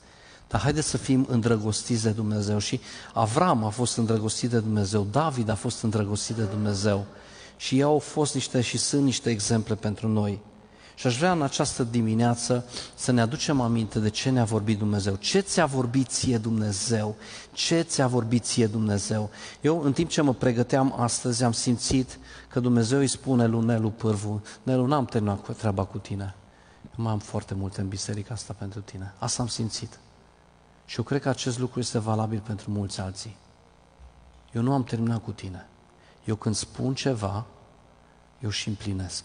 Dar 0.48 0.60
haideți 0.60 0.88
să 0.88 0.96
fim 0.96 1.26
îndrăgostiți 1.28 2.02
de 2.02 2.10
Dumnezeu. 2.10 2.58
Și 2.58 2.80
Avram 3.12 3.64
a 3.64 3.68
fost 3.68 3.96
îndrăgostit 3.96 4.50
de 4.50 4.58
Dumnezeu, 4.58 5.06
David 5.10 5.48
a 5.48 5.54
fost 5.54 5.82
îndrăgostit 5.82 6.36
de 6.36 6.42
Dumnezeu. 6.42 7.06
Și 7.56 7.76
ei 7.76 7.82
au 7.82 7.98
fost 7.98 8.34
niște 8.34 8.60
și 8.60 8.78
sunt 8.78 9.02
niște 9.02 9.30
exemple 9.30 9.74
pentru 9.74 10.08
noi. 10.08 10.40
Și 10.94 11.06
aș 11.06 11.18
vrea 11.18 11.32
în 11.32 11.42
această 11.42 11.82
dimineață 11.82 12.64
să 12.94 13.12
ne 13.12 13.20
aducem 13.20 13.60
aminte 13.60 13.98
de 13.98 14.10
ce 14.10 14.30
ne-a 14.30 14.44
vorbit 14.44 14.78
Dumnezeu. 14.78 15.14
Ce 15.14 15.40
ți-a 15.40 15.66
vorbit 15.66 16.08
ție 16.08 16.38
Dumnezeu? 16.38 17.16
Ce 17.52 17.80
ți-a 17.80 18.06
vorbit 18.06 18.44
ție 18.44 18.66
Dumnezeu? 18.66 19.30
Eu, 19.60 19.82
în 19.82 19.92
timp 19.92 20.10
ce 20.10 20.20
mă 20.20 20.34
pregăteam 20.34 20.94
astăzi, 20.96 21.44
am 21.44 21.52
simțit 21.52 22.18
că 22.48 22.60
Dumnezeu 22.60 22.98
îi 22.98 23.06
spune 23.06 23.46
lui 23.46 23.64
Nelu 23.64 23.90
Pârvu, 23.90 24.42
Nelu, 24.62 24.86
n-am 24.86 25.04
terminat 25.04 25.44
cu 25.44 25.52
treaba 25.52 25.84
cu 25.84 25.98
tine 25.98 26.34
mai 26.94 27.12
am 27.12 27.18
foarte 27.18 27.54
multe 27.54 27.80
în 27.80 27.88
biserica 27.88 28.34
asta 28.34 28.52
pentru 28.52 28.80
tine. 28.80 29.14
Asta 29.18 29.42
am 29.42 29.48
simțit. 29.48 29.98
Și 30.84 30.98
eu 30.98 31.04
cred 31.04 31.20
că 31.20 31.28
acest 31.28 31.58
lucru 31.58 31.78
este 31.78 31.98
valabil 31.98 32.40
pentru 32.40 32.70
mulți 32.70 33.00
alții. 33.00 33.36
Eu 34.52 34.62
nu 34.62 34.72
am 34.72 34.84
terminat 34.84 35.22
cu 35.22 35.32
tine. 35.32 35.66
Eu 36.24 36.36
când 36.36 36.54
spun 36.54 36.94
ceva, 36.94 37.46
eu 38.40 38.50
și 38.50 38.68
împlinesc. 38.68 39.24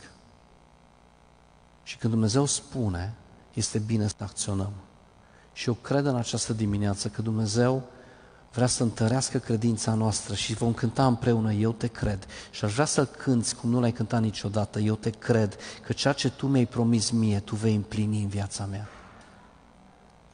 Și 1.83 1.97
când 1.97 2.13
Dumnezeu 2.13 2.45
spune, 2.45 3.13
este 3.53 3.79
bine 3.79 4.07
să 4.07 4.15
acționăm. 4.19 4.71
Și 5.53 5.67
eu 5.67 5.73
cred 5.73 6.05
în 6.05 6.15
această 6.15 6.53
dimineață 6.53 7.09
că 7.09 7.21
Dumnezeu 7.21 7.83
vrea 8.55 8.67
să 8.67 8.83
întărească 8.83 9.37
credința 9.37 9.93
noastră 9.93 10.35
și 10.35 10.53
vom 10.53 10.73
cânta 10.73 11.05
împreună 11.05 11.53
Eu 11.53 11.71
te 11.71 11.87
cred. 11.87 12.25
Și 12.51 12.65
aș 12.65 12.73
vrea 12.73 12.85
să 12.85 13.05
cânți 13.05 13.55
cum 13.55 13.69
nu 13.69 13.79
l-ai 13.79 13.91
cântat 13.91 14.21
niciodată, 14.21 14.79
Eu 14.79 14.95
te 14.95 15.09
cred 15.09 15.57
că 15.85 15.93
ceea 15.93 16.13
ce 16.13 16.29
Tu 16.29 16.47
mi-ai 16.47 16.65
promis 16.65 17.09
mie, 17.09 17.39
Tu 17.39 17.55
vei 17.55 17.75
împlini 17.75 18.21
în 18.21 18.27
viața 18.27 18.65
mea. 18.65 18.87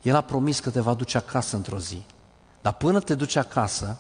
El 0.01 0.15
a 0.15 0.22
promis 0.22 0.59
că 0.59 0.69
te 0.69 0.80
va 0.80 0.93
duce 0.93 1.17
acasă 1.17 1.55
într-o 1.55 1.80
zi. 1.80 2.03
Dar 2.61 2.74
până 2.74 2.99
te 2.99 3.15
duci 3.15 3.36
acasă, 3.36 3.97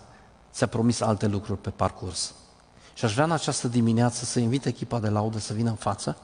ți-a 0.51 0.67
promis 0.67 1.01
alte 1.01 1.27
lucruri 1.27 1.61
pe 1.61 1.69
parcurs. 1.69 2.33
Și 2.93 3.05
aș 3.05 3.13
vrea 3.13 3.25
în 3.25 3.31
această 3.31 3.67
dimineață 3.67 4.25
să 4.25 4.39
invit 4.39 4.65
echipa 4.65 4.99
de 4.99 5.09
laudă 5.09 5.39
să 5.39 5.53
vină 5.53 5.69
în 5.69 5.75
față 5.75 6.17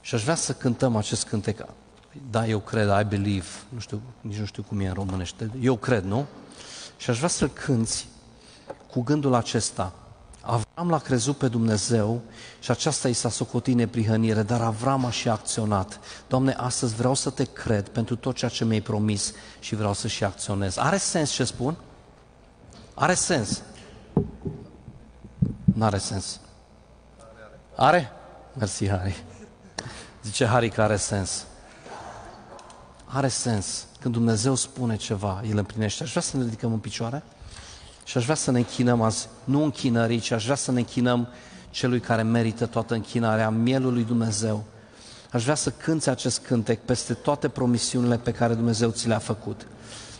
și 0.00 0.14
aș 0.14 0.22
vrea 0.22 0.34
să 0.34 0.52
cântăm 0.52 0.96
acest 0.96 1.26
cântec 1.26 1.66
da, 2.30 2.46
eu 2.46 2.58
cred, 2.58 2.88
I 3.00 3.04
believe, 3.04 3.46
nu 3.68 3.78
știu, 3.78 4.00
nici 4.20 4.36
nu 4.36 4.44
știu 4.44 4.62
cum 4.62 4.80
e 4.80 4.86
în 4.86 4.94
românește, 4.94 5.50
eu 5.60 5.76
cred, 5.76 6.04
nu? 6.04 6.26
Și 6.96 7.10
aș 7.10 7.16
vrea 7.16 7.28
să 7.28 7.48
cânți 7.48 8.08
cu 8.90 9.02
gândul 9.02 9.34
acesta, 9.34 9.92
Avram 10.46 10.90
l-a 10.90 10.98
crezut 10.98 11.36
pe 11.36 11.48
Dumnezeu 11.48 12.20
și 12.58 12.70
aceasta 12.70 13.08
i 13.08 13.12
s-a 13.12 13.28
socotit 13.28 13.74
neprihănire, 13.74 14.42
dar 14.42 14.60
Avram 14.60 15.04
a 15.04 15.10
și 15.10 15.28
acționat. 15.28 16.00
Doamne, 16.28 16.52
astăzi 16.52 16.94
vreau 16.94 17.14
să 17.14 17.30
te 17.30 17.44
cred 17.44 17.88
pentru 17.88 18.16
tot 18.16 18.36
ceea 18.36 18.50
ce 18.50 18.64
mi-ai 18.64 18.80
promis 18.80 19.32
și 19.58 19.74
vreau 19.74 19.92
să 19.92 20.08
și 20.08 20.24
acționez. 20.24 20.76
Are 20.76 20.96
sens 20.96 21.30
ce 21.30 21.44
spun? 21.44 21.76
Are 22.94 23.14
sens. 23.14 23.62
Nu 25.64 25.84
are 25.84 25.98
sens. 25.98 26.40
Are? 27.76 28.12
Mersi, 28.52 28.88
Harry. 28.88 29.24
Zice 30.22 30.46
Harry 30.46 30.70
că 30.70 30.82
are 30.82 30.96
sens. 30.96 31.46
Are 33.16 33.28
sens. 33.28 33.86
Când 34.00 34.14
Dumnezeu 34.14 34.54
spune 34.54 34.96
ceva, 34.96 35.42
El 35.50 35.56
împlinește. 35.56 36.02
Aș 36.02 36.10
vrea 36.10 36.22
să 36.22 36.36
ne 36.36 36.42
ridicăm 36.42 36.72
în 36.72 36.78
picioare 36.78 37.22
și 38.04 38.16
aș 38.16 38.22
vrea 38.22 38.34
să 38.34 38.50
ne 38.50 38.58
închinăm 38.58 39.02
azi, 39.02 39.28
nu 39.44 39.62
închinării, 39.62 40.18
ci 40.18 40.30
aș 40.30 40.44
vrea 40.44 40.56
să 40.56 40.72
ne 40.72 40.78
închinăm 40.78 41.28
celui 41.70 42.00
care 42.00 42.22
merită 42.22 42.66
toată 42.66 42.94
închinarea, 42.94 43.50
mielul 43.50 43.92
lui 43.92 44.04
Dumnezeu. 44.04 44.64
Aș 45.30 45.42
vrea 45.42 45.54
să 45.54 45.70
cânți 45.70 46.08
acest 46.08 46.40
cântec 46.46 46.80
peste 46.80 47.14
toate 47.14 47.48
promisiunile 47.48 48.16
pe 48.16 48.32
care 48.32 48.54
Dumnezeu 48.54 48.90
ți 48.90 49.08
le-a 49.08 49.18
făcut. 49.18 49.66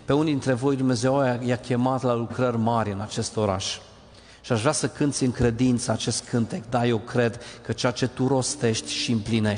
Pe 0.04 0.12
unii 0.12 0.32
dintre 0.32 0.52
voi 0.52 0.76
Dumnezeu 0.76 1.38
i-a 1.44 1.56
chemat 1.56 2.02
la 2.02 2.14
lucrări 2.14 2.58
mari 2.58 2.92
în 2.92 3.00
acest 3.00 3.36
oraș. 3.36 3.78
Și 4.40 4.52
aș 4.52 4.60
vrea 4.60 4.72
să 4.72 4.88
cânți 4.88 5.24
în 5.24 5.32
credință 5.32 5.90
acest 5.90 6.28
cântec. 6.28 6.62
Da, 6.68 6.86
eu 6.86 6.98
cred 6.98 7.40
că 7.62 7.72
ceea 7.72 7.92
ce 7.92 8.06
tu 8.06 8.26
rostești 8.26 8.92
și 8.92 9.12
împlinești 9.12 9.54